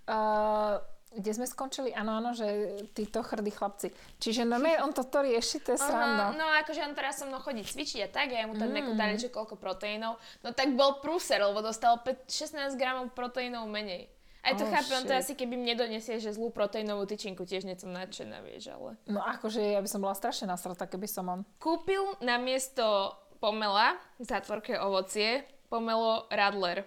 Uh, 0.09 0.83
kde 1.09 1.31
sme 1.33 1.49
skončili? 1.49 1.97
Áno, 1.97 2.21
áno, 2.21 2.37
že 2.37 2.45
títo 2.93 3.25
hrdí 3.25 3.49
chlapci. 3.49 3.89
Čiže 4.21 4.45
no 4.45 4.61
my, 4.61 4.85
on 4.85 4.93
toto 4.93 5.25
rieši, 5.25 5.65
to 5.65 5.73
je 5.73 5.81
sranda. 5.81 6.37
No 6.37 6.45
akože 6.61 6.85
on 6.85 6.93
teraz 6.93 7.19
so 7.19 7.25
mnou 7.25 7.41
chodí 7.41 7.65
cvičiť 7.65 8.01
a 8.05 8.09
tak, 8.13 8.29
ja 8.29 8.45
mu 8.45 8.53
tam 8.61 8.69
mm. 8.69 8.93
dali, 8.93 9.17
že 9.17 9.33
koľko 9.33 9.57
proteínov. 9.57 10.21
No 10.45 10.53
tak 10.53 10.77
bol 10.77 11.01
prúser, 11.01 11.41
lebo 11.41 11.65
dostal 11.65 11.97
5, 12.05 12.29
16 12.29 12.77
gramov 12.77 13.17
proteínov 13.17 13.65
menej. 13.67 14.13
Aj 14.45 14.55
to 14.55 14.65
oh, 14.65 14.71
chápem, 14.71 15.03
to 15.03 15.13
asi 15.13 15.35
keby 15.35 15.59
mne 15.59 15.75
donesie, 15.75 16.23
že 16.23 16.31
zlú 16.31 16.55
proteínovú 16.55 17.05
tyčinku, 17.05 17.43
tiež 17.43 17.67
nie 17.67 17.75
som 17.75 17.91
nadšená, 17.91 18.39
vieš, 18.47 18.71
ale... 18.71 18.95
No 19.11 19.19
akože 19.19 19.61
ja 19.61 19.83
by 19.83 19.89
som 19.91 20.01
bola 20.01 20.15
strašne 20.15 20.47
nasrata, 20.47 20.87
keby 20.87 21.11
som 21.11 21.27
on. 21.27 21.41
Kúpil 21.59 22.01
na 22.23 22.39
miesto 22.39 23.13
pomela 23.43 23.99
v 24.17 24.25
zátvorke 24.25 24.79
ovocie 24.79 25.43
pomelo 25.69 26.27
Radler. 26.33 26.85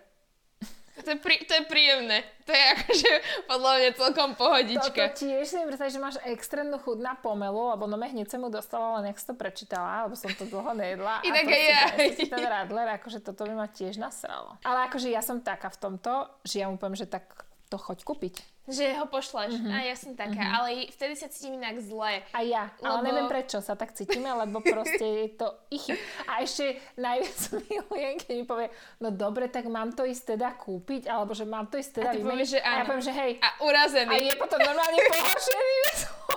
To 1.01 1.09
je, 1.09 1.17
prí, 1.17 1.41
to 1.47 1.55
je 1.55 1.63
príjemné. 1.65 2.21
To 2.45 2.51
je 2.51 2.63
akože 2.77 3.11
podľa 3.49 3.71
mňa 3.79 3.89
celkom 3.95 4.29
pohodička. 4.35 5.01
Toto 5.09 5.23
tiež 5.23 5.45
si 5.47 5.55
mi 5.57 5.73
že 5.73 5.99
máš 6.03 6.19
extrémnu 6.27 6.77
chuť 6.77 6.97
na 6.99 7.17
pomelu, 7.17 7.73
lebo 7.73 7.89
no 7.89 7.95
hneď 7.97 8.27
som 8.29 8.43
mu 8.43 8.51
dostala, 8.51 8.99
len 8.99 9.09
nech 9.09 9.17
to 9.17 9.33
prečítala, 9.33 10.05
lebo 10.05 10.13
som 10.19 10.29
to 10.35 10.45
dlho 10.45 10.75
nejedla. 10.75 11.25
Inak 11.25 11.47
aj 11.47 11.63
ja. 11.63 11.83
Si 12.11 12.27
ten 12.27 12.43
Radler, 12.43 12.99
akože 13.01 13.23
toto 13.23 13.47
by 13.47 13.53
ma 13.55 13.67
tiež 13.71 13.97
nasralo. 13.97 14.59
Ale 14.61 14.91
akože 14.91 15.09
ja 15.09 15.23
som 15.23 15.41
taká 15.41 15.71
v 15.73 15.79
tomto, 15.79 16.27
že 16.45 16.61
ja 16.61 16.69
mu 16.69 16.75
poviem, 16.77 16.99
že 16.99 17.09
tak 17.09 17.23
to 17.71 17.79
choď 17.79 18.03
kúpiť. 18.03 18.35
Že 18.69 19.01
ho 19.01 19.05
pošleš. 19.09 19.57
Mm-hmm. 19.57 19.73
A 19.73 19.77
ja 19.89 19.95
som 19.97 20.13
taká, 20.13 20.37
mm-hmm. 20.37 20.57
ale 20.61 20.69
vtedy 20.93 21.13
sa 21.17 21.27
cítim 21.33 21.57
inak 21.57 21.81
zle. 21.81 22.21
A 22.29 22.39
ja, 22.45 22.69
lebo... 22.77 22.93
ale 22.93 22.99
neviem 23.09 23.25
prečo 23.25 23.57
sa 23.57 23.73
tak 23.73 23.97
cítime, 23.97 24.29
lebo 24.29 24.61
proste 24.61 25.01
je 25.01 25.27
to 25.33 25.47
ich. 25.73 25.89
A 26.29 26.45
ešte 26.45 26.77
najviac 26.93 27.39
milujem, 27.65 28.13
keď 28.21 28.33
mi 28.37 28.45
povie, 28.45 28.67
no 29.01 29.09
dobre, 29.09 29.49
tak 29.49 29.65
mám 29.65 29.97
to 29.97 30.05
ísť 30.05 30.37
teda 30.37 30.53
kúpiť, 30.53 31.09
alebo 31.09 31.33
že 31.33 31.49
mám 31.49 31.73
to 31.73 31.81
ísť 31.81 32.05
teda 32.05 32.11
vymeniť. 32.13 32.47
že 32.47 32.59
áno. 32.61 32.69
A 32.69 32.77
ja 32.77 32.83
poviem, 32.85 33.05
že 33.05 33.13
hej. 33.17 33.31
A 33.41 33.49
urazený. 33.65 34.13
A 34.13 34.15
je 34.29 34.33
potom 34.37 34.59
normálne 34.61 34.99
pohoršený. 35.09 35.75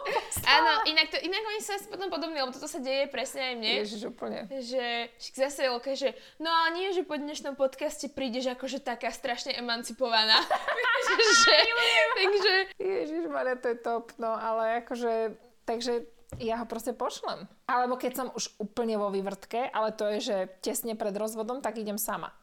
Áno, 0.56 0.84
inak, 0.84 1.08
to, 1.10 1.16
inak 1.20 1.42
oni 1.42 1.60
sa 1.64 1.80
potom 1.88 2.08
podobní, 2.12 2.36
lebo 2.36 2.52
toto 2.52 2.68
sa 2.68 2.80
deje 2.80 3.08
presne 3.08 3.52
aj 3.52 3.54
mne. 3.56 3.72
Ježiš, 3.84 4.02
úplne. 4.08 4.46
Že 4.50 4.84
zase 5.20 5.66
Elke, 5.66 5.96
že 5.96 6.12
no 6.38 6.52
ale 6.52 6.68
nie, 6.76 6.88
že 6.92 7.06
po 7.06 7.16
dnešnom 7.16 7.56
podcaste 7.56 8.12
prídeš 8.12 8.52
akože 8.52 8.84
taká 8.84 9.08
strašne 9.10 9.56
emancipovaná. 9.56 10.40
že, 11.44 11.56
takže... 12.20 12.54
Ježiš, 12.76 13.22
Maria, 13.32 13.56
to 13.56 13.72
je 13.72 13.78
top, 13.80 14.12
no 14.20 14.32
ale 14.36 14.84
akože, 14.84 15.36
takže 15.64 16.04
ja 16.42 16.60
ho 16.60 16.66
proste 16.66 16.92
pošlem. 16.92 17.46
Alebo 17.64 17.96
keď 17.96 18.12
som 18.12 18.28
už 18.34 18.58
úplne 18.60 18.98
vo 18.98 19.08
vývrtke, 19.08 19.70
ale 19.70 19.94
to 19.94 20.08
je, 20.16 20.18
že 20.20 20.36
tesne 20.60 20.98
pred 20.98 21.14
rozvodom, 21.14 21.62
tak 21.62 21.78
idem 21.78 21.96
sama. 21.96 22.34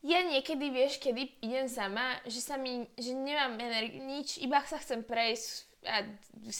Ja 0.00 0.24
niekedy, 0.24 0.72
vieš, 0.72 0.96
kedy 0.96 1.44
idem 1.44 1.68
sama, 1.68 2.16
že 2.24 2.40
sa 2.40 2.56
mi, 2.56 2.88
že 2.96 3.12
nemám 3.12 3.60
energii, 3.60 4.00
nič, 4.00 4.40
iba 4.40 4.64
sa 4.64 4.80
chcem 4.80 5.04
prejsť 5.04 5.69
a 5.80 6.04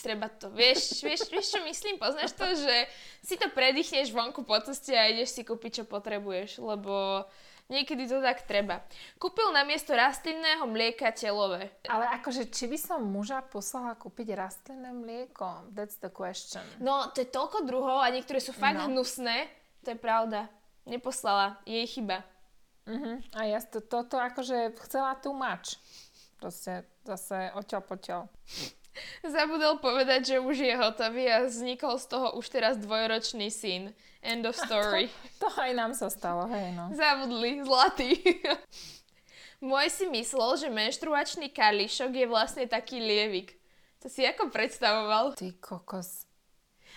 treba 0.01 0.33
to, 0.33 0.49
vieš, 0.49 1.05
vieš, 1.05 1.29
vieš, 1.29 1.53
čo 1.53 1.61
myslím, 1.61 2.01
poznáš 2.01 2.33
to, 2.33 2.49
že 2.57 2.89
si 3.21 3.37
to 3.37 3.53
predýchneš 3.53 4.17
vonku 4.17 4.49
po 4.49 4.57
ceste 4.65 4.97
a 4.97 5.13
ideš 5.13 5.37
si 5.37 5.43
kúpiť, 5.45 5.83
čo 5.83 5.85
potrebuješ, 5.85 6.57
lebo 6.65 7.25
niekedy 7.69 8.09
to 8.09 8.25
tak 8.25 8.49
treba. 8.49 8.81
Kúpil 9.21 9.53
na 9.53 9.61
miesto 9.69 9.93
rastlinného 9.93 10.65
mlieka 10.65 11.13
telové. 11.13 11.69
Ale 11.85 12.09
akože, 12.17 12.49
či 12.49 12.65
by 12.65 12.79
som 12.81 13.05
muža 13.05 13.45
poslala 13.45 13.93
kúpiť 13.93 14.33
rastlinné 14.33 14.91
mlieko? 14.97 15.69
That's 15.69 16.01
the 16.01 16.09
question. 16.09 16.65
No, 16.81 17.13
to 17.13 17.21
je 17.21 17.29
toľko 17.29 17.69
druhov 17.69 18.01
a 18.01 18.09
niektoré 18.09 18.41
sú 18.41 18.57
fakt 18.57 18.81
no. 18.81 18.89
hnusné, 18.89 19.53
to 19.85 19.93
je 19.93 19.99
pravda. 20.01 20.49
Neposlala, 20.89 21.61
jej 21.69 21.85
chyba. 21.85 22.25
Uh-huh. 22.89 23.21
A 23.37 23.47
ja 23.47 23.61
to, 23.61 23.85
toto 23.85 24.17
akože 24.17 24.73
chcela 24.89 25.13
tu 25.21 25.31
mač. 25.37 25.77
Proste 26.41 26.89
zase 27.05 27.53
oťo 27.53 27.85
poťo. 27.85 28.27
Zabudol 29.35 29.79
povedať, 29.79 30.35
že 30.35 30.37
už 30.43 30.57
je 30.57 30.75
hotový 30.77 31.31
a 31.31 31.47
vznikol 31.47 31.97
z 31.97 32.07
toho 32.11 32.35
už 32.37 32.47
teraz 32.51 32.75
dvojročný 32.81 33.49
syn. 33.49 33.95
End 34.21 34.45
of 34.45 34.57
story. 34.67 35.09
To, 35.41 35.49
to 35.49 35.61
aj 35.61 35.73
nám 35.73 35.93
sa 35.97 36.13
stalo, 36.13 36.45
hej 36.51 36.77
no. 36.77 36.93
Zabudli, 36.93 37.65
zlatý. 37.65 38.21
Môj 39.61 39.93
si 39.93 40.09
myslel, 40.09 40.57
že 40.57 40.69
menštruačný 40.73 41.53
kališok 41.53 42.13
je 42.17 42.27
vlastne 42.29 42.65
taký 42.65 42.97
lievik. 42.97 43.61
To 44.01 44.09
si 44.09 44.25
ako 44.25 44.49
predstavoval? 44.49 45.37
Ty 45.37 45.53
kokos. 45.61 46.25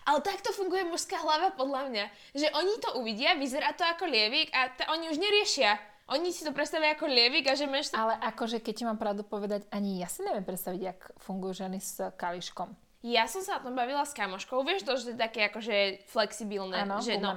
Ale 0.07 0.23
takto 0.23 0.51
funguje 0.55 0.83
mužská 0.87 1.19
hlava 1.19 1.51
podľa 1.55 1.91
mňa. 1.91 2.05
Že 2.35 2.47
oni 2.55 2.73
to 2.79 2.89
uvidia, 2.99 3.35
vyzerá 3.35 3.75
to 3.75 3.83
ako 3.83 4.07
lievik 4.07 4.51
a 4.55 4.71
t- 4.71 4.87
oni 4.87 5.11
už 5.11 5.19
neriešia. 5.19 5.75
Oni 6.11 6.35
si 6.35 6.43
to 6.43 6.51
predstavia 6.51 6.99
ako 6.99 7.07
lievik 7.07 7.47
a 7.47 7.55
že 7.55 7.63
menštru... 7.63 7.95
Ale 7.95 8.19
akože 8.19 8.59
keď 8.59 8.73
ti 8.75 8.83
mám 8.83 8.99
pravdu 8.99 9.23
povedať, 9.23 9.63
ani 9.71 10.03
ja 10.03 10.11
si 10.11 10.19
neviem 10.19 10.43
predstaviť, 10.43 10.81
jak 10.83 10.99
fungujú 11.23 11.63
ženy 11.63 11.79
s 11.79 12.03
kališkom. 12.19 12.75
Ja 13.03 13.27
som 13.27 13.43
sa 13.43 13.59
o 13.59 13.63
tom 13.63 13.75
bavila 13.75 14.03
s 14.07 14.15
kamoškou, 14.15 14.63
vieš 14.63 14.87
to, 14.87 14.95
že 14.95 15.03
to 15.03 15.11
je 15.15 15.19
také 15.19 15.51
akože 15.51 16.07
flexibilné. 16.07 16.87
Áno, 16.87 17.03
že 17.03 17.19
no, 17.19 17.35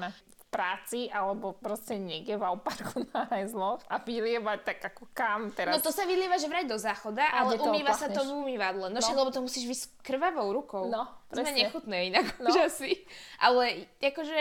práci 0.57 1.13
alebo 1.13 1.53
proste 1.53 2.01
niekde 2.01 2.41
v 2.41 2.45
parku 2.65 3.05
na 3.13 3.29
hajzloch 3.29 3.85
a 3.93 4.01
vylievať 4.01 4.59
tak 4.65 4.79
ako 4.89 5.05
kam 5.13 5.53
teraz. 5.53 5.77
No 5.77 5.85
to 5.85 5.93
sa 5.93 6.09
vylieva 6.09 6.41
že 6.41 6.49
vraj 6.49 6.65
do 6.65 6.81
záchoda, 6.81 7.29
a 7.29 7.45
ale 7.45 7.61
umýva 7.61 7.93
sa 7.93 8.09
to 8.09 8.25
v 8.25 8.33
umývadle. 8.33 8.89
No, 8.89 8.97
no. 8.97 9.13
lebo 9.13 9.29
to 9.29 9.45
musíš 9.45 9.69
vysť 9.69 9.85
krvavou 10.01 10.49
rukou. 10.57 10.89
No, 10.89 11.05
presne. 11.29 11.53
Sme 11.53 11.61
nechutné 11.69 11.97
inak 12.09 12.27
no. 12.41 12.49
už 12.49 12.73
asi. 12.73 13.05
Ale 13.37 13.85
akože, 14.01 14.41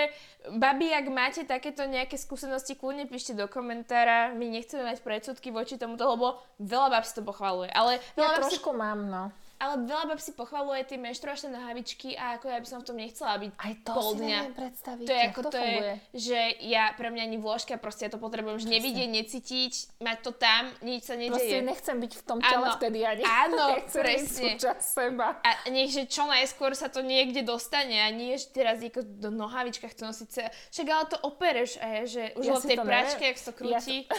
babi, 0.56 0.96
ak 0.96 1.06
máte 1.12 1.42
takéto 1.44 1.84
nejaké 1.84 2.16
skúsenosti, 2.16 2.80
kľudne 2.80 3.12
píšte 3.12 3.36
do 3.36 3.52
komentára. 3.52 4.32
My 4.32 4.48
nechceme 4.48 4.88
mať 4.88 5.04
predsudky 5.04 5.52
voči 5.52 5.76
tomuto, 5.76 6.08
lebo 6.08 6.40
veľa 6.64 6.88
bab 6.96 7.04
si 7.04 7.12
to 7.12 7.28
pochvaluje. 7.28 7.68
Ale 7.76 8.00
ja 8.16 8.40
trošku 8.40 8.72
si... 8.72 8.80
mám, 8.80 9.04
no. 9.12 9.36
Ale 9.56 9.88
veľa 9.88 10.12
bab 10.12 10.20
si 10.20 10.36
pochvaluje 10.36 10.84
tie 10.84 11.00
menštruačné 11.00 11.48
nohavičky 11.48 12.20
a 12.20 12.36
ako 12.36 12.52
ja 12.52 12.60
by 12.60 12.68
som 12.68 12.80
v 12.84 12.86
tom 12.92 12.98
nechcela 13.00 13.40
byť 13.40 13.52
Aj 13.56 13.74
to 13.88 13.92
pol 13.96 14.12
si 14.12 14.20
dňa. 14.20 14.40
predstaviť. 14.52 15.06
To 15.08 15.14
je 15.16 15.24
ako 15.32 15.42
to, 15.42 15.50
to 15.50 15.60
je, 15.64 15.78
že 16.12 16.40
ja 16.68 16.92
pre 17.00 17.08
mňa 17.08 17.24
ani 17.24 17.38
vložka, 17.40 17.80
proste 17.80 18.08
ja 18.08 18.12
to 18.12 18.20
potrebujem 18.20 18.60
že 18.60 18.68
nevidieť, 18.68 19.10
necítiť, 19.10 19.74
mať 20.04 20.18
to 20.28 20.32
tam, 20.36 20.76
nič 20.84 21.08
sa 21.08 21.16
nedeje. 21.16 21.40
Proste 21.40 21.58
nechcem 21.64 21.98
byť 22.04 22.12
v 22.20 22.24
tom 22.28 22.38
tele 22.44 22.68
áno, 22.68 22.76
vtedy 22.76 23.00
ani. 23.08 23.24
Áno, 23.24 23.66
presne. 24.04 24.60
seba. 24.84 25.40
A 25.40 25.50
nech, 25.72 25.96
že 25.96 26.04
čo 26.04 26.28
najskôr 26.28 26.76
sa 26.76 26.92
to 26.92 27.00
niekde 27.00 27.48
dostane 27.48 27.96
a 28.04 28.12
nie, 28.12 28.36
že 28.36 28.52
teraz 28.52 28.84
ako 28.84 29.08
do 29.08 29.32
nohavička 29.32 29.88
chcem 29.88 30.12
nosiť 30.12 30.30
sa. 30.30 30.52
Však 30.52 30.88
ale 30.92 31.06
to 31.08 31.18
opereš, 31.24 31.80
a 31.80 32.04
je, 32.04 32.04
že 32.12 32.24
už 32.36 32.44
ja 32.44 32.54
v 32.60 32.66
tej 32.76 32.78
práčke, 32.84 33.24
ak 33.32 33.38
sa 33.40 33.46
to 33.50 33.54
krúti. 33.56 33.98
Ja 34.04 34.16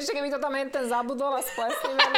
Ešte 0.00 0.16
keby 0.16 0.32
to 0.32 0.40
tam 0.40 0.56
jen 0.56 0.72
ten 0.72 0.88
zabudol 0.88 1.36
a 1.36 1.42
splesnil. 1.44 1.96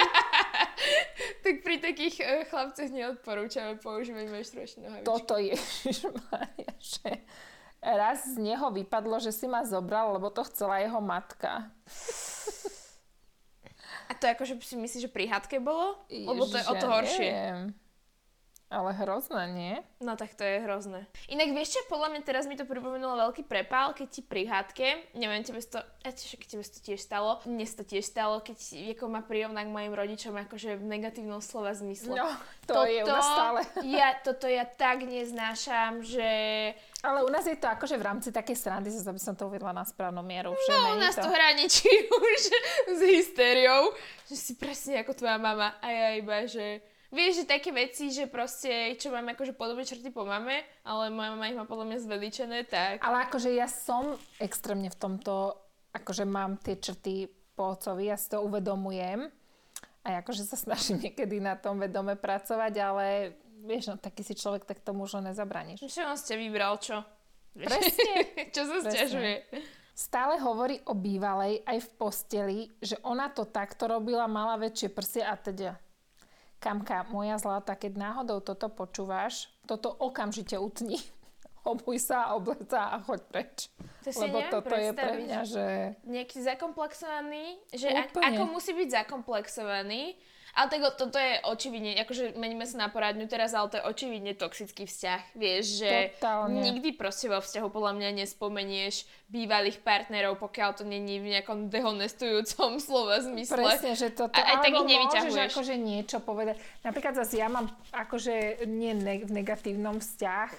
tak 1.41 1.65
pri 1.65 1.77
takých 1.81 2.17
uh, 2.21 2.45
chlapcoch 2.49 2.91
neodporúčame 2.93 3.81
používať 3.81 4.27
menštruačné 4.29 4.81
nohavičky. 4.85 5.09
Toto 5.09 5.35
je, 5.41 5.57
že 6.79 7.11
raz 7.81 8.25
z 8.29 8.37
neho 8.39 8.69
vypadlo, 8.69 9.17
že 9.19 9.33
si 9.33 9.49
ma 9.49 9.65
zobral, 9.65 10.13
lebo 10.13 10.29
to 10.29 10.45
chcela 10.49 10.79
jeho 10.85 11.01
matka. 11.01 11.73
A 14.11 14.13
to 14.19 14.27
akože 14.27 14.59
si 14.61 14.75
myslíš, 14.75 15.07
že 15.07 15.11
pri 15.11 15.31
hadke 15.31 15.63
bolo? 15.63 15.97
Lebo 16.11 16.45
to 16.45 16.59
je 16.59 16.67
o 16.67 16.75
to 16.75 16.87
horšie. 16.91 17.31
Neviem. 17.31 17.63
Ale 18.71 18.95
hrozné, 18.95 19.51
nie? 19.51 19.75
No 19.99 20.15
tak 20.15 20.39
to 20.39 20.47
je 20.47 20.63
hrozné. 20.63 21.03
Inak 21.27 21.51
vieš 21.51 21.75
čo, 21.75 21.91
podľa 21.91 22.15
mňa 22.15 22.23
teraz 22.23 22.47
mi 22.47 22.55
to 22.55 22.63
pripomenulo 22.63 23.19
veľký 23.19 23.43
prepál, 23.43 23.91
keď 23.99 24.07
ti 24.07 24.23
pri 24.23 24.47
hádke, 24.47 25.11
neviem, 25.19 25.43
tebe 25.43 25.59
to, 25.59 25.83
a 25.83 26.09
keď 26.15 26.47
tebe 26.47 26.63
to 26.63 26.79
tiež 26.79 27.03
stalo, 27.03 27.43
mne 27.51 27.67
to 27.67 27.83
tiež 27.83 28.07
stalo, 28.07 28.39
keď 28.39 28.55
ako 28.95 29.11
ma 29.11 29.27
prirovná 29.27 29.67
k 29.67 29.75
mojim 29.75 29.91
rodičom, 29.91 30.39
akože 30.47 30.79
v 30.79 30.87
negatívnom 30.87 31.43
slova 31.43 31.75
zmysle. 31.75 32.15
No, 32.15 32.31
to 32.63 32.79
toto, 32.79 32.87
je 32.87 33.03
u 33.03 33.11
nás 33.11 33.27
stále. 33.27 33.61
Ja, 33.99 34.15
toto 34.23 34.47
ja 34.47 34.63
tak 34.63 35.03
neznášam, 35.03 36.07
že... 36.07 36.31
Ale 37.03 37.27
u 37.27 37.31
nás 37.35 37.43
je 37.51 37.59
to 37.59 37.67
akože 37.67 37.99
v 37.99 38.07
rámci 38.07 38.31
takej 38.31 38.55
srandy, 38.55 38.95
aby 38.95 39.19
som 39.19 39.35
to 39.35 39.51
uvedla 39.51 39.75
na 39.75 39.83
správnu 39.83 40.23
mieru. 40.23 40.55
No, 40.55 40.95
u 40.95 41.03
nás 41.03 41.19
to, 41.19 41.27
to 41.27 41.35
hraničí 41.35 41.91
už 42.07 42.41
s 42.97 43.01
hysteriou, 43.03 43.91
že 44.31 44.39
si 44.39 44.55
presne 44.55 45.03
ako 45.03 45.19
tvoja 45.19 45.43
mama 45.43 45.75
a 45.83 45.91
ja 45.91 46.09
iba, 46.15 46.47
že 46.47 46.87
Vieš, 47.11 47.43
že 47.43 47.51
také 47.51 47.75
veci, 47.75 48.15
že 48.15 48.31
proste, 48.31 48.95
čo 48.95 49.11
máme 49.11 49.35
akože 49.35 49.59
podobné 49.59 49.83
črty 49.83 50.15
po 50.15 50.23
mame, 50.23 50.63
ale 50.87 51.11
moja 51.11 51.35
mama 51.35 51.51
ich 51.51 51.59
má 51.59 51.67
podľa 51.67 51.91
mňa 51.91 51.99
zveličené, 52.07 52.59
tak... 52.71 53.03
Ale 53.03 53.27
akože 53.27 53.51
ja 53.51 53.67
som 53.67 54.15
extrémne 54.39 54.87
v 54.87 54.99
tomto, 54.99 55.59
akože 55.91 56.23
mám 56.23 56.55
tie 56.63 56.79
črty 56.79 57.27
po 57.59 57.75
ocovi, 57.75 58.07
ja 58.07 58.15
si 58.15 58.31
to 58.31 58.47
uvedomujem. 58.47 59.27
A 60.07 60.23
akože 60.23 60.47
sa 60.47 60.55
snažím 60.55 61.03
niekedy 61.11 61.43
na 61.43 61.59
tom 61.59 61.83
vedome 61.83 62.15
pracovať, 62.15 62.75
ale 62.79 63.07
vieš, 63.67 63.91
no 63.91 63.99
taký 63.99 64.23
si 64.23 64.39
človek, 64.39 64.63
tak 64.63 64.79
to 64.79 64.95
možno 64.95 65.27
nezabraníš. 65.27 65.83
Čo 65.91 66.07
on 66.07 66.15
ste 66.15 66.39
vybral, 66.39 66.79
čo? 66.79 67.03
Presne. 67.59 68.15
čo 68.55 68.71
sa 68.71 68.87
stiažuje? 68.87 69.51
Stále 69.99 70.39
hovorí 70.41 70.81
o 70.87 70.95
bývalej 70.95 71.61
aj 71.67 71.79
v 71.85 71.89
posteli, 71.99 72.59
že 72.81 72.97
ona 73.05 73.29
to 73.29 73.45
takto 73.45 73.91
robila, 73.91 74.31
mala 74.31 74.57
väčšie 74.57 74.89
prsie 74.95 75.21
a 75.27 75.35
teda. 75.35 75.77
Kamka, 76.61 77.09
moja 77.09 77.41
zlata, 77.41 77.73
keď 77.73 77.97
náhodou 77.97 78.45
toto 78.45 78.69
počúvaš, 78.69 79.49
toto 79.65 79.89
okamžite 79.89 80.61
utni. 80.61 81.01
Obuj 81.61 82.01
sa, 82.01 82.37
obleca 82.37 82.93
a 82.93 83.01
choď 83.01 83.21
preč. 83.29 83.69
To 84.05 84.09
si 84.09 84.21
Lebo 84.25 84.41
toto 84.49 84.73
je 84.77 84.93
pre 84.97 85.13
mňa, 85.25 85.41
že... 85.45 85.67
Nejaký 86.09 86.41
zakomplexovaný, 86.41 87.61
že 87.69 87.93
ak, 87.93 88.17
ako 88.17 88.43
musí 88.49 88.73
byť 88.73 88.89
zakomplexovaný, 89.05 90.17
ale 90.55 90.67
tak 90.67 90.81
toto 90.99 91.17
je 91.17 91.39
očividne, 91.47 91.95
akože 92.03 92.35
meníme 92.35 92.67
sa 92.67 92.87
na 92.87 92.89
poradňu 92.91 93.31
teraz, 93.31 93.55
ale 93.55 93.71
to 93.71 93.77
je 93.79 93.85
očividne 93.87 94.33
toxický 94.35 94.85
vzťah. 94.85 95.39
Vieš, 95.39 95.65
že 95.83 95.93
Totálne. 96.19 96.61
nikdy 96.61 96.95
proste 96.95 97.31
vo 97.31 97.39
vzťahu 97.39 97.69
podľa 97.71 97.93
mňa 97.97 98.09
nespomenieš 98.25 99.07
bývalých 99.31 99.79
partnerov, 99.81 100.43
pokiaľ 100.43 100.71
to 100.81 100.85
není 100.85 101.23
v 101.23 101.39
nejakom 101.39 101.71
dehonestujúcom 101.71 102.79
slova 102.87 103.23
zmysle. 103.23 103.63
Presne, 103.63 103.95
že 103.95 104.11
toto, 104.11 104.35
a, 104.35 104.43
aj 104.43 104.57
tak 104.67 104.73
ich 104.75 104.87
nevyťahuješ. 104.91 105.33
môžeš 105.33 105.51
akože 105.55 105.75
niečo 105.79 106.19
povedať. 106.19 106.59
Napríklad 106.83 107.15
zase 107.15 107.39
ja 107.39 107.47
mám 107.47 107.71
akože 107.95 108.67
nie 108.67 108.93
ne- 108.95 109.23
v 109.23 109.31
negatívnom 109.31 110.03
vzťah 110.03 110.51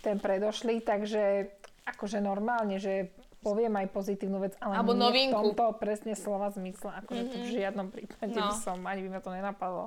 ten 0.00 0.16
predošlý, 0.16 0.80
takže 0.80 1.50
akože 1.84 2.22
normálne, 2.22 2.78
že 2.78 3.10
poviem 3.40 3.72
aj 3.80 3.88
pozitívnu 3.92 4.38
vec, 4.40 4.54
ale 4.60 4.80
Alebo 4.80 4.92
nie 4.92 5.02
novinku. 5.02 5.32
v 5.32 5.36
tomto 5.52 5.64
presne 5.80 6.12
slova 6.12 6.52
zmysle. 6.52 6.92
Akože 7.04 7.22
mm-hmm. 7.24 7.32
to 7.32 7.36
v 7.36 7.46
mhm. 7.48 7.56
žiadnom 7.56 7.88
prípade 7.88 8.32
no. 8.36 8.48
by 8.48 8.54
som, 8.56 8.78
ani 8.84 9.00
by 9.04 9.08
ma 9.16 9.20
to 9.20 9.30
nenapadlo. 9.32 9.84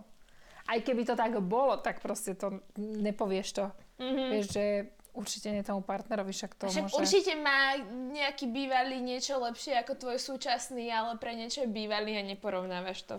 Aj 0.63 0.79
keby 0.79 1.03
to 1.03 1.13
tak 1.13 1.35
bolo, 1.43 1.75
tak 1.79 1.99
proste 1.99 2.39
to 2.39 2.63
nepovieš 2.79 3.47
to. 3.51 3.65
Mm-hmm. 3.99 4.27
Vieš, 4.31 4.45
že 4.49 4.65
určite 5.13 5.53
nie 5.53 5.61
tomu 5.61 5.85
partnerovi, 5.85 6.33
však 6.33 6.51
to 6.57 6.65
však 6.71 6.89
môže... 6.89 6.97
určite 6.97 7.33
má 7.37 7.77
nejaký 8.15 8.49
bývalý 8.49 8.97
niečo 9.03 9.37
lepšie 9.37 9.77
ako 9.83 9.93
tvoj 9.99 10.17
súčasný, 10.17 10.89
ale 10.89 11.21
pre 11.21 11.37
niečo 11.37 11.67
je 11.67 11.69
bývalý 11.69 12.17
a 12.17 12.23
neporovnávaš 12.25 13.05
to. 13.05 13.15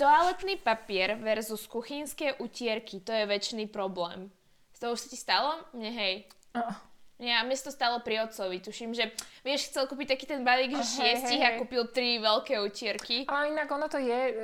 Toaletný 0.00 0.56
papier 0.56 1.20
versus 1.20 1.68
kuchynské 1.68 2.40
utierky, 2.40 3.04
to 3.04 3.12
je 3.12 3.28
väčší 3.28 3.68
problém. 3.68 4.32
Toho 4.80 4.96
už 4.96 5.04
sa 5.04 5.08
ti 5.12 5.18
stalo? 5.20 5.60
Mne 5.76 5.92
hej. 5.92 6.14
Uh. 6.56 6.89
Nie, 7.20 7.36
a 7.36 7.44
mne 7.44 7.52
to 7.52 7.68
stalo 7.68 8.00
pri 8.00 8.24
otcovi. 8.24 8.64
Tuším, 8.64 8.96
že 8.96 9.12
vieš, 9.44 9.68
chcel 9.68 9.84
kúpiť 9.84 10.16
taký 10.16 10.24
ten 10.24 10.40
balík, 10.40 10.72
že 10.72 10.80
Hej, 10.80 11.20
šiestich 11.20 11.40
hej, 11.44 11.48
a 11.52 11.58
kúpil 11.60 11.84
tri 11.92 12.16
veľké 12.16 12.56
utierky. 12.64 13.28
Ale 13.28 13.52
inak 13.52 13.68
ono 13.68 13.92
to 13.92 14.00
je 14.00 14.20
e, 14.32 14.34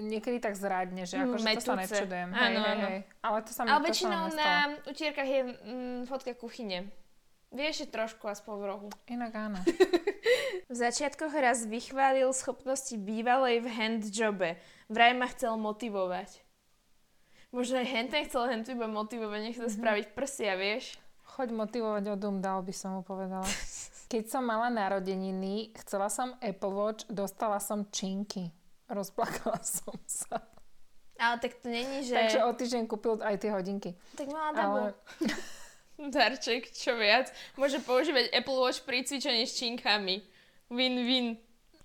niekedy 0.00 0.40
tak 0.40 0.56
zrádne, 0.56 1.04
že 1.04 1.20
Mm, 1.20 1.28
akože 1.28 1.44
to 1.44 1.60
sa 1.60 1.76
nečudujem. 1.76 2.28
Áno, 2.32 2.60
hej, 2.64 2.72
áno. 2.72 2.86
hej. 2.88 3.00
Ale 3.20 3.38
to 3.44 3.50
sa 3.52 3.60
mi, 3.62 3.68
Ale 3.68 3.80
väčšinou 3.84 4.22
na 4.32 4.50
utierkach 4.88 5.28
je 5.28 5.42
mm, 5.44 6.00
fotka 6.08 6.32
kuchyne. 6.32 6.88
Vieš, 7.52 7.84
že 7.84 7.86
trošku 7.92 8.24
aspoň 8.26 8.54
v 8.58 8.64
rohu. 8.64 8.88
Inak 9.12 9.32
áno. 9.36 9.60
V 10.72 10.74
začiatkoch 10.74 11.30
raz 11.30 11.62
vychválil 11.62 12.26
schopnosti 12.34 12.96
bývalej 12.98 13.62
v 13.62 13.68
handjobe. 13.70 14.50
Vraj 14.90 15.14
ma 15.14 15.30
chcel 15.30 15.54
motivovať. 15.54 16.42
Možno 17.54 17.78
aj 17.78 17.86
hen 17.86 18.06
ten 18.10 18.26
chcel 18.26 18.50
hen 18.50 18.66
tu 18.66 18.74
iba 18.74 18.90
motivovať, 18.90 19.40
nech 19.46 19.60
to 19.60 19.70
spraviť 19.70 20.12
prsia, 20.18 20.58
vieš? 20.58 20.98
Choď 21.36 21.52
motivovať 21.52 22.16
od 22.16 22.40
dal 22.40 22.64
by 22.64 22.72
som 22.72 22.96
mu 22.96 23.02
povedala. 23.04 23.44
Keď 24.12 24.24
som 24.24 24.48
mala 24.48 24.72
narodeniny, 24.72 25.76
chcela 25.84 26.08
som 26.08 26.32
Apple 26.40 26.72
Watch, 26.72 27.04
dostala 27.12 27.60
som 27.60 27.84
činky. 27.92 28.48
Rozplakala 28.88 29.60
som 29.76 29.92
sa. 30.08 30.40
Ale 31.20 31.36
tak 31.36 31.60
to 31.60 31.68
není, 31.68 32.04
že... 32.08 32.16
Takže 32.16 32.40
o 32.44 32.52
týždeň 32.56 32.82
kúpil 32.88 33.20
aj 33.20 33.36
tie 33.40 33.52
hodinky. 33.52 33.92
Tak 34.16 34.32
mala 34.32 34.50
double. 34.56 34.80
Ale 34.80 34.90
Darček, 36.16 36.72
čo 36.72 36.96
viac. 36.96 37.32
Môže 37.60 37.84
používať 37.84 38.32
Apple 38.32 38.56
Watch 38.56 38.84
pri 38.88 39.04
cvičení 39.04 39.44
s 39.44 39.60
činkami. 39.60 40.24
Win-win. 40.72 41.36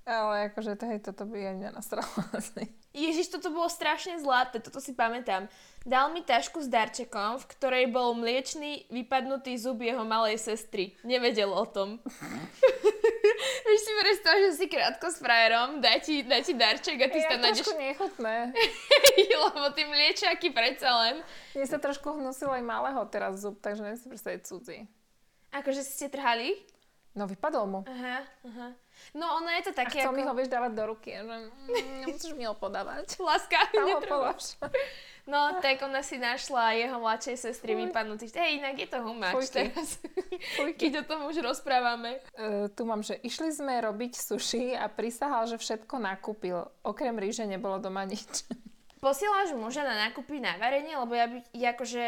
Ale 0.08 0.52
akože 0.52 0.80
to, 0.80 0.88
hej, 0.88 1.00
toto 1.04 1.28
by 1.28 1.52
aj 1.52 1.56
mňa 1.60 1.70
nastralo. 1.76 2.08
Ježiš, 2.92 3.32
toto 3.32 3.56
bolo 3.56 3.72
strašne 3.72 4.20
zlaté, 4.20 4.60
toto 4.60 4.84
si 4.84 4.92
pamätám. 4.92 5.48
Dal 5.82 6.12
mi 6.14 6.22
tašku 6.22 6.62
s 6.62 6.70
darčekom, 6.70 7.40
v 7.42 7.46
ktorej 7.58 7.86
bol 7.90 8.14
mliečný 8.14 8.86
vypadnutý 8.92 9.56
zub 9.58 9.82
jeho 9.82 10.04
malej 10.04 10.38
sestry. 10.38 10.94
Nevedel 11.02 11.50
o 11.50 11.66
tom. 11.66 12.04
Vieš 13.66 13.82
si 13.82 13.92
predstav, 13.96 14.36
že 14.44 14.50
si 14.60 14.66
krátko 14.68 15.08
s 15.08 15.18
frajerom, 15.24 15.80
daj 15.80 16.04
ti, 16.04 16.22
daj 16.22 16.44
ti 16.44 16.54
darček 16.54 17.00
a 17.00 17.08
ty 17.08 17.18
Je 17.18 17.30
tam 17.32 17.40
nájdeš... 17.42 17.66
trošku 17.66 17.80
nechutné. 17.80 18.36
Lebo 19.48 19.68
tí 19.74 19.84
mliečaky 19.88 20.52
predsa 20.52 20.92
len. 21.08 21.16
Mne 21.56 21.66
sa 21.66 21.80
trošku 21.80 22.14
hnusil 22.14 22.52
aj 22.52 22.62
malého 22.62 23.02
teraz 23.08 23.40
zub, 23.42 23.58
takže 23.64 23.82
neviem 23.82 23.98
si 23.98 24.12
predstaviť 24.12 24.42
cudzí. 24.44 24.86
Akože 25.56 25.82
ste 25.82 26.12
trhali? 26.12 26.60
No 27.12 27.28
vypadol 27.28 27.66
mu. 27.68 27.80
Aha, 27.88 28.24
aha. 28.48 28.68
No 29.12 29.42
ono 29.42 29.50
je 29.52 29.62
to 29.68 29.72
A 29.76 29.86
také 29.86 30.04
chcel 30.04 30.12
ako... 30.12 30.18
mi 30.18 30.24
ho, 30.24 30.34
vieš, 30.34 30.50
dávať 30.50 30.72
do 30.72 30.84
ruky. 30.88 31.10
Že, 31.12 31.24
mm, 31.24 31.92
nemusíš 32.06 32.34
mi 32.38 32.44
ho 32.48 32.56
podávať. 32.56 33.18
Láska, 33.28 33.60
polož. 34.08 34.56
No, 35.30 35.62
tak 35.62 35.86
ona 35.86 36.02
si 36.02 36.18
našla 36.18 36.74
jeho 36.74 36.98
mladšej 36.98 37.38
sestry 37.38 37.78
vypadnutý. 37.78 38.26
Hej, 38.34 38.58
inak 38.58 38.74
je 38.74 38.90
to 38.90 39.06
humáč 39.06 39.38
Fujky. 39.38 39.54
teraz. 39.54 40.02
Fujky. 40.58 40.90
Keď 40.90 40.94
o 41.02 41.04
tom 41.06 41.20
už 41.30 41.46
rozprávame. 41.46 42.18
Uh, 42.34 42.66
tu 42.74 42.90
mám, 42.90 43.06
že 43.06 43.22
išli 43.22 43.54
sme 43.54 43.78
robiť 43.86 44.18
suši 44.18 44.74
a 44.74 44.90
prisahal, 44.90 45.46
že 45.46 45.62
všetko 45.62 46.02
nakúpil. 46.02 46.66
Okrem 46.82 47.14
ríže 47.22 47.46
nebolo 47.46 47.78
doma 47.78 48.02
nič. 48.02 48.50
Posielaš 49.02 49.54
muža 49.58 49.82
na 49.86 50.10
nákupy 50.10 50.42
na 50.42 50.58
varenie, 50.58 50.94
lebo 50.94 51.14
ja 51.18 51.26
by, 51.26 51.38
ja 51.58 51.74
akože, 51.74 52.06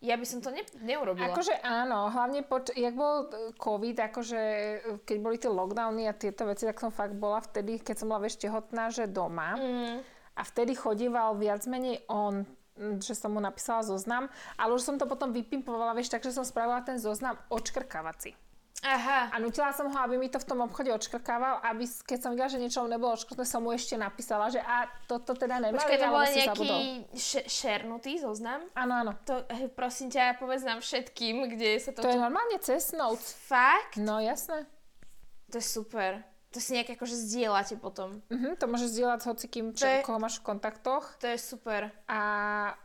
ja 0.00 0.16
by 0.16 0.24
som 0.24 0.40
to 0.40 0.48
ne, 0.48 0.64
neurobila. 0.80 1.28
Akože 1.28 1.60
áno, 1.60 2.08
hlavne 2.08 2.40
poč- 2.40 2.72
jak 2.72 2.96
bol 2.96 3.28
e, 3.28 3.52
COVID, 3.60 3.96
akože 4.08 4.40
e, 4.40 4.96
keď 5.04 5.16
boli 5.20 5.36
tie 5.36 5.52
lockdowny 5.52 6.08
a 6.08 6.16
tieto 6.16 6.48
veci, 6.48 6.64
tak 6.64 6.80
som 6.80 6.88
fakt 6.88 7.12
bola 7.12 7.44
vtedy, 7.44 7.76
keď 7.84 7.94
som 8.00 8.08
bola 8.08 8.24
vieš 8.24 8.40
tehotná, 8.40 8.88
že 8.88 9.04
doma. 9.04 9.60
Mm. 9.60 10.00
A 10.36 10.42
vtedy 10.42 10.72
chodíval 10.72 11.36
viac 11.36 11.68
menej 11.68 12.00
on, 12.08 12.48
že 12.80 13.12
som 13.12 13.36
mu 13.36 13.44
napísala 13.44 13.84
zoznam, 13.84 14.32
ale 14.56 14.72
už 14.72 14.80
som 14.80 14.96
to 14.96 15.04
potom 15.04 15.36
vypimpovala, 15.36 15.92
vieš, 15.92 16.08
takže 16.16 16.32
som 16.32 16.48
spravila 16.48 16.80
ten 16.80 16.96
zoznam 16.96 17.36
odškrkávací. 17.52 18.32
Aha. 18.80 19.28
A 19.28 19.36
nutila 19.36 19.76
som 19.76 19.92
ho, 19.92 19.98
aby 20.00 20.16
mi 20.16 20.32
to 20.32 20.40
v 20.40 20.48
tom 20.48 20.64
obchode 20.64 20.88
odškrkával, 20.88 21.60
aby 21.68 21.84
keď 21.84 22.18
som 22.18 22.32
videla, 22.32 22.48
že 22.48 22.56
niečo 22.56 22.80
nebolo 22.88 23.12
odškrtné, 23.12 23.44
som 23.44 23.60
mu 23.60 23.76
ešte 23.76 23.92
napísala, 23.92 24.48
že 24.48 24.56
a 24.56 24.88
toto 25.04 25.36
teda 25.36 25.60
nemali, 25.60 25.76
Počkaj, 25.76 26.00
to 26.00 26.08
bol 26.08 26.24
nejaký 26.24 26.70
šernutý 27.44 28.16
zoznam? 28.16 28.64
Áno, 28.72 29.04
áno. 29.04 29.12
To, 29.28 29.44
hej, 29.52 29.68
prosím 29.76 30.08
ťa, 30.08 30.40
povedz 30.40 30.64
nám 30.64 30.80
všetkým, 30.80 31.52
kde 31.52 31.76
sa 31.76 31.92
to... 31.92 32.00
To 32.00 32.08
je 32.08 32.16
normálne 32.16 32.56
cez 32.64 32.96
notes. 32.96 33.36
Fakt? 33.36 34.00
No 34.00 34.16
jasné. 34.16 34.64
To 35.52 35.60
je 35.60 35.66
super. 35.66 36.24
To 36.50 36.58
si 36.58 36.74
nejak 36.74 36.98
akože 36.98 37.14
zdieľate 37.14 37.78
potom. 37.78 38.26
Mhm, 38.26 38.58
to 38.58 38.66
môžeš 38.66 38.96
zdieľať 38.96 39.18
s 39.22 39.26
hocikým, 39.28 39.66
čo, 39.70 39.86
je- 39.86 40.02
koho 40.02 40.18
máš 40.18 40.42
v 40.42 40.50
kontaktoch. 40.50 41.14
To 41.22 41.28
je 41.30 41.38
super. 41.38 41.94
A 42.10 42.20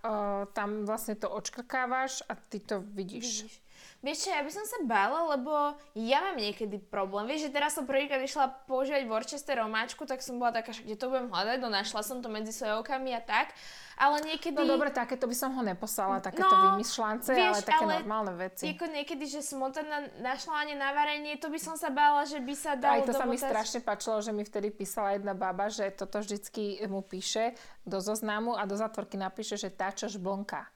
o, 0.04 0.12
tam 0.54 0.84
vlastne 0.86 1.18
to 1.18 1.32
odškrkávaš 1.32 2.22
a 2.28 2.36
ty 2.38 2.60
to 2.60 2.84
vidíš. 2.84 3.48
Vidíš. 3.48 3.65
Vieš 4.06 4.22
čo, 4.22 4.30
ja 4.30 4.46
by 4.46 4.52
som 4.54 4.66
sa 4.70 4.78
bála, 4.86 5.34
lebo 5.34 5.50
ja 5.98 6.22
mám 6.22 6.38
niekedy 6.38 6.78
problém. 6.78 7.26
Vieš, 7.26 7.50
že 7.50 7.58
teraz 7.58 7.74
som 7.74 7.90
prvýkrát 7.90 8.22
išla 8.22 8.54
používať 8.70 9.02
Worcester 9.10 9.58
romáčku, 9.58 10.06
tak 10.06 10.22
som 10.22 10.38
bola 10.38 10.54
taká, 10.54 10.78
že 10.78 10.86
kde 10.86 10.94
to 10.94 11.10
budem 11.10 11.34
hľadať, 11.34 11.58
no 11.58 11.74
našla 11.74 12.06
som 12.06 12.22
to 12.22 12.30
medzi 12.30 12.54
sojovkami 12.54 13.18
a 13.18 13.22
tak. 13.26 13.50
Ale 13.98 14.22
niekedy... 14.22 14.54
No 14.54 14.68
dobre, 14.68 14.92
takéto 14.92 15.26
by 15.26 15.34
som 15.34 15.56
ho 15.56 15.64
neposlala, 15.64 16.20
takéto 16.22 16.46
No, 16.46 16.76
vymyšľance, 16.76 17.32
vieš, 17.32 17.48
ale 17.50 17.62
také 17.64 17.82
ale 17.82 17.94
normálne 18.04 18.34
veci. 18.36 18.64
Ako 18.68 18.86
niekedy, 18.92 19.24
že 19.26 19.40
smotana 19.40 20.12
našlanie 20.20 20.76
na 20.76 20.92
varenie, 20.92 21.40
to 21.40 21.48
by 21.48 21.58
som 21.58 21.74
sa 21.74 21.90
bála, 21.90 22.28
že 22.28 22.44
by 22.44 22.54
sa 22.54 22.76
Aj 22.76 23.02
dalo 23.02 23.08
to 23.08 23.16
sa 23.16 23.24
mi 23.24 23.40
domotať. 23.40 23.50
strašne 23.50 23.80
páčilo, 23.82 24.20
že 24.20 24.36
mi 24.36 24.44
vtedy 24.44 24.70
písala 24.70 25.16
jedna 25.16 25.32
baba, 25.34 25.72
že 25.72 25.88
toto 25.90 26.20
vždycky 26.20 26.84
mu 26.86 27.02
píše 27.02 27.56
do 27.88 27.98
zoznamu 27.98 28.54
a 28.54 28.68
do 28.68 28.76
zatvorky 28.76 29.16
napíše, 29.16 29.56
že 29.56 29.72
tá, 29.72 29.96
čo 29.96 30.12
žblnká. 30.12 30.75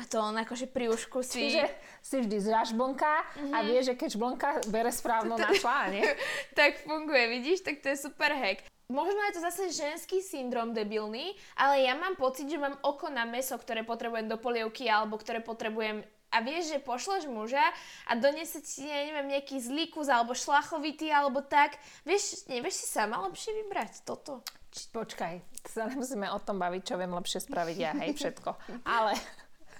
A 0.00 0.08
to 0.08 0.16
on 0.16 0.32
akože 0.34 0.64
pri 0.66 0.88
ušku 0.88 1.20
si... 1.20 1.52
Čiže 1.52 1.68
si 2.00 2.16
vždy 2.16 2.40
zažblnká 2.40 3.14
a 3.52 3.58
Mhm. 3.60 3.64
vie, 3.68 3.80
že 3.84 3.92
keď 3.92 4.16
žblnká, 4.16 4.48
bere 4.72 4.88
správnu 4.88 5.36
našla, 5.36 5.92
nie? 5.92 6.00
tak 6.58 6.80
funguje, 6.80 7.28
vidíš? 7.28 7.60
Tak 7.60 7.84
to 7.84 7.92
je 7.92 8.00
super 8.00 8.32
hack. 8.32 8.64
Možno 8.88 9.20
je 9.28 9.36
to 9.36 9.40
zase 9.44 9.70
ženský 9.70 10.18
syndrom 10.18 10.72
debilný, 10.72 11.36
ale 11.54 11.84
ja 11.84 11.94
mám 11.94 12.16
pocit, 12.16 12.48
že 12.48 12.58
mám 12.58 12.74
oko 12.82 13.06
na 13.06 13.22
meso, 13.22 13.54
ktoré 13.54 13.86
potrebujem 13.86 14.26
do 14.26 14.34
polievky 14.34 14.88
alebo 14.88 15.14
ktoré 15.14 15.38
potrebujem 15.38 16.00
a 16.30 16.42
vieš, 16.42 16.74
že 16.74 16.78
pošleš 16.82 17.26
muža 17.26 17.62
a 18.06 18.14
donese 18.14 18.62
ti, 18.62 18.86
ja 18.86 19.02
neviem, 19.06 19.34
nejaký 19.34 19.58
zlý 19.58 19.90
kus 19.90 20.06
alebo 20.06 20.30
šlachovitý 20.34 21.10
alebo 21.10 21.42
tak. 21.42 21.74
Vieš, 22.02 22.46
nevieš 22.46 22.82
si 22.82 22.86
sama 22.86 23.18
lepšie 23.26 23.50
vybrať 23.62 24.02
toto? 24.02 24.42
Či, 24.70 24.90
počkaj, 24.90 25.34
sa 25.66 25.90
nemusíme 25.90 26.30
o 26.30 26.38
tom 26.38 26.58
baviť, 26.58 26.82
čo 26.86 26.94
viem 26.94 27.10
lepšie 27.10 27.42
spraviť 27.42 27.76
ja, 27.76 27.92
hej, 27.98 28.14
všetko. 28.14 28.50
Ale 28.86 29.18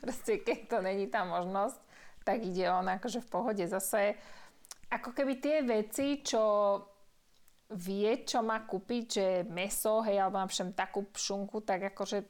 proste, 0.01 0.41
keď 0.41 0.59
to 0.67 0.79
není 0.81 1.07
tá 1.07 1.23
možnosť, 1.29 1.79
tak 2.25 2.45
ide 2.45 2.69
on 2.73 2.89
akože 2.89 3.21
v 3.25 3.31
pohode 3.31 3.65
zase. 3.65 4.17
Ako 4.91 5.15
keby 5.15 5.39
tie 5.39 5.63
veci, 5.63 6.21
čo 6.25 6.43
vie, 7.71 8.27
čo 8.27 8.43
má 8.43 8.67
kúpiť, 8.67 9.05
že 9.07 9.27
meso, 9.47 10.03
hej, 10.03 10.19
alebo 10.19 10.43
napríklad 10.43 10.75
takú 10.75 11.07
pšunku, 11.07 11.63
tak 11.63 11.95
akože 11.95 12.27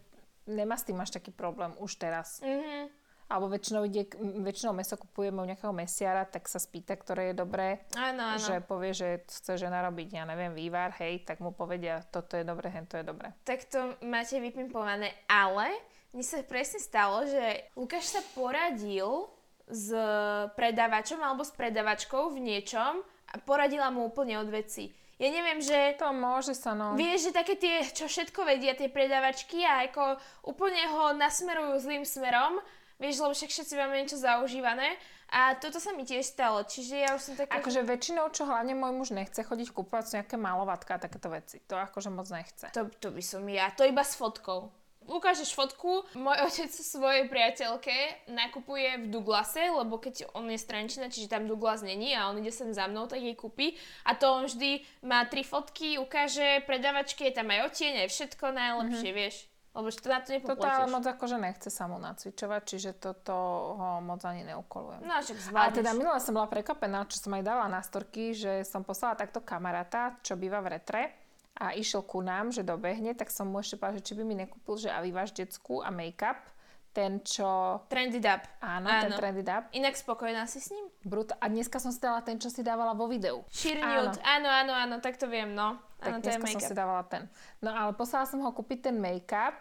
nemá 0.53 0.77
s 0.77 0.85
tým 0.85 1.01
až 1.01 1.16
taký 1.16 1.33
problém 1.33 1.73
už 1.81 1.97
teraz. 1.97 2.45
Mhm. 2.45 3.01
Alebo 3.31 3.47
väčšinou, 3.47 3.87
ide, 3.87 4.11
väčšinou 4.43 4.75
meso 4.75 4.99
kupujeme 4.99 5.39
u 5.39 5.47
nejakého 5.47 5.71
mesiara, 5.71 6.27
tak 6.27 6.51
sa 6.51 6.59
spýta, 6.59 6.99
ktoré 6.99 7.31
je 7.31 7.39
dobré. 7.39 7.87
Áno, 7.95 8.35
áno. 8.35 8.43
Že 8.43 8.66
povie, 8.66 8.91
že 8.91 9.23
chce 9.23 9.55
žena 9.55 9.87
robiť, 9.87 10.18
ja 10.18 10.27
neviem, 10.27 10.51
vývar, 10.51 10.91
hej, 10.99 11.23
tak 11.23 11.39
mu 11.39 11.55
povedia, 11.55 12.03
toto 12.11 12.35
je 12.35 12.43
dobre, 12.43 12.75
hen 12.75 12.91
to 12.91 12.99
je 12.99 13.07
dobre. 13.07 13.31
Tak 13.47 13.71
to 13.71 13.95
máte 14.03 14.35
vypimpované, 14.35 15.14
ale 15.31 15.71
mne 16.11 16.25
sa 16.27 16.43
presne 16.43 16.83
stalo, 16.83 17.23
že 17.27 17.71
Lukáš 17.79 18.11
sa 18.11 18.23
poradil 18.35 19.31
s 19.71 19.95
predávačom 20.59 21.23
alebo 21.23 21.47
s 21.47 21.55
predavačkou 21.55 22.35
v 22.35 22.43
niečom 22.43 23.03
a 23.31 23.35
poradila 23.39 23.95
mu 23.95 24.11
úplne 24.11 24.35
od 24.43 24.51
veci. 24.51 24.91
Ja 25.21 25.29
neviem, 25.29 25.61
že 25.61 26.01
To 26.01 26.17
môže 26.17 26.57
sa, 26.57 26.73
no. 26.73 26.97
vieš, 26.97 27.29
že 27.29 27.37
také 27.37 27.55
tie, 27.55 27.85
čo 27.85 28.09
všetko 28.09 28.41
vedia, 28.49 28.73
tie 28.73 28.89
predavačky 28.89 29.61
a 29.63 29.85
ako 29.85 30.17
úplne 30.49 30.81
ho 30.89 31.13
nasmerujú 31.13 31.77
zlým 31.77 32.09
smerom, 32.09 32.57
vieš, 32.97 33.21
lebo 33.21 33.37
však 33.37 33.53
všetci 33.53 33.75
máme 33.77 34.01
niečo 34.01 34.17
zaužívané 34.17 34.97
a 35.29 35.55
toto 35.61 35.77
sa 35.77 35.93
mi 35.93 36.09
tiež 36.09 36.25
stalo, 36.25 36.65
čiže 36.65 37.05
ja 37.05 37.13
už 37.13 37.23
som 37.23 37.35
taká... 37.37 37.53
Akože 37.61 37.85
väčšinou, 37.85 38.33
čo 38.33 38.49
hlavne 38.49 38.73
môj 38.73 38.93
muž 38.97 39.09
nechce 39.13 39.45
chodiť 39.45 39.77
kúpovať 39.77 40.05
sú 40.09 40.13
nejaké 40.19 40.41
malovatka 40.41 40.97
a 40.97 41.03
takéto 41.05 41.29
veci. 41.29 41.61
To 41.69 41.77
akože 41.77 42.09
moc 42.09 42.27
nechce. 42.33 42.73
To, 42.73 42.89
to 42.89 43.13
by 43.13 43.23
som 43.23 43.45
ja, 43.47 43.69
to 43.77 43.85
iba 43.85 44.01
s 44.03 44.17
fotkou. 44.17 44.73
Ukážeš 45.11 45.59
fotku, 45.59 46.07
môj 46.15 46.39
otec 46.47 46.71
svojej 46.71 47.27
priateľke 47.27 48.31
nakupuje 48.31 49.03
v 49.03 49.07
Douglase, 49.11 49.67
lebo 49.67 49.99
keď 49.99 50.31
on 50.39 50.47
je 50.47 50.59
strančina, 50.63 51.11
čiže 51.11 51.27
tam 51.27 51.51
Douglas 51.51 51.83
není 51.83 52.15
a 52.15 52.31
on 52.31 52.39
ide 52.39 52.55
sem 52.55 52.71
za 52.71 52.87
mnou, 52.87 53.11
tak 53.11 53.19
jej 53.19 53.35
kúpi. 53.35 53.75
A 54.07 54.15
to 54.15 54.31
on 54.31 54.47
vždy 54.47 54.87
má 55.03 55.27
tri 55.27 55.43
fotky, 55.43 55.99
ukáže 55.99 56.63
predavačke, 56.63 57.27
je 57.27 57.35
tam 57.35 57.51
aj 57.51 57.75
otieň, 57.75 58.07
aj 58.07 58.09
všetko 58.09 58.45
najlepšie, 58.55 59.11
mm-hmm. 59.11 59.19
vieš. 59.19 59.37
Lebo 59.71 59.87
to 59.87 60.09
na 60.11 60.19
to 60.19 60.35
Toto 60.43 60.67
ale 60.67 60.91
moc 60.91 61.07
akože 61.07 61.39
nechce 61.39 61.71
sa 61.71 61.87
mu 61.87 62.03
nacvičovať, 62.03 62.63
čiže 62.67 62.91
toto 62.99 63.35
ho 63.79 64.03
moc 64.03 64.19
ani 64.27 64.43
neukolujem. 64.43 65.07
No 65.07 65.15
a 65.15 65.23
však 65.23 65.55
Ale 65.55 65.71
teda 65.71 65.95
minule 65.95 66.19
som 66.19 66.35
bola 66.35 66.51
prekvapená, 66.51 67.07
čo 67.07 67.23
som 67.23 67.39
aj 67.39 67.47
dala 67.47 67.71
na 67.71 67.79
storky, 67.79 68.35
že 68.35 68.67
som 68.67 68.83
poslala 68.83 69.15
takto 69.15 69.39
kamaráta, 69.39 70.19
čo 70.27 70.35
býva 70.35 70.59
v 70.59 70.75
retre 70.75 71.20
a 71.61 71.77
išiel 71.77 72.01
ku 72.01 72.25
nám, 72.25 72.49
že 72.57 72.65
dobehne, 72.65 73.13
tak 73.13 73.29
som 73.29 73.53
mu 73.53 73.61
ešte 73.61 73.77
povedala, 73.77 74.01
že 74.01 74.07
či 74.09 74.17
by 74.17 74.23
mi 74.25 74.35
nekúpil, 74.41 74.81
že 74.81 74.89
Avivaš 74.89 75.37
detskú 75.37 75.85
a 75.85 75.93
make-up, 75.93 76.41
ten, 76.91 77.23
čo... 77.23 77.47
Trendy 77.87 78.19
Dub. 78.19 78.43
Áno, 78.65 78.91
áno. 78.91 79.03
ten 79.07 79.11
Trendy 79.15 79.45
Dub. 79.47 79.63
Inak 79.77 79.95
spokojná 79.95 80.49
si 80.51 80.59
s 80.59 80.75
ním? 80.75 80.91
Brut. 81.07 81.31
A 81.39 81.47
dneska 81.47 81.79
som 81.79 81.95
si 81.95 82.03
dala 82.03 82.19
ten, 82.25 82.41
čo 82.41 82.51
si 82.51 82.67
dávala 82.67 82.99
vo 82.99 83.07
videu. 83.07 83.47
Sheer 83.47 83.79
áno. 83.79 84.11
áno, 84.25 84.49
áno, 84.49 84.73
áno, 84.75 84.95
tak 84.99 85.15
to 85.21 85.31
viem, 85.31 85.55
no. 85.55 85.79
Tak 86.03 86.19
áno, 86.19 86.19
to 86.19 86.27
dneska 86.33 86.49
som 86.51 86.63
si 86.65 86.75
dávala 86.75 87.05
ten. 87.07 87.31
No 87.63 87.71
ale 87.71 87.95
poslala 87.95 88.27
som 88.27 88.43
ho 88.43 88.51
kúpiť 88.51 88.91
ten 88.91 88.97
make-up. 88.99 89.55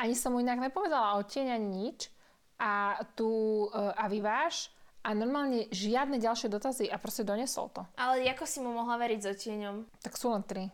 Ani 0.00 0.16
som 0.16 0.32
mu 0.32 0.40
inak 0.40 0.56
nepovedala 0.56 1.18
o 1.18 1.26
tieň 1.26 1.52
ani 1.52 1.68
nič. 1.68 2.08
A 2.56 3.02
tu 3.18 3.28
uh, 3.68 3.92
a 3.98 4.06
vyváž 4.06 4.70
a 5.04 5.12
normálne 5.12 5.68
žiadne 5.68 6.16
ďalšie 6.16 6.48
dotazy 6.48 6.88
a 6.88 6.96
proste 6.96 7.26
donesol 7.26 7.68
to. 7.74 7.82
Ale 7.98 8.24
ako 8.30 8.48
si 8.48 8.62
mu 8.64 8.72
mohla 8.72 8.96
veriť 8.96 9.20
so 9.20 9.32
tieňom? 9.36 9.84
Tak 10.00 10.16
sú 10.16 10.32
len 10.32 10.40
tri. 10.46 10.72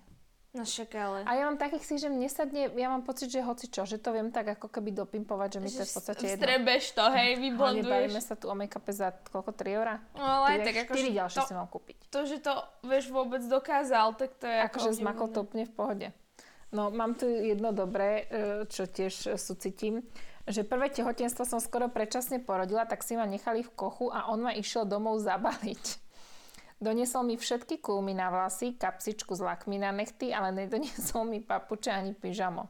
No 0.51 0.67
však 0.67 0.91
ale. 0.99 1.19
A 1.31 1.39
ja 1.39 1.47
mám 1.47 1.55
takých 1.63 1.87
si, 1.87 1.95
že 2.03 2.11
mne 2.11 2.27
sadne, 2.27 2.75
ja 2.75 2.91
mám 2.91 3.07
pocit, 3.07 3.31
že 3.31 3.39
hoci 3.39 3.71
čo, 3.71 3.87
že 3.87 4.03
to 4.03 4.11
viem 4.11 4.35
tak 4.35 4.59
ako 4.59 4.67
keby 4.67 4.91
dopimpovať, 4.91 5.49
že 5.57 5.61
mi 5.63 5.71
to 5.71 5.87
je 5.87 5.87
v 5.87 5.95
podstate 5.95 6.25
jedno. 6.27 6.43
Strebeš 6.43 6.85
to, 6.91 7.05
hej, 7.07 7.31
vyblonduješ. 7.39 7.87
bavíme 7.87 8.21
sa 8.21 8.35
tu 8.35 8.51
o 8.51 8.55
make-upe 8.59 8.91
za 8.91 9.15
koľko, 9.31 9.55
3 9.55 9.79
eurá? 9.79 10.03
No 10.19 10.27
ale 10.27 10.59
aj 10.59 10.59
tak 10.67 10.77
ako... 10.91 10.93
4 10.99 11.19
ďalšie 11.23 11.39
to, 11.39 11.47
si 11.47 11.55
mám 11.55 11.69
kúpiť. 11.71 11.99
To, 12.11 12.21
že 12.27 12.37
to, 12.43 12.53
vieš, 12.83 13.15
vôbec 13.15 13.43
dokázal, 13.47 14.19
tak 14.19 14.31
to 14.43 14.51
je 14.51 14.59
ako... 14.59 14.75
Akože 14.75 14.91
zmakol 14.99 15.27
to 15.31 15.39
úplne 15.47 15.65
v 15.71 15.73
pohode. 15.73 16.07
No, 16.75 16.91
mám 16.91 17.15
tu 17.15 17.31
jedno 17.31 17.71
dobré, 17.71 18.27
e, 18.27 18.67
čo 18.67 18.91
tiež 18.91 19.39
sucitím, 19.39 20.03
že 20.51 20.67
prvé 20.67 20.91
tehotenstvo 20.91 21.47
som 21.47 21.63
skoro 21.63 21.87
predčasne 21.87 22.43
porodila, 22.43 22.91
tak 22.91 23.07
si 23.07 23.15
ma 23.15 23.23
nechali 23.23 23.63
v 23.63 23.71
kochu 23.71 24.11
a 24.11 24.27
on 24.35 24.43
ma 24.43 24.51
išiel 24.51 24.83
domov 24.83 25.23
zabaliť. 25.23 26.10
Doniesol 26.81 27.29
mi 27.29 27.37
všetky 27.37 27.85
kulmy 27.85 28.17
na 28.17 28.33
vlasy, 28.33 28.73
kapsičku 28.73 29.37
s 29.37 29.45
lakmi 29.45 29.77
na 29.77 29.93
nechty, 29.93 30.33
ale 30.33 30.49
nedoniesol 30.49 31.29
mi 31.29 31.45
papuče 31.45 31.93
ani 31.93 32.17
pyžamo. 32.17 32.65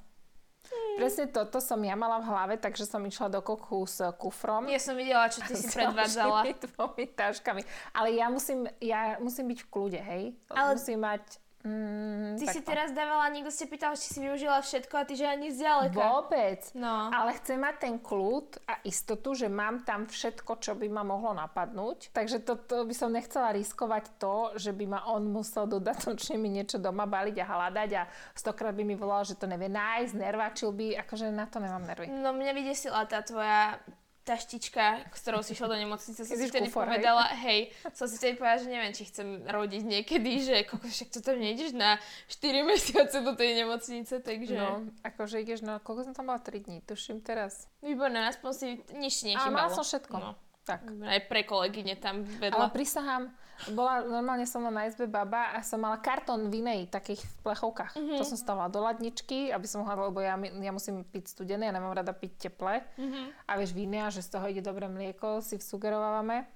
Hmm. 0.66 0.96
Presne 0.98 1.30
toto 1.30 1.62
som 1.62 1.78
ja 1.86 1.94
mala 1.94 2.18
v 2.18 2.26
hlave, 2.26 2.54
takže 2.58 2.90
som 2.90 3.06
išla 3.06 3.30
do 3.30 3.38
kochu 3.38 3.86
s 3.86 4.02
kufrom. 4.18 4.66
Ja 4.66 4.82
som 4.82 4.98
videla, 4.98 5.30
čo 5.30 5.46
ty 5.46 5.54
si 5.54 5.70
predvádzala. 5.70 6.42
Dvomi 6.74 7.06
taškami. 7.06 7.62
Ale 7.94 8.18
ja 8.18 8.26
musím, 8.26 8.66
ja 8.82 9.14
musím 9.22 9.54
byť 9.54 9.58
v 9.62 9.68
kľude, 9.70 10.00
hej? 10.02 10.34
Ale... 10.50 10.74
Musím 10.74 11.06
mať 11.06 11.22
Mm, 11.61 12.40
ty 12.40 12.48
si 12.48 12.64
to. 12.64 12.72
teraz 12.72 12.88
dávala, 12.96 13.28
niekto 13.28 13.52
ste 13.52 13.68
pýtal, 13.68 13.92
či 13.92 14.08
si 14.08 14.18
využila 14.24 14.64
všetko 14.64 14.94
a 14.96 15.04
ty, 15.04 15.12
že 15.12 15.28
ani 15.28 15.52
zďaleka. 15.52 15.92
Vôbec. 15.92 16.61
No. 16.72 17.12
Ale 17.12 17.36
chcem 17.36 17.61
mať 17.61 17.76
ten 17.84 17.94
kľud 18.00 18.64
a 18.64 18.80
istotu, 18.80 19.36
že 19.36 19.52
mám 19.52 19.84
tam 19.84 20.08
všetko, 20.08 20.56
čo 20.56 20.72
by 20.72 20.88
ma 20.88 21.04
mohlo 21.04 21.36
napadnúť. 21.36 22.16
Takže 22.16 22.40
to, 22.40 22.56
to 22.56 22.88
by 22.88 22.94
som 22.96 23.12
nechcela 23.12 23.52
riskovať 23.52 24.08
to, 24.16 24.56
že 24.56 24.72
by 24.72 24.88
ma 24.88 25.00
on 25.12 25.28
musel 25.28 25.68
dodatočne 25.68 26.40
mi 26.40 26.48
niečo 26.48 26.80
doma 26.80 27.04
baliť 27.04 27.36
a 27.44 27.44
hľadať 27.44 27.90
a 27.92 28.02
stokrát 28.32 28.72
by 28.72 28.80
mi 28.80 28.96
volal, 28.96 29.28
že 29.28 29.36
to 29.36 29.44
nevie 29.44 29.68
nájsť, 29.68 30.16
nervačil 30.16 30.72
by, 30.72 30.96
akože 31.04 31.28
na 31.28 31.44
to 31.44 31.61
nemám 31.61 31.84
nervy. 31.84 32.08
No 32.08 32.32
mňa 32.32 32.52
vydesila 32.56 33.04
tá 33.04 33.20
tvoja 33.20 33.76
taštička, 34.20 35.10
ktorou 35.10 35.40
si 35.40 35.56
šla 35.56 35.72
do 35.72 35.76
nemocnice, 35.80 36.22
som 36.22 36.36
si 36.36 36.46
vtedy 36.46 36.68
kufor, 36.68 36.86
povedala, 36.86 37.32
hej. 37.40 37.72
hej, 37.72 37.90
som 37.96 38.04
si 38.04 38.20
vtedy 38.20 38.36
povedala, 38.36 38.60
že 38.60 38.68
neviem, 38.68 38.92
či 38.92 39.08
chcem 39.08 39.48
rodiť 39.48 39.82
niekedy, 39.82 40.32
že 40.44 40.56
koko, 40.68 40.86
však 40.86 41.08
to 41.08 41.18
tam 41.24 41.40
nejdeš 41.40 41.72
na 41.72 41.96
4 42.28 42.60
mesiace 42.70 43.16
do 43.24 43.32
tej 43.32 43.64
nemocnice, 43.64 44.20
takže... 44.20 44.56
No, 44.60 44.86
akože 45.02 45.40
ideš 45.40 45.64
na, 45.64 45.80
koľko 45.80 46.12
som 46.12 46.14
tam 46.14 46.28
mala 46.28 46.38
3 46.38 46.68
dní, 46.68 46.78
tuším 46.84 47.24
teraz. 47.24 47.66
Výborné, 47.80 48.28
aspoň 48.28 48.50
si 48.52 48.66
nič 48.92 49.24
nechybalo. 49.24 49.50
A 49.50 49.56
mala 49.56 49.70
som 49.72 49.82
všetko. 49.82 50.16
No. 50.20 50.36
Tak. 50.68 50.86
Aj 50.86 51.20
pre 51.26 51.42
kolegyne 51.42 51.96
tam 51.96 52.22
vedľa. 52.22 52.54
Ale 52.54 52.68
prisahám, 52.70 53.32
bola 53.76 54.00
normálne 54.04 54.48
som 54.48 54.64
na 54.64 54.88
izbe 54.88 55.04
baba 55.04 55.52
a 55.52 55.61
som 55.61 55.80
mala 55.80 56.00
kartón 56.00 56.48
vinej, 56.48 56.88
takých 56.88 57.20
v 57.20 57.34
plechovkách. 57.44 57.92
Mm-hmm. 57.96 58.18
To 58.18 58.24
som 58.24 58.38
stávala 58.40 58.72
do 58.72 58.80
ladničky, 58.80 59.52
aby 59.52 59.66
som 59.68 59.84
mohla, 59.84 60.08
lebo 60.08 60.24
ja, 60.24 60.38
ja 60.40 60.72
musím 60.72 61.04
piť 61.04 61.36
studené, 61.36 61.68
ja 61.68 61.74
nemám 61.76 61.92
rada 61.92 62.16
piť 62.16 62.48
teple. 62.48 62.80
Mm-hmm. 62.96 63.24
A 63.44 63.52
vieš, 63.61 63.76
víne, 63.76 64.00
že 64.08 64.24
z 64.24 64.32
toho 64.32 64.48
ide 64.48 64.64
dobré 64.64 64.88
mlieko, 64.88 65.44
si 65.44 65.61
vsugerovávame. 65.61 66.48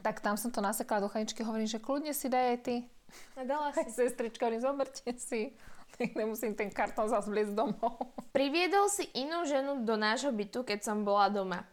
Tak 0.00 0.24
tam 0.24 0.40
som 0.40 0.48
to 0.48 0.64
nasekla 0.64 1.04
do 1.04 1.12
chaničky, 1.12 1.44
hovorím, 1.44 1.68
že 1.68 1.82
kľudne 1.82 2.16
si 2.16 2.32
daj 2.32 2.44
aj 2.56 2.58
ty. 2.64 2.76
A 3.36 3.44
dala 3.44 3.72
si. 3.76 3.84
Sestrička, 3.92 4.48
hovorím, 4.48 4.62
zoberte 4.64 5.12
si. 5.20 5.52
Nemusím 6.18 6.52
ten 6.52 6.68
kartón 6.68 7.08
zase 7.08 7.30
vliecť 7.30 7.56
domov. 7.56 8.12
Priviedol 8.36 8.92
si 8.92 9.08
inú 9.16 9.48
ženu 9.48 9.80
do 9.86 9.96
nášho 9.96 10.28
bytu, 10.28 10.60
keď 10.66 10.84
som 10.84 11.06
bola 11.06 11.32
doma. 11.32 11.64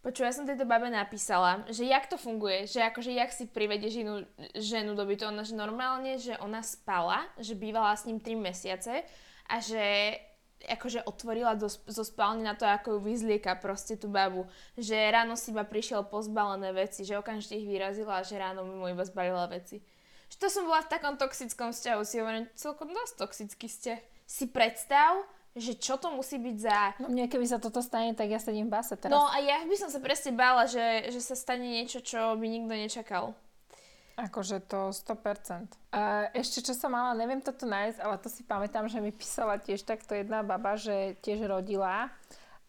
Počuj, 0.00 0.24
ja 0.24 0.32
som 0.32 0.48
tejto 0.48 0.64
babe 0.64 0.88
napísala, 0.88 1.60
že 1.68 1.84
jak 1.84 2.08
to 2.08 2.16
funguje, 2.16 2.64
že 2.64 2.80
akože 2.80 3.12
jak 3.12 3.36
si 3.36 3.44
privedieš 3.44 4.00
inú 4.00 4.24
ženu 4.56 4.96
do 4.96 5.04
bytu. 5.04 5.28
Ona, 5.28 5.44
že 5.44 5.52
normálne, 5.52 6.16
že 6.16 6.40
ona 6.40 6.64
spala, 6.64 7.28
že 7.36 7.52
bývala 7.52 7.92
s 7.92 8.08
ním 8.08 8.16
3 8.16 8.32
mesiace 8.40 9.04
a 9.44 9.60
že 9.60 10.16
akože 10.64 11.04
otvorila 11.04 11.52
do, 11.52 11.68
zo 11.68 12.04
spálne 12.04 12.44
na 12.44 12.56
to, 12.56 12.64
ako 12.68 12.96
ju 12.96 13.12
vyzlieka 13.12 13.60
proste 13.60 14.00
tú 14.00 14.08
babu. 14.08 14.48
Že 14.80 14.96
ráno 15.12 15.36
si 15.36 15.52
iba 15.52 15.68
prišiel 15.68 16.08
pozbalené 16.08 16.72
veci, 16.72 17.04
že 17.04 17.20
okamžite 17.20 17.60
ich 17.60 17.68
vyrazila 17.68 18.20
a 18.20 18.26
že 18.26 18.40
ráno 18.40 18.64
mimo 18.64 18.88
iba 18.88 19.04
zbalila 19.04 19.52
veci. 19.52 19.84
Že 20.32 20.36
to 20.40 20.48
som 20.48 20.64
bola 20.64 20.80
v 20.80 20.92
takom 20.96 21.20
toxickom 21.20 21.76
vzťahu, 21.76 22.00
si 22.08 22.16
hovorím, 22.20 22.48
celkom 22.56 22.88
dosť 22.88 23.14
toxický 23.20 23.68
ste. 23.68 23.92
Si 24.24 24.48
predstav, 24.48 25.28
že 25.58 25.74
čo 25.74 25.98
to 25.98 26.14
musí 26.14 26.38
byť 26.38 26.56
za... 26.62 26.78
No 27.02 27.10
mne 27.10 27.26
keby 27.26 27.42
sa 27.42 27.58
toto 27.58 27.82
stane, 27.82 28.14
tak 28.14 28.30
ja 28.30 28.38
sedím 28.38 28.70
v 28.70 28.78
base 28.78 28.94
teraz. 28.94 29.10
No 29.10 29.26
a 29.26 29.42
ja 29.42 29.66
by 29.66 29.74
som 29.74 29.90
sa 29.90 29.98
presne 29.98 30.30
bála, 30.30 30.70
že, 30.70 31.10
že 31.10 31.18
sa 31.18 31.34
stane 31.34 31.66
niečo, 31.66 31.98
čo 31.98 32.38
by 32.38 32.46
nikto 32.46 32.70
nečakal. 32.70 33.34
Akože 34.20 34.60
to 34.68 34.92
100%. 34.92 35.96
A 35.96 36.28
ešte 36.36 36.60
čo 36.60 36.76
som 36.76 36.92
mala, 36.92 37.16
neviem 37.16 37.40
toto 37.40 37.64
nájsť, 37.64 37.98
ale 37.98 38.16
to 38.20 38.28
si 38.28 38.44
pamätám, 38.44 38.86
že 38.86 39.00
mi 39.00 39.10
písala 39.10 39.56
tiež 39.56 39.82
takto 39.82 40.12
jedna 40.14 40.44
baba, 40.44 40.76
že 40.76 41.16
tiež 41.24 41.48
rodila 41.48 42.12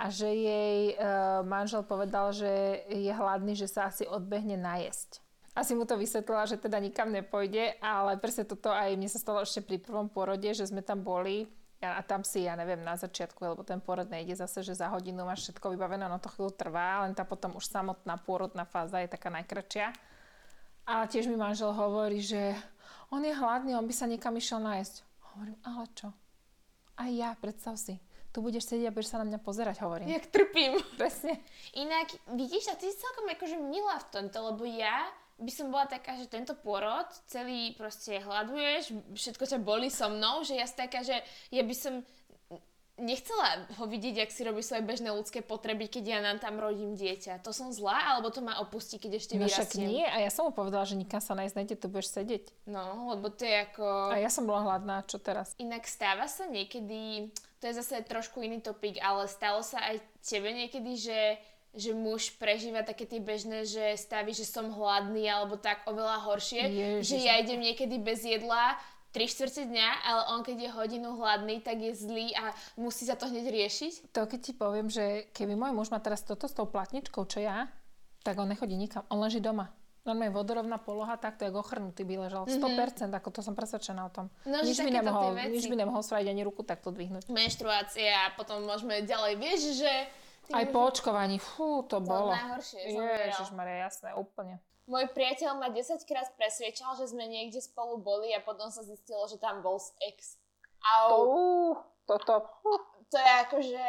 a 0.01 0.05
že 0.09 0.32
jej 0.32 0.95
e, 0.95 1.05
manžel 1.45 1.86
povedal, 1.86 2.34
že 2.34 2.82
je 2.89 3.11
hladný, 3.13 3.53
že 3.53 3.69
sa 3.69 3.91
asi 3.91 4.07
odbehne 4.09 4.57
najesť. 4.57 5.21
Asi 5.51 5.75
mu 5.75 5.84
to 5.84 5.99
vysvetlila, 5.99 6.47
že 6.47 6.55
teda 6.55 6.79
nikam 6.79 7.11
nepôjde, 7.11 7.77
ale 7.84 8.15
presne 8.15 8.47
toto 8.47 8.71
aj 8.71 8.95
mne 8.95 9.11
sa 9.11 9.19
stalo 9.19 9.43
ešte 9.43 9.59
pri 9.59 9.84
prvom 9.84 10.07
porode, 10.07 10.47
že 10.55 10.63
sme 10.63 10.79
tam 10.79 11.03
boli 11.03 11.51
a 11.82 12.01
tam 12.05 12.21
si, 12.21 12.45
ja 12.45 12.53
neviem, 12.53 12.86
na 12.86 12.93
začiatku, 12.93 13.41
lebo 13.41 13.65
ten 13.65 13.82
pôrod 13.82 14.05
nejde 14.05 14.38
zase, 14.38 14.61
že 14.61 14.77
za 14.77 14.93
hodinu 14.93 15.25
máš 15.25 15.49
všetko 15.49 15.73
vybavené, 15.73 16.05
no 16.05 16.21
to 16.21 16.29
chvíľu 16.29 16.53
trvá, 16.53 17.01
len 17.01 17.17
tá 17.17 17.25
potom 17.25 17.57
už 17.57 17.65
samotná 17.65 18.21
pôrodná 18.21 18.69
fáza 18.69 19.01
je 19.01 19.09
taká 19.09 19.34
najkračšia. 19.34 19.89
A 20.86 21.09
tiež 21.09 21.25
mi 21.25 21.38
manžel 21.38 21.73
hovorí, 21.73 22.21
že 22.21 22.53
on 23.09 23.25
je 23.25 23.34
hladný, 23.34 23.73
on 23.73 23.89
by 23.89 23.93
sa 23.93 24.05
niekam 24.05 24.38
išiel 24.38 24.61
nájsť. 24.61 24.95
Hovorím, 25.34 25.57
ale 25.65 25.86
čo? 25.97 26.09
Aj 27.01 27.09
ja, 27.09 27.34
predstav 27.38 27.77
si. 27.82 27.97
Tu 28.32 28.39
budeš 28.39 28.71
sedieť 28.71 28.88
a 28.88 28.95
budeš 28.95 29.11
sa 29.11 29.19
na 29.19 29.27
mňa 29.27 29.39
pozerať, 29.43 29.84
hovorím. 29.84 30.07
Jak 30.07 30.32
trpím. 30.32 30.79
Presne. 30.95 31.43
Inak, 31.75 32.15
vidíš, 32.32 32.71
a 32.71 32.79
ty 32.79 32.88
si 32.88 32.95
celkom 32.95 33.27
akože 33.27 33.57
milá 33.59 33.99
v 33.99 34.09
tomto, 34.15 34.38
lebo 34.53 34.63
ja 34.63 35.03
by 35.41 35.51
som 35.51 35.73
bola 35.73 35.89
taká, 35.89 36.13
že 36.15 36.29
tento 36.29 36.53
porod, 36.53 37.09
celý 37.25 37.73
proste 37.73 38.21
hľaduješ, 38.21 38.93
všetko 39.17 39.43
ťa 39.49 39.59
boli 39.59 39.89
so 39.89 40.07
mnou, 40.07 40.45
že 40.45 40.55
ja 40.55 40.69
taká, 40.69 41.01
že 41.01 41.17
ja 41.49 41.65
by 41.65 41.75
som 41.75 42.05
nechcela 43.01 43.65
ho 43.81 43.85
vidieť, 43.89 44.21
jak 44.21 44.31
si 44.31 44.45
robí 44.45 44.61
svoje 44.61 44.85
bežné 44.85 45.09
ľudské 45.09 45.41
potreby, 45.41 45.89
keď 45.89 46.03
ja 46.05 46.19
nám 46.21 46.37
tam 46.37 46.61
rodím 46.61 46.93
dieťa. 46.93 47.41
To 47.41 47.49
som 47.51 47.73
zlá, 47.73 48.13
alebo 48.15 48.29
to 48.29 48.45
ma 48.45 48.61
opustí, 48.61 49.01
keď 49.01 49.11
ešte 49.17 49.33
no 49.35 49.49
vyrastiem? 49.49 49.89
nie, 49.89 50.05
a 50.05 50.21
ja 50.21 50.29
som 50.29 50.47
mu 50.47 50.51
povedala, 50.53 50.85
že 50.85 50.93
nikam 50.93 51.19
sa 51.19 51.33
nájsť 51.33 51.55
nejde, 51.57 51.75
tu 51.81 51.89
budeš 51.89 52.13
sedieť. 52.13 52.45
No, 52.69 53.11
lebo 53.17 53.33
to 53.33 53.43
je 53.43 53.55
ako... 53.65 54.13
A 54.13 54.21
ja 54.21 54.29
som 54.29 54.45
bola 54.45 54.69
hladná, 54.69 55.01
čo 55.09 55.17
teraz? 55.17 55.57
Inak 55.57 55.89
stáva 55.89 56.29
sa 56.29 56.45
niekedy, 56.45 57.33
to 57.57 57.63
je 57.65 57.73
zase 57.81 58.05
trošku 58.05 58.45
iný 58.45 58.61
topik, 58.61 59.01
ale 59.01 59.25
stalo 59.25 59.65
sa 59.65 59.81
aj 59.91 59.97
tebe 60.21 60.53
niekedy, 60.53 60.93
že 60.95 61.17
že 61.72 61.95
muž 61.95 62.36
prežíva 62.36 62.84
také 62.84 63.07
tie 63.07 63.24
bežné, 63.24 63.63
že 63.63 63.95
staví, 63.95 64.36
že 64.36 64.43
som 64.43 64.67
hladný 64.72 65.24
alebo 65.32 65.55
tak 65.55 65.88
oveľa 65.88 66.19
horšie, 66.28 66.63
Ježiš. 66.67 67.03
že 67.07 67.17
ja 67.24 67.39
idem 67.39 67.63
niekedy 67.63 67.95
bez 67.99 68.28
jedla 68.28 68.76
3 69.11 69.28
čtvrte 69.28 69.67
dňa, 69.67 69.89
ale 70.07 70.22
on 70.36 70.39
keď 70.43 70.57
je 70.67 70.69
hodinu 70.72 71.19
hladný, 71.19 71.59
tak 71.59 71.84
je 71.84 71.91
zlý 71.95 72.32
a 72.36 72.55
musí 72.80 73.03
sa 73.03 73.19
to 73.19 73.28
hneď 73.28 73.51
riešiť. 73.51 74.15
To 74.15 74.24
keď 74.28 74.39
ti 74.39 74.53
poviem, 74.55 74.88
že 74.88 75.28
keby 75.36 75.55
môj 75.55 75.72
muž 75.76 75.88
má 75.91 75.99
teraz 75.99 76.24
toto 76.24 76.47
s 76.47 76.55
tou 76.55 76.67
platničkou, 76.67 77.28
čo 77.28 77.43
ja, 77.43 77.67
tak 78.24 78.39
on 78.39 78.47
nechodí 78.47 78.76
nikam, 78.76 79.03
on 79.11 79.19
leží 79.24 79.43
doma. 79.43 79.72
Normálne 80.01 80.34
vodorovná 80.34 80.82
poloha, 80.82 81.13
takto 81.13 81.45
je 81.45 81.53
ochrnutý 81.53 82.01
by 82.01 82.26
ležal. 82.26 82.49
Mm-hmm. 82.49 83.13
100%, 83.13 83.13
ako 83.22 83.30
to 83.30 83.45
som 83.45 83.53
presvedčená 83.53 84.01
o 84.01 84.09
tom. 84.09 84.34
No, 84.49 84.65
nič, 84.65 84.82
by 84.82 84.89
nemohol, 84.89 85.38
nič 85.38 85.69
by 85.69 85.78
nemohol 85.78 86.01
spraviť 86.01 86.26
ani 86.26 86.41
ruku 86.41 86.65
takto 86.65 86.89
dvihnúť. 86.89 87.30
Menštruácia 87.30 88.34
a 88.34 88.34
potom 88.34 88.65
môžeme 88.65 89.05
ďalej. 89.05 89.38
Vieš, 89.38 89.61
že 89.78 89.93
aj 90.49 90.65
po 90.73 90.79
očkovaní, 90.89 91.37
fú, 91.37 91.85
to, 91.85 92.01
to 92.01 92.07
bolo. 92.09 92.33
najhoršie, 92.33 92.81
Ježišmaria, 93.29 93.85
jasné, 93.85 94.17
úplne. 94.17 94.57
Môj 94.89 95.13
priateľ 95.13 95.61
ma 95.61 95.69
10 95.69 96.01
krát 96.09 96.27
presviečal, 96.35 96.97
že 96.97 97.13
sme 97.13 97.29
niekde 97.29 97.61
spolu 97.61 98.01
boli 98.01 98.33
a 98.33 98.41
potom 98.41 98.73
sa 98.73 98.81
zistilo, 98.81 99.23
že 99.29 99.37
tam 99.37 99.61
bol 99.61 99.77
s 99.77 99.93
ex. 100.01 100.41
Au. 100.81 101.77
To, 102.09 102.17
toto. 102.17 102.49
To 103.11 103.15
je 103.15 103.31
akože... 103.47 103.85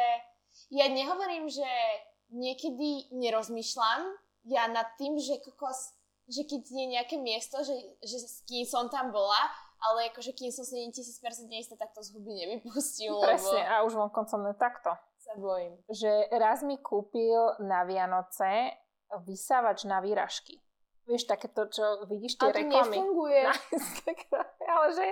Ja 0.69 0.85
nehovorím, 0.85 1.49
že 1.49 1.65
niekedy 2.29 3.09
nerozmýšľam 3.09 4.23
ja 4.43 4.67
nad 4.67 4.87
tým, 4.99 5.15
že 5.19 5.39
kokos, 5.39 5.95
že 6.27 6.43
keď 6.43 6.61
je 6.67 6.85
nejaké 6.99 7.15
miesto, 7.19 7.63
že, 7.63 7.75
že 8.03 8.17
s 8.19 8.43
kým 8.43 8.67
som 8.67 8.91
tam 8.91 9.11
bola, 9.11 9.39
ale 9.83 10.11
akože 10.11 10.35
kým 10.35 10.51
som 10.51 10.63
si 10.63 10.79
tisíc 10.91 11.19
percent 11.19 11.47
neistá, 11.47 11.75
tak 11.75 11.91
to 11.95 12.03
z 12.03 12.15
huby 12.15 12.31
nevypustil. 12.31 13.19
Presne, 13.23 13.63
lebo... 13.63 13.71
a 13.71 13.83
už 13.87 13.93
vonkoncom 13.95 14.51
takto. 14.55 14.95
Sa 15.23 15.33
bojím. 15.39 15.79
Že 15.87 16.11
raz 16.35 16.59
mi 16.67 16.75
kúpil 16.83 17.55
na 17.63 17.87
Vianoce 17.87 18.75
vysávač 19.23 19.87
na 19.87 20.03
výražky. 20.03 20.59
Vieš, 21.03 21.27
takéto, 21.27 21.67
čo 21.67 22.07
vidíš 22.07 22.39
tie 22.39 22.47
A 22.47 22.55
to 22.55 22.59
reklamy. 22.63 22.95
nefunguje. 22.95 23.43
Ale 24.71 24.87
že 24.95 25.07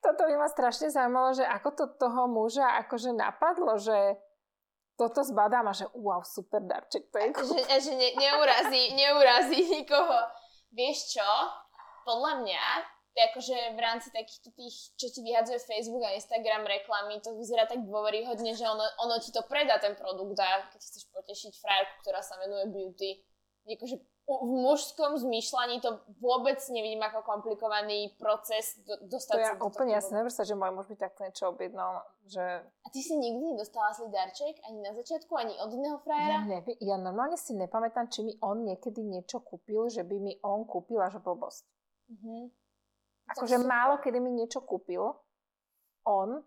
toto 0.00 0.24
by 0.24 0.34
ma 0.40 0.48
strašne 0.48 0.88
zaujímalo, 0.88 1.36
že 1.36 1.44
ako 1.44 1.68
to 1.76 1.84
toho 2.00 2.24
muža 2.24 2.80
akože 2.84 3.12
napadlo, 3.12 3.76
že 3.76 4.16
toto 4.96 5.20
zbadám 5.20 5.68
a 5.68 5.76
že 5.76 5.84
wow, 5.92 6.24
super 6.24 6.64
darček, 6.64 7.12
to 7.12 7.20
je 7.20 7.28
Že, 7.36 7.60
a 7.68 7.76
že 7.76 7.92
ne, 8.00 8.16
neurazí, 8.16 8.96
neurazí 8.96 9.60
nikoho. 9.68 10.24
Vieš 10.72 11.20
čo? 11.20 11.30
Podľa 12.08 12.32
mňa, 12.40 12.64
akože 13.16 13.56
v 13.72 13.80
rámci 13.80 14.08
takýchto 14.12 14.52
tých, 14.52 14.92
čo 15.00 15.08
ti 15.08 15.24
vyhadzuje 15.24 15.56
Facebook 15.64 16.04
a 16.04 16.12
Instagram 16.12 16.68
reklamy, 16.68 17.24
to 17.24 17.32
vyzerá 17.32 17.64
tak 17.64 17.80
dôveryhodne, 17.80 18.52
že 18.52 18.68
ono, 18.68 18.84
ono 19.00 19.16
ti 19.16 19.32
to 19.32 19.40
predá 19.48 19.80
ten 19.80 19.96
produkt 19.96 20.36
a 20.36 20.68
keď 20.68 20.80
chceš 20.80 21.08
potešiť 21.10 21.52
frajerku, 21.56 21.94
ktorá 22.04 22.20
sa 22.20 22.36
venuje 22.36 22.68
beauty. 22.68 23.10
Akože 23.66 23.96
v 24.26 24.52
mužskom 24.58 25.14
zmýšľaní 25.22 25.78
to 25.78 26.02
vôbec 26.18 26.58
nevidím 26.74 26.98
ako 26.98 27.22
komplikovaný 27.22 28.10
proces 28.18 28.74
do, 28.82 28.98
dostať 29.06 29.36
To 29.38 29.42
ja 29.42 29.54
sa 29.54 29.58
do 29.58 29.64
úplne, 29.70 29.92
ja 29.94 30.02
si 30.02 30.10
predstaviť, 30.10 30.50
že 30.50 30.58
môj 30.58 30.72
muž 30.74 30.86
by 30.90 30.96
takto 30.98 31.20
niečo 31.22 31.44
objednal, 31.54 32.02
že 32.26 32.42
A 32.66 32.88
ty 32.90 33.06
si 33.06 33.14
nikdy 33.14 33.54
nedostala 33.54 33.94
zlý 33.94 34.10
darček? 34.10 34.58
Ani 34.66 34.82
na 34.82 34.98
začiatku, 34.98 35.30
ani 35.30 35.54
od 35.62 35.70
iného 35.70 35.98
ja, 35.98 36.02
frajera? 36.02 36.38
neviem, 36.42 36.74
ja 36.82 36.98
normálne 36.98 37.38
si 37.38 37.54
nepamätám, 37.54 38.10
či 38.10 38.26
mi 38.26 38.34
on 38.42 38.66
niekedy 38.66 38.98
niečo 39.06 39.38
kúpil, 39.46 39.86
že 39.86 40.02
by 40.02 40.18
mi 40.18 40.34
on 40.42 40.66
kúpil 40.66 40.98
až 40.98 41.22
blbosť. 41.22 41.62
Mhm. 42.10 42.65
Akože 43.26 43.58
málo 43.62 43.98
kedy 43.98 44.22
mi 44.22 44.30
niečo 44.30 44.62
kúpil 44.62 45.14
on, 46.06 46.38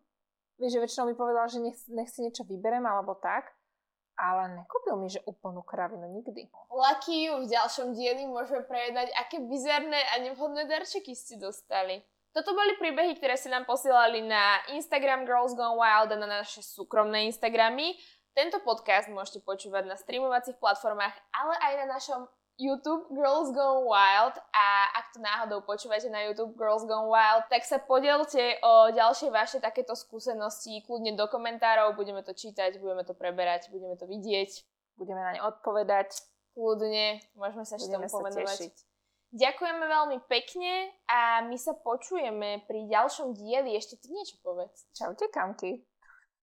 vieš, 0.55 0.79
že 0.79 0.83
väčšinou 0.83 1.05
mi 1.11 1.15
povedal, 1.19 1.45
že 1.51 1.59
nech, 1.59 1.75
nech 1.91 2.07
si 2.07 2.23
niečo 2.23 2.47
vyberem 2.47 2.87
alebo 2.87 3.19
tak, 3.19 3.51
ale 4.15 4.55
nekúpil 4.55 4.95
mi, 4.99 5.11
že 5.11 5.23
úplnú 5.27 5.63
kravinu 5.63 6.07
nikdy. 6.07 6.47
Lucky 6.71 7.27
you, 7.27 7.43
v 7.43 7.51
ďalšom 7.51 7.95
dieli 7.95 8.27
môžeme 8.27 8.63
prejednať, 8.63 9.11
aké 9.15 9.43
bizarné 9.43 9.99
a 10.15 10.23
nevhodné 10.23 10.67
darčeky 10.67 11.15
ste 11.15 11.39
dostali. 11.39 12.03
Toto 12.29 12.53
boli 12.53 12.77
príbehy, 12.77 13.17
ktoré 13.17 13.35
ste 13.35 13.49
nám 13.49 13.65
posielali 13.65 14.21
na 14.21 14.61
Instagram 14.75 15.25
Girls 15.25 15.57
Gone 15.57 15.75
Wild 15.75 16.13
a 16.13 16.17
na 16.19 16.27
naše 16.29 16.61
súkromné 16.61 17.25
Instagramy. 17.31 17.97
Tento 18.37 18.61
podcast 18.61 19.09
môžete 19.09 19.41
počúvať 19.41 19.89
na 19.89 19.97
streamovacích 19.97 20.61
platformách, 20.61 21.15
ale 21.33 21.53
aj 21.57 21.73
na 21.83 21.85
našom 21.97 22.21
YouTube 22.59 23.07
Girls 23.15 23.55
Gone 23.55 23.87
Wild 23.87 24.35
a 24.51 24.67
ak 24.99 25.15
to 25.15 25.23
náhodou 25.23 25.63
počúvate 25.63 26.11
na 26.11 26.27
YouTube 26.27 26.59
Girls 26.59 26.83
Gone 26.83 27.07
Wild, 27.07 27.47
tak 27.47 27.63
sa 27.63 27.79
podielte 27.79 28.59
o 28.59 28.91
ďalšie 28.91 29.31
vaše 29.31 29.63
takéto 29.63 29.95
skúsenosti 29.95 30.83
kľudne 30.83 31.15
do 31.15 31.23
komentárov, 31.31 31.95
budeme 31.95 32.19
to 32.19 32.35
čítať, 32.35 32.75
budeme 32.83 33.07
to 33.07 33.15
preberať, 33.15 33.71
budeme 33.71 33.95
to 33.95 34.03
vidieť 34.03 34.59
Budeme 34.99 35.23
na 35.23 35.31
ne 35.31 35.41
odpovedať. 35.47 36.11
kľudne, 36.51 37.23
môžeme 37.39 37.63
sa 37.63 37.79
ešte 37.79 37.95
tomu 37.95 38.11
povenovať. 38.11 38.43
tešiť. 38.43 38.75
Ďakujeme 39.29 39.85
veľmi 39.87 40.17
pekne 40.27 40.91
a 41.07 41.47
my 41.47 41.55
sa 41.55 41.71
počujeme 41.71 42.67
pri 42.67 42.91
ďalšom 42.91 43.31
dieli. 43.37 43.79
Ešte 43.79 43.95
ty 44.03 44.11
niečo 44.11 44.35
povedz. 44.43 44.89
Čaute, 44.91 45.31
kamky. 45.31 45.87